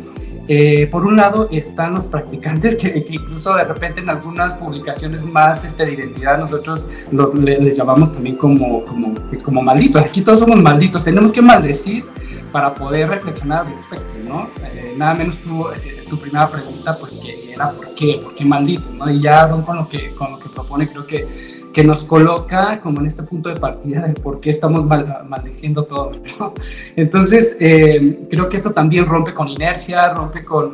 eh, 0.48 0.88
por 0.92 1.06
un 1.06 1.18
lado 1.18 1.48
están 1.52 1.94
los 1.96 2.06
practicantes 2.06 2.76
que, 2.76 3.04
incluso 3.10 3.56
de 3.56 3.64
repente 3.64 4.02
en 4.02 4.10
algunas 4.10 4.54
publicaciones 4.56 5.24
más 5.24 5.66
este, 5.66 5.86
de 5.86 5.94
identidad 5.94 6.38
nosotros 6.38 6.88
les 7.12 7.76
llamamos 7.76 8.14
también 8.14 8.36
como, 8.36 8.86
como, 8.86 9.16
pues 9.16 9.42
como 9.42 9.62
malditos. 9.62 10.04
Aquí 10.04 10.22
todos 10.22 10.40
somos 10.40 10.62
malditos, 10.62 11.04
tenemos 11.04 11.32
que 11.32 11.42
maldecir 11.42 12.06
para 12.52 12.74
poder 12.74 13.10
reflexionar 13.10 13.66
al 13.66 13.72
respecto, 13.72 14.06
¿no? 14.28 14.50
Eh, 14.64 14.94
nada 14.96 15.14
menos 15.14 15.38
tu, 15.40 15.68
eh, 15.70 16.06
tu 16.10 16.18
primera 16.18 16.48
pregunta, 16.50 16.96
pues 16.96 17.18
que 17.18 17.54
era 17.54 17.72
¿por 17.72 17.94
qué? 17.96 18.20
¿Por 18.24 18.36
qué 18.36 18.46
malditos? 18.46 18.92
¿no? 18.94 19.10
Y 19.10 19.20
ya 19.20 19.50
con 19.50 19.76
lo 19.76 19.90
que, 19.90 20.14
con 20.14 20.32
lo 20.32 20.40
que 20.40 20.50
propone 20.50 20.88
creo 20.88 21.06
que 21.06 21.55
que 21.76 21.84
nos 21.84 22.06
coloca 22.06 22.80
como 22.80 23.02
en 23.02 23.08
este 23.08 23.22
punto 23.24 23.50
de 23.50 23.60
partida 23.60 24.08
de 24.08 24.14
por 24.14 24.40
qué 24.40 24.50
estamos 24.50 24.86
maldiciendo 24.86 25.84
todo. 25.84 26.14
Entonces, 26.96 27.58
eh, 27.60 28.28
creo 28.30 28.48
que 28.48 28.56
eso 28.56 28.72
también 28.72 29.06
rompe 29.06 29.34
con 29.34 29.50
inercia, 29.50 30.14
rompe 30.14 30.46
con, 30.46 30.74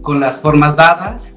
con 0.00 0.20
las 0.20 0.40
formas 0.40 0.76
dadas. 0.76 1.30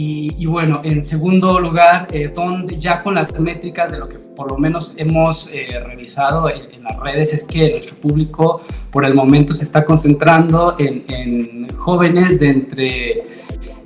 Y, 0.00 0.46
bueno, 0.46 0.82
en 0.84 1.02
segundo 1.02 1.58
lugar, 1.58 2.06
eh, 2.12 2.30
donde 2.32 2.78
ya 2.78 3.02
con 3.02 3.16
las 3.16 3.40
métricas 3.40 3.90
de 3.90 3.98
lo 3.98 4.08
que 4.08 4.16
por 4.36 4.52
lo 4.52 4.56
menos 4.56 4.94
hemos 4.96 5.48
eh, 5.52 5.80
revisado 5.84 6.48
en, 6.48 6.84
las 6.84 7.00
redes 7.00 7.32
es 7.32 7.44
que 7.44 7.72
nuestro 7.72 7.96
público 7.96 8.60
por 8.92 9.04
el 9.04 9.14
momento 9.14 9.52
se 9.54 9.64
está 9.64 9.84
concentrando 9.84 10.76
en, 10.78 11.04
en 11.08 11.76
jóvenes 11.76 12.38
de 12.38 12.48
entre 12.48 13.24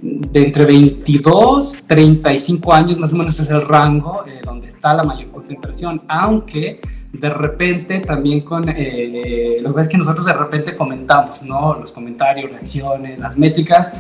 de 0.03 0.43
entre 0.47 0.65
22, 0.65 1.79
35 1.87 2.75
años, 2.75 2.99
más 2.99 3.13
o 3.13 3.17
menos 3.17 3.39
es 3.39 3.49
el 3.51 3.63
rango 3.63 4.25
eh, 4.27 4.41
donde 4.45 4.67
está 4.67 4.95
la 4.95 5.05
mayor 5.05 5.31
concentración, 5.31 6.03
aunque 6.09 6.81
de 7.13 7.31
repente 7.31 8.01
también 8.01 8.41
con, 8.41 8.69
eh, 8.69 9.59
lo 9.61 9.73
que 9.73 9.81
es 9.81 9.89
que 9.89 9.97
nosotros 9.97 10.27
de 10.27 10.33
repente 10.33 10.77
comentamos, 10.77 11.43
¿no? 11.43 11.75
Los 11.75 11.93
comentarios, 11.93 12.51
reacciones, 12.51 13.19
las 13.19 13.39
métricas, 13.39 13.95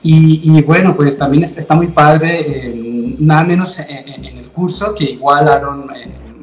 y, 0.00 0.62
bueno, 0.62 0.94
pues 0.94 1.18
también 1.18 1.42
está 1.42 1.74
muy 1.74 1.88
padre, 1.88 2.68
eh, 2.68 3.16
nada 3.18 3.42
menos 3.42 3.80
en, 3.80 4.24
el 4.24 4.46
curso, 4.50 4.94
que 4.94 5.04
igual 5.04 5.48
Aaron 5.48 5.90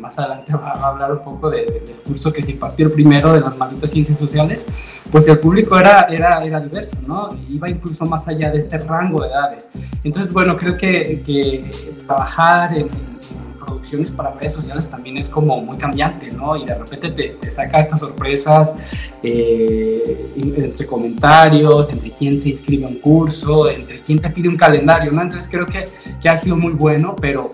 más 0.05 0.19
adelante 0.19 0.53
va 0.55 0.69
a 0.69 0.87
hablar 0.89 1.11
un 1.13 1.23
poco 1.23 1.49
del 1.49 1.65
curso 2.05 2.31
que 2.31 2.39
se 2.39 2.51
impartió 2.51 2.91
primero 2.91 3.33
de 3.33 3.39
las 3.39 3.57
malditas 3.57 3.89
ciencias 3.89 4.19
sociales, 4.19 4.67
pues 5.11 5.27
el 5.27 5.39
público 5.39 5.79
era, 5.79 6.01
era, 6.03 6.45
era 6.45 6.59
diverso, 6.59 6.95
¿no? 7.07 7.29
Iba 7.49 7.67
incluso 7.71 8.05
más 8.05 8.27
allá 8.27 8.51
de 8.51 8.59
este 8.59 8.77
rango 8.77 9.23
de 9.23 9.29
edades. 9.29 9.71
Entonces, 10.03 10.31
bueno, 10.31 10.55
creo 10.55 10.77
que, 10.77 11.23
que 11.25 11.95
trabajar 12.05 12.77
en, 12.77 12.87
producciones 13.65 14.11
para 14.11 14.31
redes 14.35 14.53
sociales 14.53 14.87
también 14.87 15.17
es 15.17 15.27
como 15.27 15.59
muy 15.59 15.75
cambiante, 15.77 16.29
¿no? 16.31 16.55
Y 16.55 16.65
de 16.67 16.75
repente 16.75 17.09
te, 17.09 17.49
saca 17.49 17.79
estas 17.79 17.99
sorpresas 17.99 18.75
eh, 19.23 20.31
entre 20.35 20.85
comentarios, 20.85 21.89
entre 21.89 22.11
quién 22.11 22.37
se 22.37 22.49
inscribe 22.49 22.85
a 22.85 22.89
un 22.89 22.99
curso, 22.99 23.67
entre 23.67 23.97
quién 23.99 24.19
te 24.19 24.29
pide 24.29 24.49
un 24.49 24.55
calendario, 24.55 25.11
¿no? 25.11 25.23
Entonces 25.23 25.49
creo 25.49 25.65
que, 25.65 25.85
que 26.21 26.29
ha 26.29 26.37
sido 26.37 26.55
muy 26.55 26.73
bueno, 26.73 27.15
pero 27.19 27.51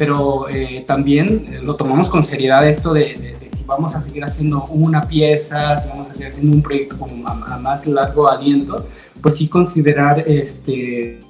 pero 0.00 0.48
eh, 0.48 0.82
también 0.86 1.60
lo 1.62 1.76
tomamos 1.76 2.08
con 2.08 2.22
seriedad 2.22 2.66
esto 2.66 2.94
de, 2.94 3.36
si 3.50 3.64
vamos 3.64 3.94
a 3.94 4.00
seguir 4.00 4.24
haciendo 4.24 4.64
una 4.70 5.02
pieza, 5.02 5.76
si 5.76 5.90
vamos 5.90 6.08
a 6.08 6.14
seguir 6.14 6.32
haciendo 6.32 6.56
un 6.56 6.62
proyecto 6.62 6.96
como 6.96 7.28
a, 7.28 7.58
más 7.58 7.86
largo 7.86 8.26
aliento, 8.26 8.86
pues 9.20 9.36
sí 9.36 9.46
considerar 9.46 10.20
este 10.20 11.20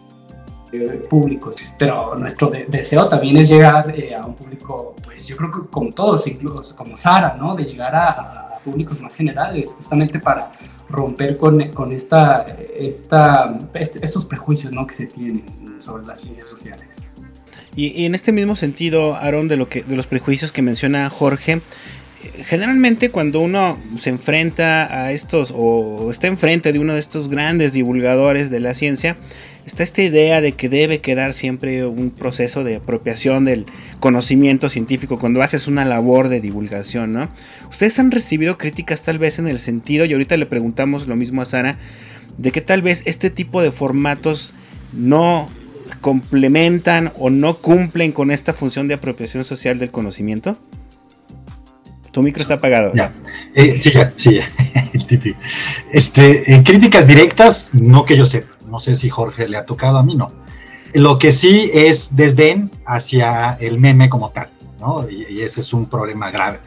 eh, 0.70 1.06
públicos. 1.10 1.56
Pero 1.80 2.14
nuestro 2.14 2.52
deseo 2.68 3.08
también 3.08 3.38
es 3.38 3.48
llegar 3.48 3.92
eh, 3.92 4.14
a 4.14 4.24
un 4.24 4.36
público, 4.36 4.94
pues 5.02 5.26
yo 5.26 5.36
creo 5.36 5.50
que 5.50 5.68
como 5.68 5.90
todos, 5.90 6.24
incluso 6.28 6.76
como 6.76 6.96
Sara, 6.96 7.36
¿no? 7.36 7.56
De 7.56 7.64
llegar 7.64 7.92
a, 7.96 8.46
públicos 8.62 9.00
más 9.00 9.16
generales, 9.16 9.74
justamente 9.74 10.20
para 10.20 10.52
romper 10.88 11.38
con, 11.38 11.72
con 11.72 11.90
esta, 11.92 12.44
esta, 12.76 13.58
estos 13.74 14.26
prejuicios, 14.26 14.72
¿no? 14.72 14.86
Que 14.86 14.94
se 14.94 15.06
tienen 15.06 15.80
sobre 15.80 16.06
las 16.06 16.20
ciencias 16.20 16.46
sociales. 16.46 17.09
Y, 17.80 18.04
en 18.04 18.14
este 18.14 18.30
mismo 18.30 18.56
sentido, 18.56 19.16
Aaron, 19.16 19.48
de, 19.48 19.56
lo 19.56 19.70
que, 19.70 19.82
de 19.82 19.96
los 19.96 20.06
prejuicios 20.06 20.52
que 20.52 20.60
menciona 20.60 21.08
Jorge, 21.08 21.62
generalmente 22.44 23.08
cuando 23.08 23.40
uno 23.40 23.78
se 23.96 24.10
enfrenta 24.10 25.04
a 25.04 25.12
estos 25.12 25.50
o 25.56 26.10
está 26.10 26.26
enfrente 26.26 26.74
de 26.74 26.78
uno 26.78 26.92
de 26.92 27.00
estos 27.00 27.30
grandes 27.30 27.72
divulgadores 27.72 28.50
de 28.50 28.60
la 28.60 28.74
ciencia, 28.74 29.16
está 29.64 29.82
esta 29.82 30.02
idea 30.02 30.42
de 30.42 30.52
que 30.52 30.68
debe 30.68 31.00
quedar 31.00 31.32
siempre 31.32 31.86
un 31.86 32.10
proceso 32.10 32.64
de 32.64 32.76
apropiación 32.76 33.46
del 33.46 33.64
conocimiento 33.98 34.68
científico 34.68 35.18
cuando 35.18 35.40
haces 35.40 35.66
una 35.66 35.86
labor 35.86 36.28
de 36.28 36.42
divulgación, 36.42 37.14
¿no? 37.14 37.30
Ustedes 37.70 37.98
han 37.98 38.10
recibido 38.10 38.58
críticas 38.58 39.02
tal 39.04 39.18
vez 39.18 39.38
en 39.38 39.48
el 39.48 39.58
sentido, 39.58 40.04
y 40.04 40.12
ahorita 40.12 40.36
le 40.36 40.44
preguntamos 40.44 41.08
lo 41.08 41.16
mismo 41.16 41.40
a 41.40 41.46
Sara, 41.46 41.78
de 42.36 42.52
que 42.52 42.60
tal 42.60 42.82
vez 42.82 43.02
este 43.06 43.30
tipo 43.30 43.62
de 43.62 43.70
formatos 43.70 44.52
no 44.92 45.48
complementan 46.01 47.12
o 47.18 47.30
no 47.30 47.59
cumplen 47.59 48.12
con 48.12 48.30
esta 48.30 48.53
función 48.53 48.88
de 48.88 48.95
apropiación 48.95 49.45
social 49.45 49.78
del 49.78 49.91
conocimiento? 49.91 50.57
Tu 52.12 52.22
micro 52.22 52.43
está 52.43 52.55
apagado. 52.55 52.93
Ya. 52.95 53.14
Eh, 53.55 53.78
sí, 53.80 53.91
ya, 53.91 54.12
sí, 54.16 54.41
típico. 55.07 55.38
Este, 55.93 56.53
en 56.53 56.64
críticas 56.64 57.07
directas, 57.07 57.70
no 57.72 58.05
que 58.05 58.16
yo 58.16 58.26
sepa. 58.26 58.57
No 58.68 58.78
sé 58.78 58.97
si 58.97 59.09
Jorge 59.09 59.49
le 59.49 59.57
ha 59.57 59.66
tocado, 59.66 59.99
a 59.99 60.03
mí 60.03 60.16
no. 60.16 60.28
Lo 60.95 61.18
que 61.18 61.30
sí 61.30 61.70
es 61.72 62.16
desdén 62.16 62.70
hacia 62.84 63.57
el 63.61 63.78
meme 63.78 64.09
como 64.09 64.30
tal, 64.30 64.51
¿no? 64.80 65.09
Y, 65.09 65.41
ese 65.43 65.61
es 65.61 65.72
un 65.72 65.86
problema 65.86 66.30
grave. 66.30 66.59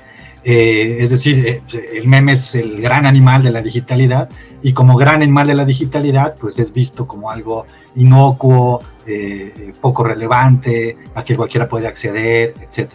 Eh, 0.45 0.97
es 0.99 1.09
decir, 1.09 1.45
eh, 1.47 1.63
el 1.93 2.07
meme 2.07 2.33
es 2.33 2.53
el 2.55 2.81
gran 2.81 3.05
animal 3.05 3.43
de 3.43 3.51
la 3.51 3.61
digitalidad 3.61 4.29
y 4.61 4.73
como 4.73 4.97
gran 4.97 5.21
animal 5.21 5.47
de 5.47 5.55
la 5.55 5.63
digitalidad, 5.63 6.35
pues 6.35 6.59
es 6.59 6.73
visto 6.73 7.07
como 7.07 7.31
algo 7.31 7.65
inocuo, 7.95 8.81
eh, 9.05 9.73
poco 9.79 10.03
relevante, 10.03 10.97
a 11.15 11.23
que 11.23 11.37
cualquiera 11.37 11.69
puede 11.69 11.87
acceder, 11.87 12.53
etc. 12.61 12.91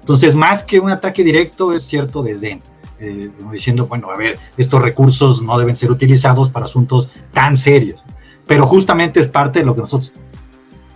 Entonces, 0.00 0.34
más 0.34 0.62
que 0.62 0.80
un 0.80 0.90
ataque 0.90 1.22
directo, 1.22 1.74
es 1.74 1.82
cierto 1.82 2.22
desdén. 2.22 2.62
Diciendo, 3.50 3.86
bueno, 3.88 4.10
a 4.10 4.16
ver, 4.16 4.38
estos 4.56 4.80
recursos 4.80 5.42
no 5.42 5.58
deben 5.58 5.76
ser 5.76 5.90
utilizados 5.90 6.48
para 6.48 6.64
asuntos 6.64 7.10
tan 7.30 7.58
serios. 7.58 8.02
Pero 8.46 8.66
justamente 8.66 9.20
es 9.20 9.28
parte 9.28 9.58
de 9.58 9.66
lo 9.66 9.74
que 9.74 9.82
nosotros 9.82 10.14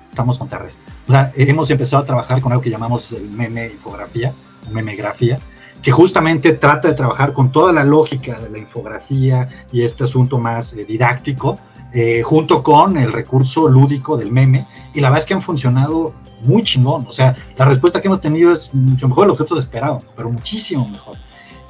estamos 0.09 0.39
contrarrestando. 0.39 0.91
O 1.09 1.13
sea, 1.13 1.31
hemos 1.37 1.69
empezado 1.71 2.03
a 2.03 2.07
trabajar 2.07 2.41
con 2.41 2.53
algo 2.53 2.63
que 2.63 2.71
llamamos 2.71 3.13
el 3.13 3.29
meme 3.29 3.67
infografía, 3.67 4.33
memegrafía, 4.71 5.39
que 5.83 5.91
justamente 5.91 6.53
trata 6.53 6.89
de 6.89 6.95
trabajar 6.95 7.33
con 7.33 7.51
toda 7.53 7.73
la 7.73 7.85
lógica 7.85 8.39
de 8.39 8.51
la 8.51 8.59
infografía 8.59 9.49
y 9.73 9.83
este 9.83 10.05
asunto 10.05 10.39
más 10.39 10.73
eh, 10.75 10.85
didáctico, 10.85 11.57
eh, 11.93 12.23
junto 12.23 12.63
con 12.63 12.97
el 12.97 13.13
recurso 13.13 13.69
lúdico 13.69 14.17
del 14.17 14.31
meme, 14.31 14.67
y 14.95 15.01
la 15.01 15.09
verdad 15.09 15.23
es 15.23 15.27
que 15.27 15.35
han 15.35 15.43
funcionado 15.43 16.15
muy 16.43 16.63
chingón, 16.63 17.07
o 17.09 17.13
sea, 17.13 17.37
la 17.57 17.65
respuesta 17.65 18.01
que 18.01 18.09
hemos 18.09 18.21
tenido 18.21 18.53
es 18.53 18.73
mucho 18.73 19.09
mejor 19.09 19.25
de 19.25 19.29
lo 19.29 19.37
que 19.37 19.43
nosotros 19.43 19.65
esperábamos, 19.65 20.05
pero 20.17 20.31
muchísimo 20.31 20.89
mejor. 20.89 21.17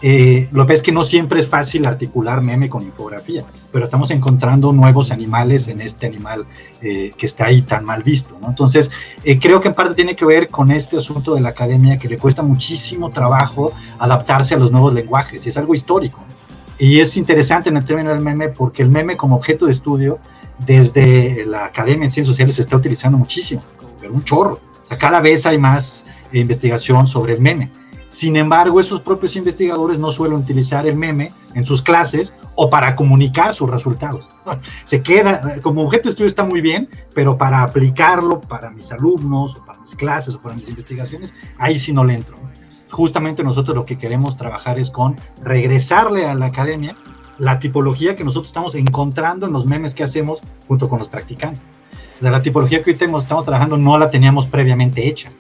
Eh, 0.02 0.48
lo 0.52 0.66
que 0.66 0.72
es 0.72 0.82
que 0.82 0.92
no 0.92 1.04
siempre 1.04 1.40
es 1.40 1.48
fácil 1.48 1.86
articular 1.86 2.40
meme 2.42 2.70
con 2.70 2.82
infografía, 2.82 3.44
pero 3.70 3.84
estamos 3.84 4.10
encontrando 4.10 4.72
nuevos 4.72 5.10
animales 5.10 5.68
en 5.68 5.82
este 5.82 6.06
animal 6.06 6.46
eh, 6.80 7.12
que 7.18 7.26
está 7.26 7.46
ahí 7.46 7.62
tan 7.62 7.84
mal 7.84 8.02
visto. 8.02 8.38
Entonces, 8.46 8.90
creo 9.40 9.60
que 9.60 9.68
en 9.68 9.74
parte 9.74 9.94
tiene 9.94 10.16
que 10.16 10.24
ver 10.24 10.48
con 10.48 10.70
este 10.70 10.96
asunto 10.96 11.34
de 11.34 11.42
la 11.42 11.50
academia 11.50 11.98
que 11.98 12.08
le 12.08 12.16
cuesta 12.16 12.42
muchísimo 12.42 13.10
trabajo 13.10 13.72
adaptarse 13.98 14.54
a 14.54 14.58
los 14.58 14.72
nuevos 14.72 14.94
lenguajes, 14.94 15.44
y 15.44 15.50
es 15.50 15.56
algo 15.56 15.74
histórico. 15.74 16.18
Y 16.80 17.00
es 17.00 17.18
interesante 17.18 17.68
en 17.68 17.76
el 17.76 17.84
término 17.84 18.08
del 18.10 18.20
meme 18.20 18.48
porque 18.48 18.82
el 18.82 18.88
meme 18.88 19.14
como 19.14 19.36
objeto 19.36 19.66
de 19.66 19.72
estudio 19.72 20.18
desde 20.64 21.44
la 21.44 21.66
Academia 21.66 22.06
en 22.06 22.10
Ciencias 22.10 22.34
Sociales 22.34 22.54
se 22.56 22.62
está 22.62 22.76
utilizando 22.76 23.18
muchísimo, 23.18 23.62
pero 24.00 24.14
un 24.14 24.24
chorro. 24.24 24.58
cada 24.98 25.20
vez 25.20 25.44
hay 25.44 25.58
más 25.58 26.06
investigación 26.32 27.06
sobre 27.06 27.34
el 27.34 27.40
meme. 27.42 27.70
Sin 28.10 28.34
embargo, 28.34 28.80
esos 28.80 29.00
propios 29.00 29.36
investigadores 29.36 30.00
no 30.00 30.10
suelen 30.10 30.38
utilizar 30.38 30.84
el 30.84 30.96
meme 30.96 31.32
en 31.54 31.64
sus 31.64 31.80
clases 31.80 32.34
o 32.56 32.68
para 32.68 32.96
comunicar 32.96 33.54
sus 33.54 33.70
resultados. 33.70 34.28
Se 34.84 35.00
queda, 35.00 35.60
como 35.62 35.82
objeto 35.82 36.04
de 36.04 36.10
estudio 36.10 36.26
está 36.26 36.44
muy 36.44 36.60
bien, 36.60 36.88
pero 37.14 37.38
para 37.38 37.62
aplicarlo 37.62 38.40
para 38.40 38.72
mis 38.72 38.90
alumnos 38.90 39.56
o 39.56 39.64
para 39.64 39.78
mis 39.80 39.94
clases 39.94 40.34
o 40.34 40.42
para 40.42 40.56
mis 40.56 40.68
investigaciones, 40.68 41.32
ahí 41.56 41.78
sí 41.78 41.92
no 41.92 42.02
le 42.02 42.14
entro. 42.14 42.36
Justamente 42.90 43.44
nosotros 43.44 43.76
lo 43.76 43.84
que 43.84 43.96
queremos 43.96 44.36
trabajar 44.36 44.80
es 44.80 44.90
con 44.90 45.14
regresarle 45.42 46.26
a 46.26 46.34
la 46.34 46.46
academia 46.46 46.96
la 47.38 47.60
tipología 47.60 48.16
que 48.16 48.24
nosotros 48.24 48.48
estamos 48.48 48.74
encontrando 48.74 49.46
en 49.46 49.52
los 49.52 49.66
memes 49.66 49.94
que 49.94 50.02
hacemos 50.02 50.40
junto 50.66 50.88
con 50.88 50.98
los 50.98 51.08
practicantes. 51.08 51.62
La 52.20 52.42
tipología 52.42 52.82
que 52.82 52.90
hoy 52.90 52.96
tenemos, 52.96 53.22
estamos 53.22 53.44
trabajando 53.44 53.78
no 53.78 53.96
la 53.98 54.10
teníamos 54.10 54.46
previamente 54.46 55.08
hecha. 55.08 55.30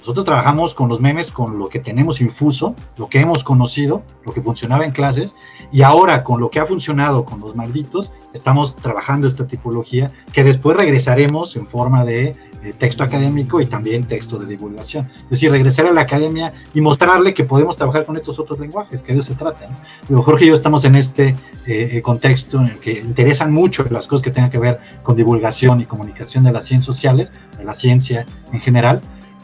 Nosotros 0.00 0.24
trabajamos 0.24 0.74
con 0.74 0.88
los 0.88 1.00
memes, 1.00 1.30
con 1.30 1.58
lo 1.58 1.68
que 1.68 1.78
tenemos 1.78 2.22
infuso, 2.22 2.74
lo 2.96 3.08
que 3.08 3.20
hemos 3.20 3.44
conocido, 3.44 4.02
lo 4.24 4.32
que 4.32 4.40
funcionaba 4.40 4.84
en 4.84 4.92
clases, 4.92 5.34
y 5.70 5.82
ahora 5.82 6.24
con 6.24 6.40
lo 6.40 6.50
que 6.50 6.58
ha 6.58 6.66
funcionado 6.66 7.24
con 7.26 7.40
los 7.40 7.54
malditos, 7.54 8.10
estamos 8.32 8.74
trabajando 8.76 9.26
esta 9.26 9.46
tipología 9.46 10.10
que 10.32 10.42
después 10.42 10.76
regresaremos 10.76 11.54
en 11.56 11.66
forma 11.66 12.04
de, 12.04 12.34
texto 12.78 13.02
académico 13.02 13.62
y 13.62 13.66
también 13.66 14.04
texto 14.04 14.38
de 14.38 14.44
divulgación. 14.44 15.08
Es 15.22 15.30
decir, 15.30 15.50
regresar 15.50 15.86
a 15.86 15.92
la 15.92 16.02
academia 16.02 16.52
y 16.74 16.82
mostrarle 16.82 17.32
que 17.32 17.44
podemos 17.44 17.74
trabajar 17.74 18.04
con 18.04 18.18
estos 18.18 18.38
otros 18.38 18.60
lenguajes, 18.60 19.00
que 19.00 19.14
de 19.14 19.20
eso 19.20 19.28
se 19.28 19.34
trata. 19.34 19.64
¿no? 20.10 20.20
Jorge 20.20 20.44
y 20.44 20.48
yo 20.48 20.54
estamos 20.54 20.84
en 20.84 20.94
este 20.94 21.28
eh, 21.28 21.36
eh, 21.66 22.02
contexto 22.02 22.58
en 22.58 22.66
el 22.66 22.78
que 22.78 23.00
interesan 23.00 23.50
mucho 23.50 23.86
las 23.88 24.06
cosas 24.06 24.22
que 24.22 24.30
tengan 24.30 24.50
que 24.50 24.58
ver 24.58 24.78
con 25.02 25.16
divulgación 25.16 25.80
y 25.80 25.86
comunicación 25.86 26.44
de 26.44 26.52
las 26.52 26.66
ciencias 26.66 26.84
sociales, 26.84 27.32
de 27.56 27.64
la 27.64 27.72
ciencia 27.72 28.26
en 28.52 28.60
general 28.60 29.00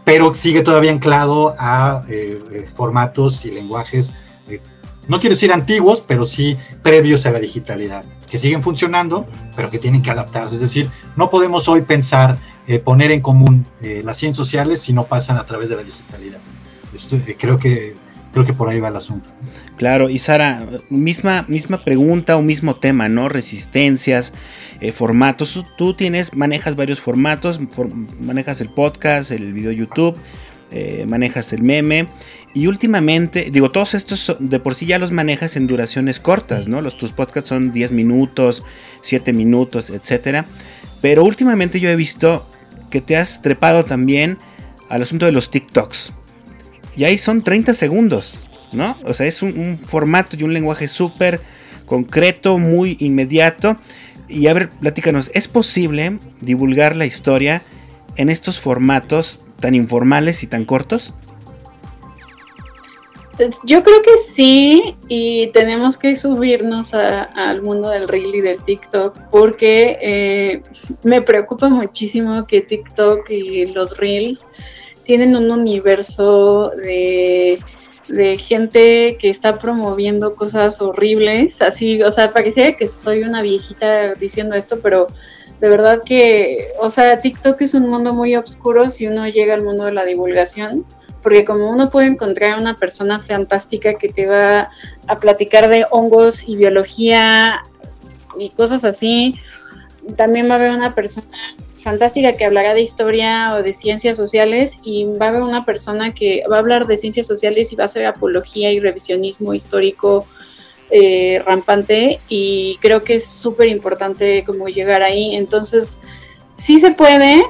pero 0.07 0.33
sigue 0.35 0.63
todavía 0.63 0.93
anclado 0.93 1.57
a 1.59 2.05
eh, 2.09 2.41
eh, 2.53 2.69
formatos 2.77 3.45
y 3.45 3.51
lenguajes, 3.51 4.13
eh, 4.49 4.61
no 5.09 5.19
quiero 5.19 5.35
decir 5.35 5.53
antiguos, 5.53 6.01
pero 6.01 6.25
sí 6.25 6.57
previos 6.85 7.27
a 7.27 7.33
la 7.33 7.41
digitalidad, 7.41 8.05
que 8.31 8.39
siguen 8.39 8.63
funcionando, 8.63 9.27
pero 9.57 9.69
que 9.69 9.81
tienen 9.81 10.03
que 10.03 10.13
adaptarse. 10.13 10.55
Es 10.55 10.61
decir, 10.61 10.89
no 11.17 11.29
podemos 11.29 11.67
hoy 11.69 11.83
pensar 11.83 12.39
poner 12.85 13.13
en 13.13 13.21
común 13.21 13.67
las 13.81 14.19
ciencias 14.19 14.37
sociales 14.45 14.81
si 14.83 14.93
no 14.93 15.05
pasan 15.05 15.39
a 15.39 15.47
través 15.47 15.69
de 15.69 15.77
la 15.77 15.83
digitalidad. 15.85 16.41
creo 17.39 17.59
que 17.59 17.95
creo 18.37 18.45
que 18.45 18.53
por 18.53 18.69
ahí 18.69 18.81
va 18.81 18.89
el 18.89 18.97
asunto. 18.97 19.31
Claro, 19.79 20.11
y 20.11 20.19
Sara, 20.19 20.67
misma, 20.91 21.47
misma 21.49 21.83
pregunta 21.83 22.37
o 22.37 22.43
mismo 22.43 22.77
tema, 22.77 23.09
¿no? 23.09 23.31
Resistencias, 23.31 24.35
eh, 24.83 24.93
formatos. 24.93 25.65
Tú, 25.79 25.95
tienes, 25.95 26.35
manejas 26.35 26.77
varios 26.77 27.01
formatos, 27.01 27.59
manejas 28.21 28.61
el 28.61 28.69
podcast, 28.69 29.31
el 29.31 29.55
video 29.55 29.73
YouTube, 29.73 30.19
eh, 30.71 31.07
manejas 31.09 31.55
el 31.55 31.63
meme. 31.63 32.09
Y 32.53 32.67
últimamente, 32.67 33.49
digo, 33.51 33.71
todos 33.71 33.95
estos 33.95 34.37
de 34.39 34.61
por 34.61 34.75
sí 34.75 34.85
ya 34.85 34.99
los 34.99 35.13
manejas 35.13 35.57
en 35.57 35.67
duraciones 35.67 36.21
cortas, 36.21 36.69
¿no? 36.69 36.83
Los, 36.83 36.99
tus 36.99 37.13
podcasts 37.13 37.49
son 37.49 37.73
10 37.73 37.93
minutos, 37.93 38.65
7 39.01 39.33
minutos, 39.33 39.89
etc. 39.89 40.45
Pero 41.01 41.25
últimamente 41.25 41.81
yo 41.81 41.89
he 41.89 41.97
visto 41.97 42.47
que 42.91 43.01
te 43.01 43.17
has 43.17 43.41
trepado 43.41 43.87
también 43.87 44.37
al 44.91 45.01
asunto 45.01 45.25
de 45.25 45.33
los 45.33 45.51
TikToks. 45.51 46.13
Y 46.97 47.05
ahí 47.05 47.19
son 47.19 47.43
30 47.43 47.75
segundos, 47.75 48.47
¿no? 48.73 48.97
O 49.05 49.13
sea, 49.13 49.27
es 49.27 49.43
un, 49.43 49.79
formato 49.87 50.37
y 50.39 50.45
un 50.45 50.55
lenguaje 50.55 50.89
súper 50.89 51.41
concreto, 51.85 52.59
muy 52.59 52.97
inmediato. 53.01 53.77
Y 54.29 54.47
a 54.47 54.55
ver, 54.55 54.71
platícanos, 54.71 55.31
¿es 55.35 55.47
posible 55.47 56.19
divulgar 56.41 56.97
la 56.97 57.07
historia 57.07 57.65
en 58.17 58.31
estos 58.31 58.59
formatos 58.59 59.43
tan 59.61 59.75
informales 59.75 60.43
y 60.43 60.47
tan 60.47 60.65
cortos? 60.65 61.15
Pues, 63.37 63.59
yo 63.65 63.85
creo 63.85 64.01
que 64.01 64.17
sí, 64.17 64.97
y 65.09 65.49
tenemos 65.49 65.99
que 65.99 66.17
subirnos 66.17 66.95
al 66.95 67.61
mundo 67.61 67.91
del 67.91 68.09
reel 68.09 68.35
y 68.35 68.41
del 68.41 68.63
TikTok, 68.63 69.19
porque 69.31 69.99
eh, 70.01 70.63
me 71.03 71.21
preocupa 71.21 71.69
muchísimo 71.69 72.47
que 72.47 72.63
TikTok 72.63 73.29
y 73.29 73.67
los 73.67 73.99
reels 73.99 74.47
tienen 75.07 75.37
un 75.37 75.51
universo 75.51 76.71
de, 76.77 77.59
gente 78.39 79.17
que 79.19 79.31
está 79.31 79.59
promoviendo 79.59 80.37
cosas 80.37 80.81
horribles, 80.81 81.63
así, 81.63 82.03
o 82.03 82.13
sea, 82.13 82.33
pareciera 82.33 82.77
que 82.77 82.89
soy 82.89 83.23
una 83.23 83.43
viejita 83.43 84.15
diciendo 84.15 84.55
esto, 84.55 84.79
pero 84.81 85.09
de 85.61 85.69
verdad 85.69 86.03
que, 86.05 86.69
o 86.79 86.91
sea, 86.91 87.21
TikTok 87.21 87.61
es 87.63 87.75
un 87.75 87.89
mundo 87.89 88.13
muy 88.13 88.37
oscuro 88.37 88.91
si 88.91 89.07
uno 89.07 89.27
llega 89.27 89.55
al 89.55 89.65
mundo 89.65 89.85
de 89.85 89.93
la 89.93 90.05
divulgación, 90.05 90.85
porque 91.23 91.45
como 91.45 91.69
uno 91.69 91.91
puede 91.91 92.07
encontrar 92.07 92.61
una 92.61 92.77
persona 92.77 93.19
fantástica 93.19 93.95
que 93.95 94.09
te 94.09 94.27
va 94.27 94.71
a 95.09 95.19
platicar 95.19 95.69
de 95.69 95.87
hongos 95.91 96.49
y 96.49 96.57
biología 96.57 97.63
y 98.39 98.51
cosas 98.51 98.85
así, 98.85 99.35
también 100.17 100.49
va 100.49 100.53
a 100.53 100.57
haber 100.57 100.71
una 100.71 100.95
persona 100.95 101.27
fantástica 101.87 102.33
que 102.33 102.45
hablará 102.45 102.75
de 102.75 102.81
historia 102.81 103.55
o 103.55 103.63
de 103.63 103.73
ciencias 103.73 104.17
sociales 104.17 104.81
y 104.83 105.05
va 105.05 105.27
a 105.27 105.29
haber 105.29 105.43
una 105.43 105.65
persona 105.65 106.13
que 106.13 106.43
va 106.51 106.57
a 106.57 106.59
hablar 106.59 106.89
de 106.89 106.97
ciencias 106.97 107.29
sociales 107.29 107.73
y 107.73 107.77
va 107.77 107.85
a 107.85 107.87
hacer 107.87 108.07
apología 108.07 108.73
y 108.73 108.81
revisionismo 108.81 109.55
histórico 109.55 110.27
eh, 110.91 111.41
rampante 111.47 112.19
y 112.29 112.77
creo 112.81 113.05
que 113.05 113.15
es 113.15 113.25
súper 113.25 113.69
importante 113.69 114.43
como 114.45 114.67
llegar 114.67 115.05
ahí. 115.05 115.37
Entonces, 115.37 116.01
sí 116.57 116.81
se 116.81 116.91
puede, 116.91 117.45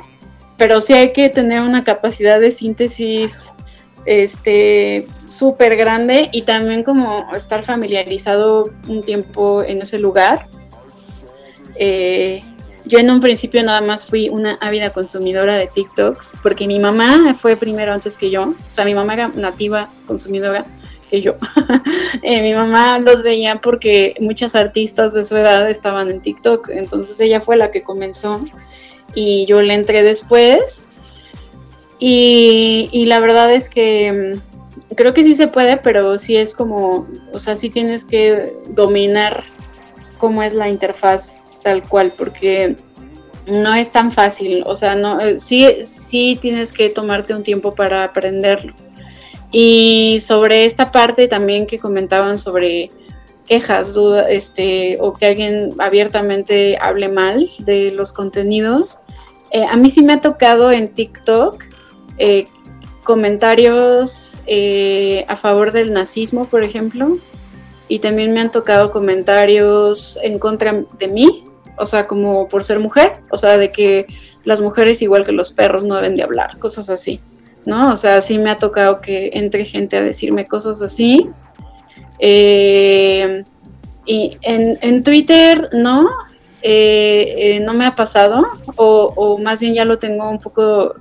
pero 0.59 0.83
sí 0.83 0.93
hay 0.93 1.15
que 1.15 1.31
tener 1.31 1.63
una 1.63 1.83
capacidad 1.83 2.39
de 2.39 2.53
síntesis 2.53 3.55
este 4.05 5.07
súper 5.31 5.77
grande 5.77 6.29
y 6.31 6.43
también 6.43 6.83
como 6.83 7.35
estar 7.35 7.65
familiarizado 7.65 8.71
un 8.87 9.03
tiempo 9.03 9.63
en 9.63 9.81
ese 9.81 9.99
lugar. 9.99 10.47
Eh, 11.77 12.45
yo 12.87 13.01
en 13.01 13.11
un 13.11 13.21
principio 13.21 13.63
nada 13.65 13.81
más 13.81 14.07
fui 14.07 14.29
una 14.29 14.55
ávida 14.61 14.91
consumidora 14.91 15.57
de 15.57 15.67
TikToks, 15.67 16.35
porque 16.43 16.69
mi 16.69 16.79
mamá 16.79 17.35
fue 17.35 17.57
primero 17.57 17.93
antes 17.93 18.17
que 18.17 18.31
yo, 18.31 18.43
o 18.45 18.73
sea, 18.73 18.85
mi 18.85 18.95
mamá 18.95 19.15
era 19.15 19.29
nativa 19.35 19.89
consumidora 20.07 20.65
que 21.11 21.21
yo. 21.21 21.37
Eh, 22.23 22.41
mi 22.41 22.55
mamá 22.55 22.99
los 22.99 23.23
veía 23.23 23.57
porque 23.57 24.15
muchas 24.21 24.55
artistas 24.55 25.13
de 25.13 25.25
su 25.25 25.37
edad 25.37 25.69
estaban 25.69 26.11
en 26.11 26.21
TikTok, 26.21 26.71
entonces 26.71 27.21
ella 27.21 27.41
fue 27.41 27.57
la 27.57 27.71
que 27.71 27.83
comenzó 27.83 28.41
y 29.15 29.45
yo 29.47 29.61
le 29.61 29.75
entré 29.75 30.03
después. 30.03 30.85
Y, 31.99 32.89
y 32.91 33.07
la 33.07 33.21
verdad 33.21 33.53
es 33.53 33.69
que 33.69 34.35
mm, 34.35 34.95
creo 34.95 35.15
que 35.15 35.25
sí 35.25 35.35
se 35.35 35.47
puede, 35.47 35.77
pero 35.77 36.19
sí 36.19 36.37
es 36.37 36.55
como, 36.55 37.07
o 37.33 37.39
sea, 37.39 37.55
sí 37.55 37.71
tienes 37.71 38.05
que 38.05 38.51
dominar 38.69 39.45
cómo 40.19 40.43
es 40.43 40.55
la 40.55 40.69
interfaz 40.69 41.43
tal 41.67 41.83
cual, 41.83 42.13
porque 42.17 42.77
no 43.45 43.75
es 43.75 43.91
tan 43.91 44.13
fácil, 44.13 44.63
o 44.67 44.77
sea, 44.77 44.95
no, 44.95 45.19
eh, 45.19 45.41
sí, 45.41 45.67
sí 45.83 46.39
tienes 46.41 46.73
que 46.73 46.91
tomarte 46.91 47.35
un 47.35 47.43
tiempo 47.43 47.75
para 47.75 48.05
aprenderlo. 48.05 48.73
Y 49.51 50.19
sobre 50.21 50.65
esta 50.65 50.93
parte 50.93 51.27
también 51.27 51.67
que 51.67 51.81
comentaban 51.81 52.39
sobre 52.39 52.93
quejas, 53.49 53.95
dudas, 53.95 54.27
este, 54.29 54.97
o 55.01 55.13
que 55.13 55.27
alguien 55.27 55.71
abiertamente 55.79 56.79
hable 56.81 57.09
mal 57.09 57.51
de 57.59 57.91
los 57.91 58.13
contenidos, 58.13 59.01
eh, 59.51 59.65
a 59.69 59.77
mí 59.77 59.91
sí 59.91 60.03
me 60.03 60.13
ha 60.13 60.21
tocado 60.21 60.71
en 60.71 60.95
TikTok 60.95 61.65
eh, 62.19 62.47
comentarios 63.03 64.41
a 65.27 65.35
favor 65.35 65.73
del 65.73 65.93
nazismo, 65.93 66.45
por 66.45 66.63
ejemplo, 66.63 67.19
y 67.89 67.99
también 67.99 68.33
me 68.33 68.41
han 68.41 68.53
tocado 68.53 68.93
comentarios 68.93 70.17
en 70.23 70.39
contra 70.39 70.85
de 70.99 71.09
mí, 71.09 71.45
o 71.77 71.87
sea, 71.87 72.07
como 72.07 72.49
por 72.49 72.65
ser 72.65 72.79
mujer, 72.79 73.15
o 73.31 73.39
sea, 73.39 73.57
de 73.57 73.71
que 73.71 74.07
las 74.45 74.61
mujeres 74.61 75.03
igual 75.03 75.27
que 75.27 75.33
los 75.33 75.53
perros 75.53 75.85
no 75.85 75.97
deben 75.97 76.17
de 76.17 76.23
hablar, 76.23 76.59
cosas 76.59 76.89
así, 76.89 77.21
¿no? 77.65 77.93
O 77.93 77.97
sea, 77.97 78.21
sí 78.21 78.39
me 78.39 78.51
ha 78.51 78.59
tocado 78.59 79.01
que 79.01 79.31
entre 79.35 79.65
gente 79.65 79.97
a 79.97 80.03
decirme 80.03 80.47
cosas 80.47 80.83
así. 80.83 81.29
Eh, 82.19 83.45
y 84.07 84.39
en, 84.43 85.03
Twitter, 85.03 85.69
no, 85.73 86.09
eh, 86.63 87.35
eh, 87.37 87.61
no 87.61 87.75
me 87.75 87.87
ha 87.87 87.97
pasado, 87.97 88.47
o, 88.77 89.13
o, 89.17 89.39
más 89.39 89.59
bien 89.59 89.75
ya 89.75 89.85
lo 89.85 89.99
tengo 89.99 90.31
un 90.31 90.39
poco, 90.39 90.95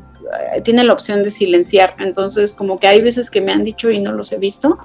tiene 0.63 0.83
la 0.83 0.93
opción 0.93 1.21
de 1.21 1.29
silenciar, 1.29 1.95
entonces 1.99 2.51
como 2.53 2.79
que 2.79 2.87
hay 2.87 3.01
veces 3.01 3.29
que 3.29 3.41
me 3.41 3.51
han 3.51 3.63
dicho 3.63 3.91
y 3.91 3.99
no 3.99 4.11
los 4.11 4.31
he 4.31 4.37
visto. 4.37 4.79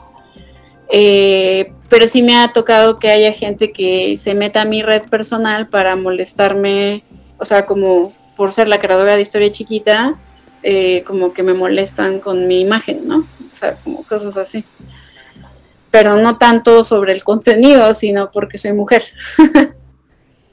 Eh, 0.92 1.72
pero 1.88 2.06
sí 2.06 2.22
me 2.22 2.36
ha 2.36 2.52
tocado 2.52 2.98
que 2.98 3.10
haya 3.10 3.32
gente 3.32 3.72
que 3.72 4.16
se 4.16 4.34
meta 4.34 4.62
a 4.62 4.64
mi 4.64 4.82
red 4.82 5.02
personal 5.02 5.68
para 5.68 5.96
molestarme, 5.96 7.04
o 7.38 7.44
sea, 7.44 7.66
como 7.66 8.12
por 8.36 8.52
ser 8.52 8.68
la 8.68 8.80
creadora 8.80 9.16
de 9.16 9.22
historia 9.22 9.50
chiquita, 9.50 10.18
eh, 10.62 11.04
como 11.06 11.32
que 11.32 11.42
me 11.42 11.54
molestan 11.54 12.20
con 12.20 12.46
mi 12.46 12.60
imagen, 12.60 13.06
¿no? 13.06 13.18
O 13.18 13.56
sea, 13.56 13.74
como 13.82 14.02
cosas 14.04 14.36
así. 14.36 14.64
Pero 15.90 16.16
no 16.16 16.38
tanto 16.38 16.84
sobre 16.84 17.12
el 17.12 17.24
contenido, 17.24 17.92
sino 17.94 18.30
porque 18.30 18.58
soy 18.58 18.72
mujer. 18.72 19.04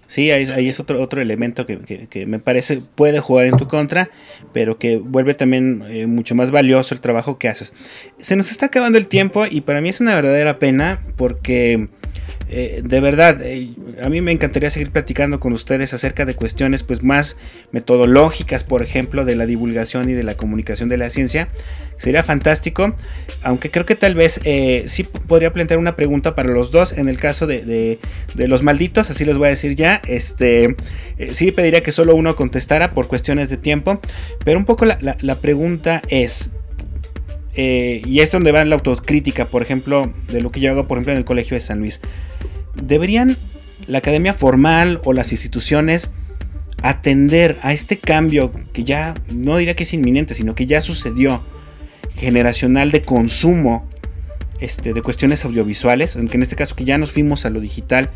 Sí, 0.07 0.31
ahí, 0.31 0.69
es 0.69 0.79
otro, 0.79 1.01
otro 1.01 1.21
elemento 1.21 1.65
que, 1.65 2.25
me 2.25 2.39
parece 2.39 2.81
puede 2.95 3.19
jugar 3.19 3.47
en 3.47 3.57
tu 3.57 3.67
contra, 3.67 4.09
pero 4.53 4.79
que 4.79 4.97
vuelve 4.97 5.33
también 5.33 5.83
eh, 5.89 6.07
mucho 6.07 6.33
más 6.33 6.49
valioso 6.49 6.95
el 6.95 7.01
trabajo 7.01 7.37
que 7.37 7.49
haces. 7.49 7.73
Se 8.17 8.37
nos 8.37 8.49
está 8.49 8.67
acabando 8.67 8.97
el 8.97 9.07
tiempo 9.07 9.45
y 9.49 9.61
para 9.61 9.81
mí 9.81 9.89
es 9.89 9.99
una 9.99 10.15
verdadera 10.15 10.59
pena 10.59 11.01
porque 11.17 11.89
eh, 12.49 12.81
de 12.83 12.99
verdad, 13.01 13.41
eh, 13.41 13.69
a 14.01 14.09
mí 14.09 14.21
me 14.21 14.31
encantaría 14.31 14.69
seguir 14.69 14.91
platicando 14.91 15.39
con 15.39 15.51
ustedes 15.51 15.93
acerca 15.93 16.23
de 16.25 16.33
cuestiones 16.33 16.83
pues 16.83 17.03
más 17.03 17.37
metodológicas, 17.71 18.63
por 18.63 18.83
ejemplo, 18.83 19.25
de 19.25 19.35
la 19.35 19.45
divulgación 19.45 20.09
y 20.09 20.13
de 20.13 20.23
la 20.23 20.35
comunicación 20.35 20.87
de 20.87 20.97
la 20.97 21.09
ciencia. 21.09 21.49
Sería 21.97 22.23
fantástico, 22.23 22.95
aunque 23.41 23.71
creo 23.71 23.85
que 23.85 23.95
tal 23.95 24.15
vez 24.15 24.39
eh, 24.45 24.83
sí 24.85 25.03
podría 25.03 25.51
plantear 25.51 25.79
una 25.79 25.95
pregunta 25.95 26.35
para 26.35 26.49
los 26.49 26.71
dos. 26.71 26.93
En 26.93 27.09
el 27.09 27.17
caso 27.17 27.47
de, 27.47 27.99
los 28.35 28.63
malditos, 28.63 29.09
así 29.09 29.25
les 29.25 29.37
voy 29.37 29.47
a 29.47 29.49
decir 29.49 29.75
ya, 29.75 30.01
este, 30.07 30.75
sí 31.31 31.51
pediría 31.51 31.81
que 31.81 31.91
solo 31.91 32.15
uno 32.15 32.35
contestara 32.35 32.93
por 32.93 33.07
cuestiones 33.07 33.49
de 33.49 33.57
tiempo, 33.57 33.99
pero 34.45 34.59
un 34.59 34.65
poco 34.65 34.85
la, 34.85 34.97
la 35.19 35.35
pregunta 35.41 36.01
es, 36.09 36.51
y 37.57 38.19
es 38.19 38.31
donde 38.31 38.51
va 38.51 38.63
la 38.65 38.75
autocrítica, 38.75 39.47
por 39.47 39.61
ejemplo, 39.61 40.13
de 40.29 40.41
lo 40.41 40.51
que 40.51 40.59
yo 40.59 40.71
hago, 40.71 40.87
por 40.87 40.97
ejemplo, 40.97 41.13
en 41.13 41.17
el 41.19 41.25
Colegio 41.25 41.55
de 41.55 41.61
San 41.61 41.79
Luis. 41.79 42.01
¿Deberían 42.75 43.37
la 43.87 43.99
academia 43.99 44.33
formal 44.33 45.01
o 45.03 45.13
las 45.13 45.31
instituciones 45.31 46.11
atender 46.83 47.57
a 47.61 47.73
este 47.73 47.97
cambio 47.97 48.51
que 48.73 48.83
ya 48.83 49.15
no 49.33 49.57
diría 49.57 49.75
que 49.75 49.83
es 49.83 49.93
inminente, 49.93 50.33
sino 50.33 50.55
que 50.55 50.67
ya 50.67 50.81
sucedió, 50.81 51.41
generacional 52.15 52.91
de 52.91 53.01
consumo 53.01 53.87
este, 54.59 54.93
de 54.93 55.01
cuestiones 55.01 55.45
audiovisuales, 55.45 56.15
aunque 56.15 56.37
en 56.37 56.43
este 56.43 56.55
caso 56.55 56.75
que 56.75 56.85
ya 56.85 56.97
nos 56.97 57.11
fuimos 57.11 57.45
a 57.45 57.49
lo 57.49 57.59
digital, 57.59 58.09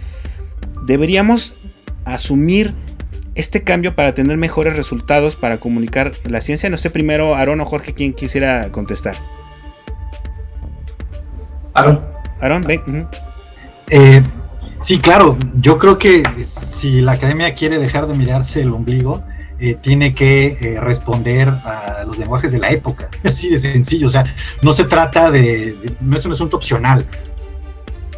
deberíamos 0.86 1.56
asumir 2.06 2.74
este 3.36 3.64
cambio 3.64 3.96
para 3.96 4.14
tener 4.14 4.38
mejores 4.38 4.76
resultados 4.76 5.36
para 5.36 5.60
comunicar 5.60 6.12
la 6.26 6.42
ciencia. 6.42 6.70
No 6.70 6.78
sé 6.78 6.90
primero, 6.90 7.36
Aaron 7.36 7.62
o 7.62 7.66
Jorge, 7.66 7.94
quién 7.94 8.14
quisiera 8.14 8.72
contestar. 8.72 9.16
Aaron. 11.74 12.02
Aaron, 12.40 12.64
ven. 12.64 13.08
Sí, 14.82 15.00
claro, 15.00 15.38
yo 15.56 15.78
creo 15.78 16.00
que 16.00 16.24
si 16.44 17.02
la 17.02 17.12
academia 17.12 17.54
quiere 17.54 17.78
dejar 17.78 18.08
de 18.08 18.16
mirarse 18.16 18.62
el 18.62 18.72
ombligo, 18.72 19.24
eh, 19.60 19.76
tiene 19.76 20.16
que 20.16 20.58
eh, 20.60 20.80
responder 20.80 21.50
a 21.50 22.04
los 22.08 22.18
lenguajes 22.18 22.52
de 22.52 22.58
la 22.58 22.72
época, 22.72 23.08
así 23.24 23.52
de 23.52 23.60
sencillo, 23.60 24.08
o 24.08 24.10
sea, 24.10 24.26
no 24.64 24.74
se 24.74 24.86
trata 24.86 25.30
de, 25.30 25.78
no 26.02 26.18
es 26.18 26.26
un 26.26 26.32
asunto 26.32 26.58
opcional, 26.58 27.06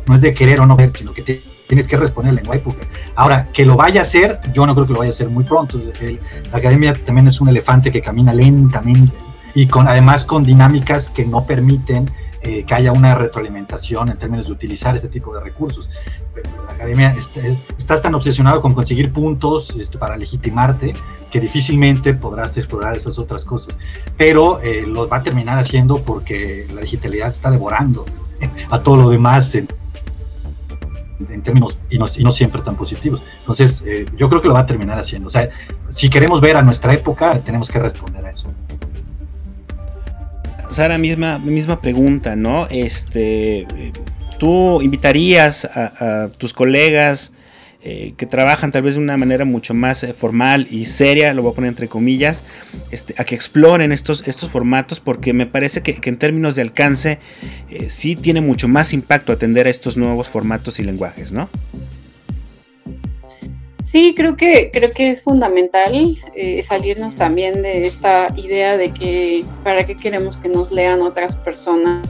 no 0.07 0.15
es 0.15 0.21
de 0.21 0.33
querer 0.33 0.61
o 0.61 0.65
no 0.65 0.77
ver, 0.77 0.93
sino 0.97 1.13
que 1.13 1.43
tienes 1.73 1.87
que 1.87 1.97
responder 1.97 2.29
al 2.29 2.35
lenguaje 2.35 2.59
época. 2.59 2.85
Ahora, 3.15 3.47
que 3.51 3.65
lo 3.65 3.75
vaya 3.75 4.01
a 4.01 4.03
hacer, 4.03 4.39
yo 4.53 4.65
no 4.67 4.75
creo 4.75 4.85
que 4.85 4.93
lo 4.93 4.99
vaya 4.99 5.09
a 5.09 5.13
hacer 5.13 5.29
muy 5.29 5.43
pronto, 5.43 5.79
la 5.79 6.57
academia 6.57 6.93
también 6.93 7.27
es 7.27 7.41
un 7.41 7.49
elefante 7.49 7.91
que 7.91 8.01
camina 8.01 8.31
lentamente 8.31 9.15
y 9.55 9.67
con 9.67 9.87
además 9.87 10.25
con 10.25 10.43
dinámicas 10.43 11.09
que 11.09 11.25
no 11.25 11.45
permiten 11.45 12.11
eh, 12.41 12.63
que 12.65 12.73
haya 12.75 12.91
una 12.91 13.15
retroalimentación 13.15 14.09
en 14.09 14.17
términos 14.17 14.47
de 14.47 14.53
utilizar 14.53 14.95
este 14.95 15.07
tipo 15.07 15.33
de 15.33 15.41
recursos. 15.41 15.89
La 16.67 16.73
academia 16.73 17.15
está, 17.77 18.01
tan 18.01 18.13
obsesionado 18.13 18.61
con 18.61 18.73
conseguir 18.73 19.11
puntos 19.11 19.75
este, 19.75 19.97
para 19.97 20.17
legitimarte 20.17 20.93
que 21.31 21.39
difícilmente 21.39 22.13
podrás 22.13 22.55
explorar 22.57 22.97
esas 22.97 23.17
otras 23.17 23.45
cosas. 23.45 23.79
Pero 24.17 24.59
eh, 24.61 24.85
lo 24.85 25.07
va 25.07 25.17
a 25.17 25.23
terminar 25.23 25.57
haciendo 25.57 25.97
porque 26.03 26.67
la 26.73 26.81
digitalidad 26.81 27.29
está 27.29 27.49
devorando 27.49 28.05
a 28.69 28.83
todo 28.83 28.97
lo 28.97 29.09
demás 29.09 29.55
en, 29.55 29.67
términos 31.25 31.77
y 31.89 31.97
no, 31.97 32.07
siempre 32.07 32.61
tan 32.61 32.75
positivos. 32.75 33.21
Entonces, 33.39 33.83
eh, 33.85 34.05
yo 34.17 34.29
creo 34.29 34.41
que 34.41 34.47
lo 34.47 34.53
va 34.53 34.61
a 34.61 34.65
terminar 34.65 34.97
haciendo. 34.99 35.27
O 35.27 35.31
sea, 35.31 35.49
si 35.89 36.09
queremos 36.09 36.41
ver 36.41 36.57
a 36.57 36.61
nuestra 36.61 36.93
época, 36.93 37.41
tenemos 37.41 37.69
que 37.69 37.79
responder 37.79 38.25
a 38.25 38.31
eso. 38.31 38.51
Sara, 40.69 40.97
misma, 40.97 41.37
misma 41.37 41.81
pregunta, 41.81 42.35
¿no? 42.35 42.67
Este, 42.69 43.67
¿Tú 44.39 44.81
invitarías 44.81 45.65
a, 45.65 46.29
tus 46.37 46.51
colegas 46.51 47.31
eh, 47.85 48.13
que 48.15 48.25
trabajan 48.25 48.71
tal 48.71 48.83
vez 48.83 48.95
de 48.95 49.01
una 49.01 49.17
manera 49.17 49.43
mucho 49.43 49.73
más 49.73 50.05
eh, 50.05 50.13
formal 50.13 50.67
y 50.71 50.85
seria, 50.85 51.33
lo 51.33 51.41
voy 51.41 51.51
a 51.51 51.55
poner 51.55 51.67
entre 51.67 51.89
comillas, 51.89 52.45
este, 52.91 53.13
a 53.17 53.25
que 53.25 53.35
exploren 53.35 53.91
estos, 53.91 54.25
estos 54.25 54.49
formatos? 54.49 55.01
Porque 55.01 55.33
me 55.33 55.47
parece 55.47 55.81
que, 55.81 55.99
en 56.09 56.17
términos 56.17 56.55
de 56.55 56.61
alcance 56.61 57.19
eh, 57.69 57.89
sí 57.89 58.15
tiene 58.15 58.39
mucho 58.39 58.69
más 58.69 58.93
impacto 58.93 59.33
atender 59.33 59.67
a 59.67 59.69
estos 59.69 59.97
nuevos 59.97 60.29
formatos 60.29 60.79
y 60.79 60.85
lenguajes, 60.85 61.33
¿no? 61.33 61.49
Sí, 63.83 64.13
creo 64.15 64.37
que, 64.37 64.71
creo 64.71 64.89
que 64.91 65.09
es 65.09 65.21
fundamental 65.21 66.17
salirnos 66.63 67.17
también 67.17 67.61
de 67.61 67.85
esta 67.85 68.27
idea 68.37 68.77
de 68.77 68.91
que 68.91 69.43
para 69.61 69.85
qué 69.85 69.97
queremos 69.97 70.37
que 70.37 70.47
nos 70.47 70.71
lean 70.71 71.01
otras 71.01 71.35
personas, 71.35 72.07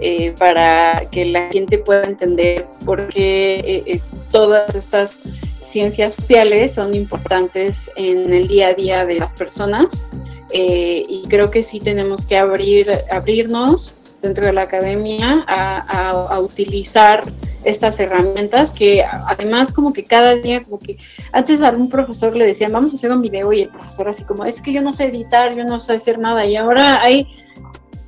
eh, 0.00 0.34
para 0.38 1.02
que 1.10 1.24
la 1.26 1.48
gente 1.50 1.78
pueda 1.78 2.04
entender 2.04 2.66
por 2.84 3.08
qué 3.08 3.82
eh, 3.86 4.00
todas 4.30 4.74
estas 4.74 5.18
ciencias 5.60 6.14
sociales 6.14 6.74
son 6.74 6.94
importantes 6.94 7.90
en 7.96 8.32
el 8.32 8.48
día 8.48 8.68
a 8.68 8.74
día 8.74 9.06
de 9.06 9.14
las 9.18 9.32
personas. 9.32 10.04
y 10.52 11.22
creo 11.28 11.50
que 11.50 11.62
sí 11.62 11.80
tenemos 11.80 12.26
que 12.26 12.36
abrir, 12.36 12.90
abrirnos 13.10 13.94
dentro 14.22 14.46
de 14.46 14.52
la 14.52 14.62
academia 14.62 15.44
a, 15.46 16.38
utilizar 16.40 17.24
estas 17.64 18.00
herramientas 18.00 18.72
que 18.72 19.04
además 19.04 19.72
como 19.72 19.92
que 19.92 20.04
cada 20.04 20.34
día 20.34 20.62
como 20.62 20.78
que 20.78 20.96
antes 21.32 21.62
a 21.62 21.70
un 21.70 21.88
profesor 21.88 22.34
le 22.34 22.46
decían 22.46 22.72
vamos 22.72 22.92
a 22.92 22.96
hacer 22.96 23.12
un 23.12 23.22
video 23.22 23.52
y 23.52 23.62
el 23.62 23.68
profesor 23.68 24.08
así 24.08 24.24
como 24.24 24.44
es 24.44 24.60
que 24.60 24.72
yo 24.72 24.82
no 24.82 24.92
sé 24.92 25.04
editar, 25.04 25.54
yo 25.54 25.64
no 25.64 25.78
sé 25.78 25.92
hacer 25.92 26.18
nada 26.18 26.44
y 26.46 26.56
ahora 26.56 27.00
hay 27.02 27.26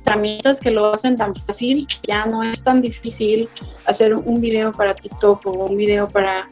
herramientas 0.05 0.59
que 0.59 0.71
lo 0.71 0.93
hacen 0.93 1.17
tan 1.17 1.33
fácil 1.35 1.87
que 1.87 1.95
ya 2.07 2.25
no 2.25 2.43
es 2.43 2.63
tan 2.63 2.81
difícil 2.81 3.49
hacer 3.85 4.13
un 4.13 4.39
video 4.39 4.71
para 4.71 4.93
TikTok 4.93 5.45
o 5.47 5.65
un 5.65 5.77
video 5.77 6.07
para 6.07 6.49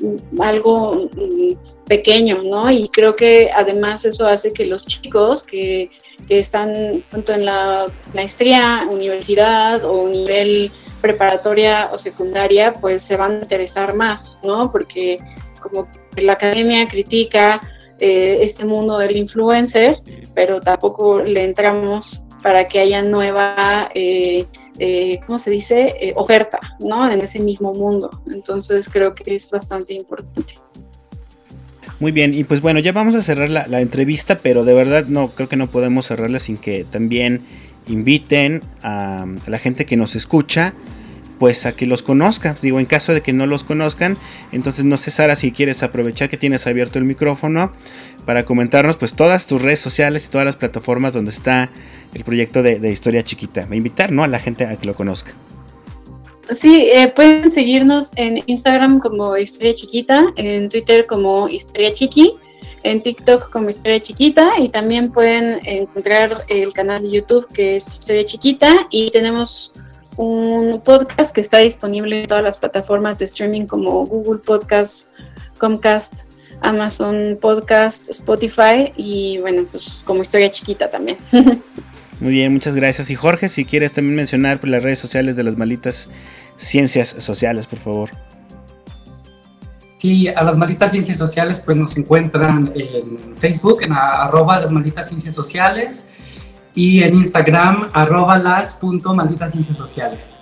mm, 0.00 0.40
algo 0.40 1.08
mm, 1.14 1.84
pequeño, 1.86 2.42
¿no? 2.42 2.70
Y 2.70 2.88
creo 2.88 3.14
que 3.16 3.50
además 3.54 4.04
eso 4.04 4.26
hace 4.26 4.52
que 4.52 4.64
los 4.64 4.86
chicos 4.86 5.42
que 5.42 5.90
están 6.28 7.02
tanto 7.10 7.32
en 7.32 7.44
la 7.44 7.86
maestría, 8.14 8.86
universidad 8.90 9.84
o 9.84 10.08
nivel 10.08 10.70
preparatoria 11.00 11.90
o 11.92 11.98
secundaria, 11.98 12.72
pues 12.72 13.02
se 13.02 13.16
van 13.16 13.32
a 13.32 13.42
interesar 13.42 13.94
más, 13.94 14.38
¿no? 14.42 14.72
Porque 14.72 15.18
como 15.60 15.88
la 16.16 16.32
academia 16.32 16.86
critica 16.88 17.60
eh, 17.98 18.38
este 18.40 18.64
mundo 18.64 18.98
del 18.98 19.16
influencer, 19.16 20.00
pero 20.34 20.60
tampoco 20.60 21.22
le 21.22 21.44
entramos 21.44 22.25
para 22.46 22.68
que 22.68 22.78
haya 22.78 23.02
nueva, 23.02 23.90
eh, 23.92 24.46
eh, 24.78 25.18
¿cómo 25.26 25.36
se 25.36 25.50
dice?, 25.50 26.12
oferta, 26.14 26.60
¿no? 26.78 27.10
En 27.10 27.20
ese 27.20 27.40
mismo 27.40 27.74
mundo. 27.74 28.22
Entonces 28.30 28.88
creo 28.88 29.16
que 29.16 29.34
es 29.34 29.50
bastante 29.50 29.94
importante. 29.94 30.54
Muy 31.98 32.12
bien, 32.12 32.34
y 32.34 32.44
pues 32.44 32.60
bueno, 32.60 32.78
ya 32.78 32.92
vamos 32.92 33.16
a 33.16 33.22
cerrar 33.22 33.50
la, 33.50 33.80
entrevista, 33.80 34.38
pero 34.38 34.64
de 34.64 34.74
verdad 34.74 35.06
no, 35.06 35.26
creo 35.30 35.48
que 35.48 35.56
no 35.56 35.66
podemos 35.66 36.06
cerrarla 36.06 36.38
sin 36.38 36.56
que 36.56 36.84
también 36.84 37.42
inviten 37.88 38.60
a, 38.80 39.26
la 39.48 39.58
gente 39.58 39.84
que 39.84 39.96
nos 39.96 40.14
escucha, 40.14 40.72
pues 41.38 41.66
a 41.66 41.74
que 41.74 41.86
los 41.86 42.02
conozca. 42.02 42.56
Digo, 42.60 42.80
en 42.80 42.86
caso 42.86 43.12
de 43.12 43.20
que 43.20 43.32
no 43.32 43.46
los 43.46 43.64
conozcan, 43.64 44.16
entonces 44.52 44.84
no 44.84 44.96
sé, 44.96 45.10
Sara, 45.10 45.36
si 45.36 45.52
quieres 45.52 45.82
aprovechar 45.82 46.28
que 46.28 46.36
tienes 46.36 46.66
abierto 46.66 46.98
el 46.98 47.04
micrófono 47.04 47.72
para 48.24 48.44
comentarnos 48.44 48.96
pues 48.96 49.14
todas 49.14 49.46
tus 49.46 49.62
redes 49.62 49.80
sociales 49.80 50.26
y 50.26 50.30
todas 50.30 50.44
las 50.44 50.56
plataformas 50.56 51.12
donde 51.12 51.30
está 51.30 51.70
el 52.14 52.24
proyecto 52.24 52.62
de, 52.62 52.90
Historia 52.90 53.22
Chiquita. 53.22 53.66
Invitar, 53.70 54.12
¿no? 54.12 54.24
A 54.24 54.28
la 54.28 54.38
gente 54.38 54.64
a 54.64 54.74
que 54.76 54.86
lo 54.86 54.94
conozca. 54.94 55.32
Sí, 56.50 56.88
eh, 56.92 57.08
pueden 57.08 57.50
seguirnos 57.50 58.12
en 58.16 58.42
Instagram 58.46 59.00
como 59.00 59.36
Historia 59.36 59.74
Chiquita, 59.74 60.32
en 60.36 60.68
Twitter 60.68 61.06
como 61.06 61.48
Historia 61.48 61.92
Chiqui, 61.92 62.34
en 62.84 63.00
TikTok 63.00 63.50
como 63.50 63.68
Historia 63.68 64.00
Chiquita 64.00 64.52
y 64.58 64.68
también 64.68 65.10
pueden 65.10 65.58
encontrar 65.64 66.44
el 66.48 66.72
canal 66.72 67.02
de 67.02 67.10
YouTube 67.10 67.46
que 67.52 67.76
es 67.76 67.86
Historia 67.88 68.24
Chiquita 68.24 68.86
y 68.90 69.10
tenemos 69.10 69.72
un 70.16 70.80
podcast 70.82 71.34
que 71.34 71.40
está 71.40 71.58
disponible 71.58 72.20
en 72.20 72.26
todas 72.26 72.42
las 72.42 72.58
plataformas 72.58 73.18
de 73.18 73.26
streaming 73.26 73.66
como 73.66 74.06
Google 74.06 74.40
Podcast, 74.40 75.10
Comcast, 75.58 76.24
Amazon 76.62 77.38
Podcast, 77.40 78.08
Spotify 78.08 78.92
y 78.96 79.38
bueno, 79.38 79.64
pues 79.70 80.02
como 80.06 80.22
Historia 80.22 80.50
Chiquita 80.50 80.90
también. 80.90 81.18
Muy 82.20 82.30
bien, 82.30 82.52
muchas 82.52 82.74
gracias. 82.74 83.10
Y 83.10 83.14
Jorge, 83.14 83.48
si 83.48 83.66
quieres 83.66 83.92
también 83.92 84.16
mencionar 84.16 84.66
las 84.66 84.82
redes 84.82 84.98
sociales 84.98 85.36
de 85.36 85.42
las 85.42 85.58
malditas 85.58 86.08
ciencias 86.56 87.08
sociales, 87.18 87.66
por 87.66 87.78
favor. 87.78 88.10
Sí, 89.98 90.28
a 90.28 90.42
las 90.42 90.56
malditas 90.56 90.92
ciencias 90.92 91.18
sociales 91.18 91.60
pues 91.60 91.76
nos 91.76 91.96
encuentran 91.96 92.72
en 92.74 93.36
Facebook, 93.36 93.82
en 93.82 93.92
arroba 93.92 94.60
las 94.60 94.70
malditas 94.70 95.08
ciencias 95.08 95.34
sociales 95.34 96.06
y 96.76 97.02
en 97.02 97.14
Instagram 97.14 97.88
arroba 97.92 98.38
sociales. 99.76 100.36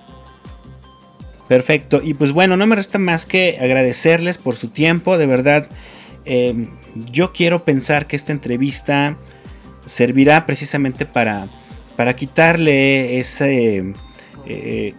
Perfecto, 1.48 2.00
y 2.02 2.14
pues 2.14 2.32
bueno, 2.32 2.56
no 2.56 2.66
me 2.66 2.76
resta 2.76 2.98
más 2.98 3.24
que 3.24 3.56
agradecerles 3.60 4.36
por 4.36 4.56
su 4.56 4.68
tiempo, 4.68 5.16
de 5.16 5.26
verdad. 5.26 5.68
Eh, 6.26 6.68
yo 7.12 7.32
quiero 7.32 7.64
pensar 7.64 8.06
que 8.06 8.16
esta 8.16 8.32
entrevista 8.32 9.16
servirá 9.84 10.44
precisamente 10.44 11.06
para, 11.06 11.48
para 11.96 12.16
quitarle 12.16 13.18
ese, 13.18 13.92
eh, 14.46 14.94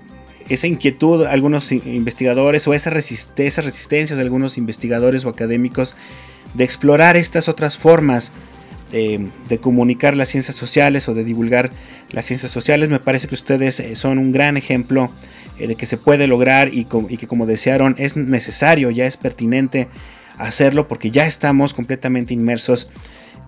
esa 0.47 0.67
inquietud 0.67 1.25
a 1.25 1.31
algunos 1.31 1.71
investigadores 1.71 2.67
o 2.67 2.73
esa, 2.73 2.91
esas 2.91 3.65
resistencias 3.65 4.17
de 4.17 4.23
algunos 4.23 4.57
investigadores 4.57 5.25
o 5.25 5.29
académicos 5.29 5.95
de 6.53 6.63
explorar 6.63 7.17
estas 7.17 7.49
otras 7.49 7.77
formas 7.77 8.31
de 8.95 9.57
comunicar 9.59 10.15
las 10.15 10.29
ciencias 10.29 10.55
sociales 10.55 11.09
o 11.09 11.13
de 11.13 11.23
divulgar 11.23 11.69
las 12.11 12.25
ciencias 12.25 12.51
sociales. 12.51 12.89
Me 12.89 12.99
parece 12.99 13.27
que 13.27 13.35
ustedes 13.35 13.79
eh, 13.79 13.95
son 13.95 14.17
un 14.17 14.31
gran 14.31 14.57
ejemplo 14.57 15.11
eh, 15.59 15.67
de 15.67 15.75
que 15.75 15.85
se 15.85 15.97
puede 15.97 16.27
lograr 16.27 16.73
y, 16.73 16.85
que 16.85 17.27
como 17.27 17.45
desearon 17.45 17.95
es 17.97 18.17
necesario, 18.17 18.91
ya 18.91 19.05
es 19.05 19.17
pertinente 19.17 19.87
hacerlo 20.37 20.87
porque 20.87 21.11
ya 21.11 21.25
estamos 21.25 21.73
completamente 21.73 22.33
inmersos 22.33 22.89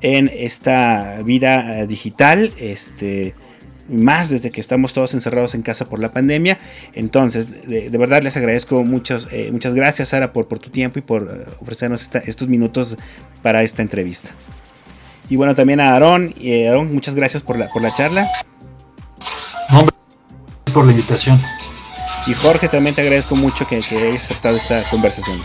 en 0.01 0.31
esta 0.33 1.21
vida 1.23 1.79
eh, 1.79 1.87
digital. 1.87 2.53
Este, 2.57 3.35
más 3.89 4.29
desde 4.29 4.51
que 4.51 4.59
estamos 4.59 4.91
todos 4.91 5.13
encerrados 5.13 5.55
en 5.55 5.61
casa 5.61 5.85
por 5.85 5.99
la 5.99 6.11
pandemia. 6.11 6.59
Entonces, 6.93 7.65
de, 7.67 7.89
verdad 7.97 8.21
les 8.21 8.35
agradezco 8.35 8.83
muchos, 8.83 9.29
eh, 9.31 9.49
muchas 9.53 9.73
gracias, 9.73 10.09
Sara, 10.09 10.33
por, 10.33 10.49
por 10.49 10.59
tu 10.59 10.69
tiempo 10.69 10.99
y 10.99 11.01
por 11.01 11.45
ofrecernos 11.61 12.09
estos 12.25 12.49
minutos 12.49 12.97
para 13.41 13.63
esta 13.63 13.81
entrevista. 13.81 14.31
Y 15.29 15.35
bueno, 15.35 15.55
también 15.55 15.79
a 15.79 15.93
Aarón. 15.93 16.33
Y 16.39 16.65
Aarón, 16.65 16.93
muchas 16.93 17.15
gracias 17.15 17.43
por 17.43 17.57
la, 17.57 17.67
por 17.69 17.81
la 17.81 17.93
charla. 17.93 18.29
No, 19.71 19.85
por 20.73 20.85
la 20.85 20.91
invitación. 20.91 21.39
Y 22.27 22.33
Jorge, 22.33 22.67
también 22.67 22.95
te 22.95 23.01
agradezco 23.01 23.35
mucho 23.35 23.67
que, 23.67 23.79
que 23.79 23.97
hayas 23.97 24.25
aceptado 24.25 24.57
esta 24.57 24.89
conversación. 24.89 25.39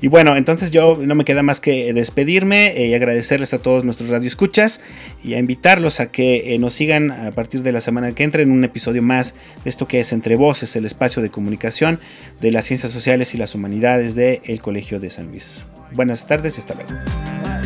Y 0.00 0.08
bueno, 0.08 0.36
entonces 0.36 0.70
yo 0.70 0.94
no 0.96 1.14
me 1.14 1.24
queda 1.24 1.42
más 1.42 1.60
que 1.60 1.92
despedirme 1.92 2.68
eh, 2.76 2.88
y 2.88 2.94
agradecerles 2.94 3.54
a 3.54 3.58
todos 3.58 3.84
nuestros 3.84 4.10
radioescuchas 4.10 4.80
y 5.24 5.34
a 5.34 5.38
invitarlos 5.38 6.00
a 6.00 6.10
que 6.10 6.54
eh, 6.54 6.58
nos 6.58 6.74
sigan 6.74 7.10
a 7.10 7.30
partir 7.32 7.62
de 7.62 7.72
la 7.72 7.80
semana 7.80 8.12
que 8.12 8.22
entra 8.22 8.42
en 8.42 8.50
un 8.50 8.62
episodio 8.62 9.02
más 9.02 9.34
de 9.64 9.70
esto 9.70 9.88
que 9.88 10.00
es 10.00 10.12
Entre 10.12 10.36
Voces, 10.36 10.76
el 10.76 10.84
espacio 10.84 11.22
de 11.22 11.30
comunicación 11.30 11.98
de 12.40 12.52
las 12.52 12.66
ciencias 12.66 12.92
sociales 12.92 13.34
y 13.34 13.38
las 13.38 13.54
humanidades 13.54 14.14
del 14.14 14.60
Colegio 14.60 15.00
de 15.00 15.10
San 15.10 15.28
Luis. 15.28 15.64
Buenas 15.92 16.26
tardes 16.26 16.56
y 16.58 16.60
hasta 16.60 16.74
luego. 16.74 17.65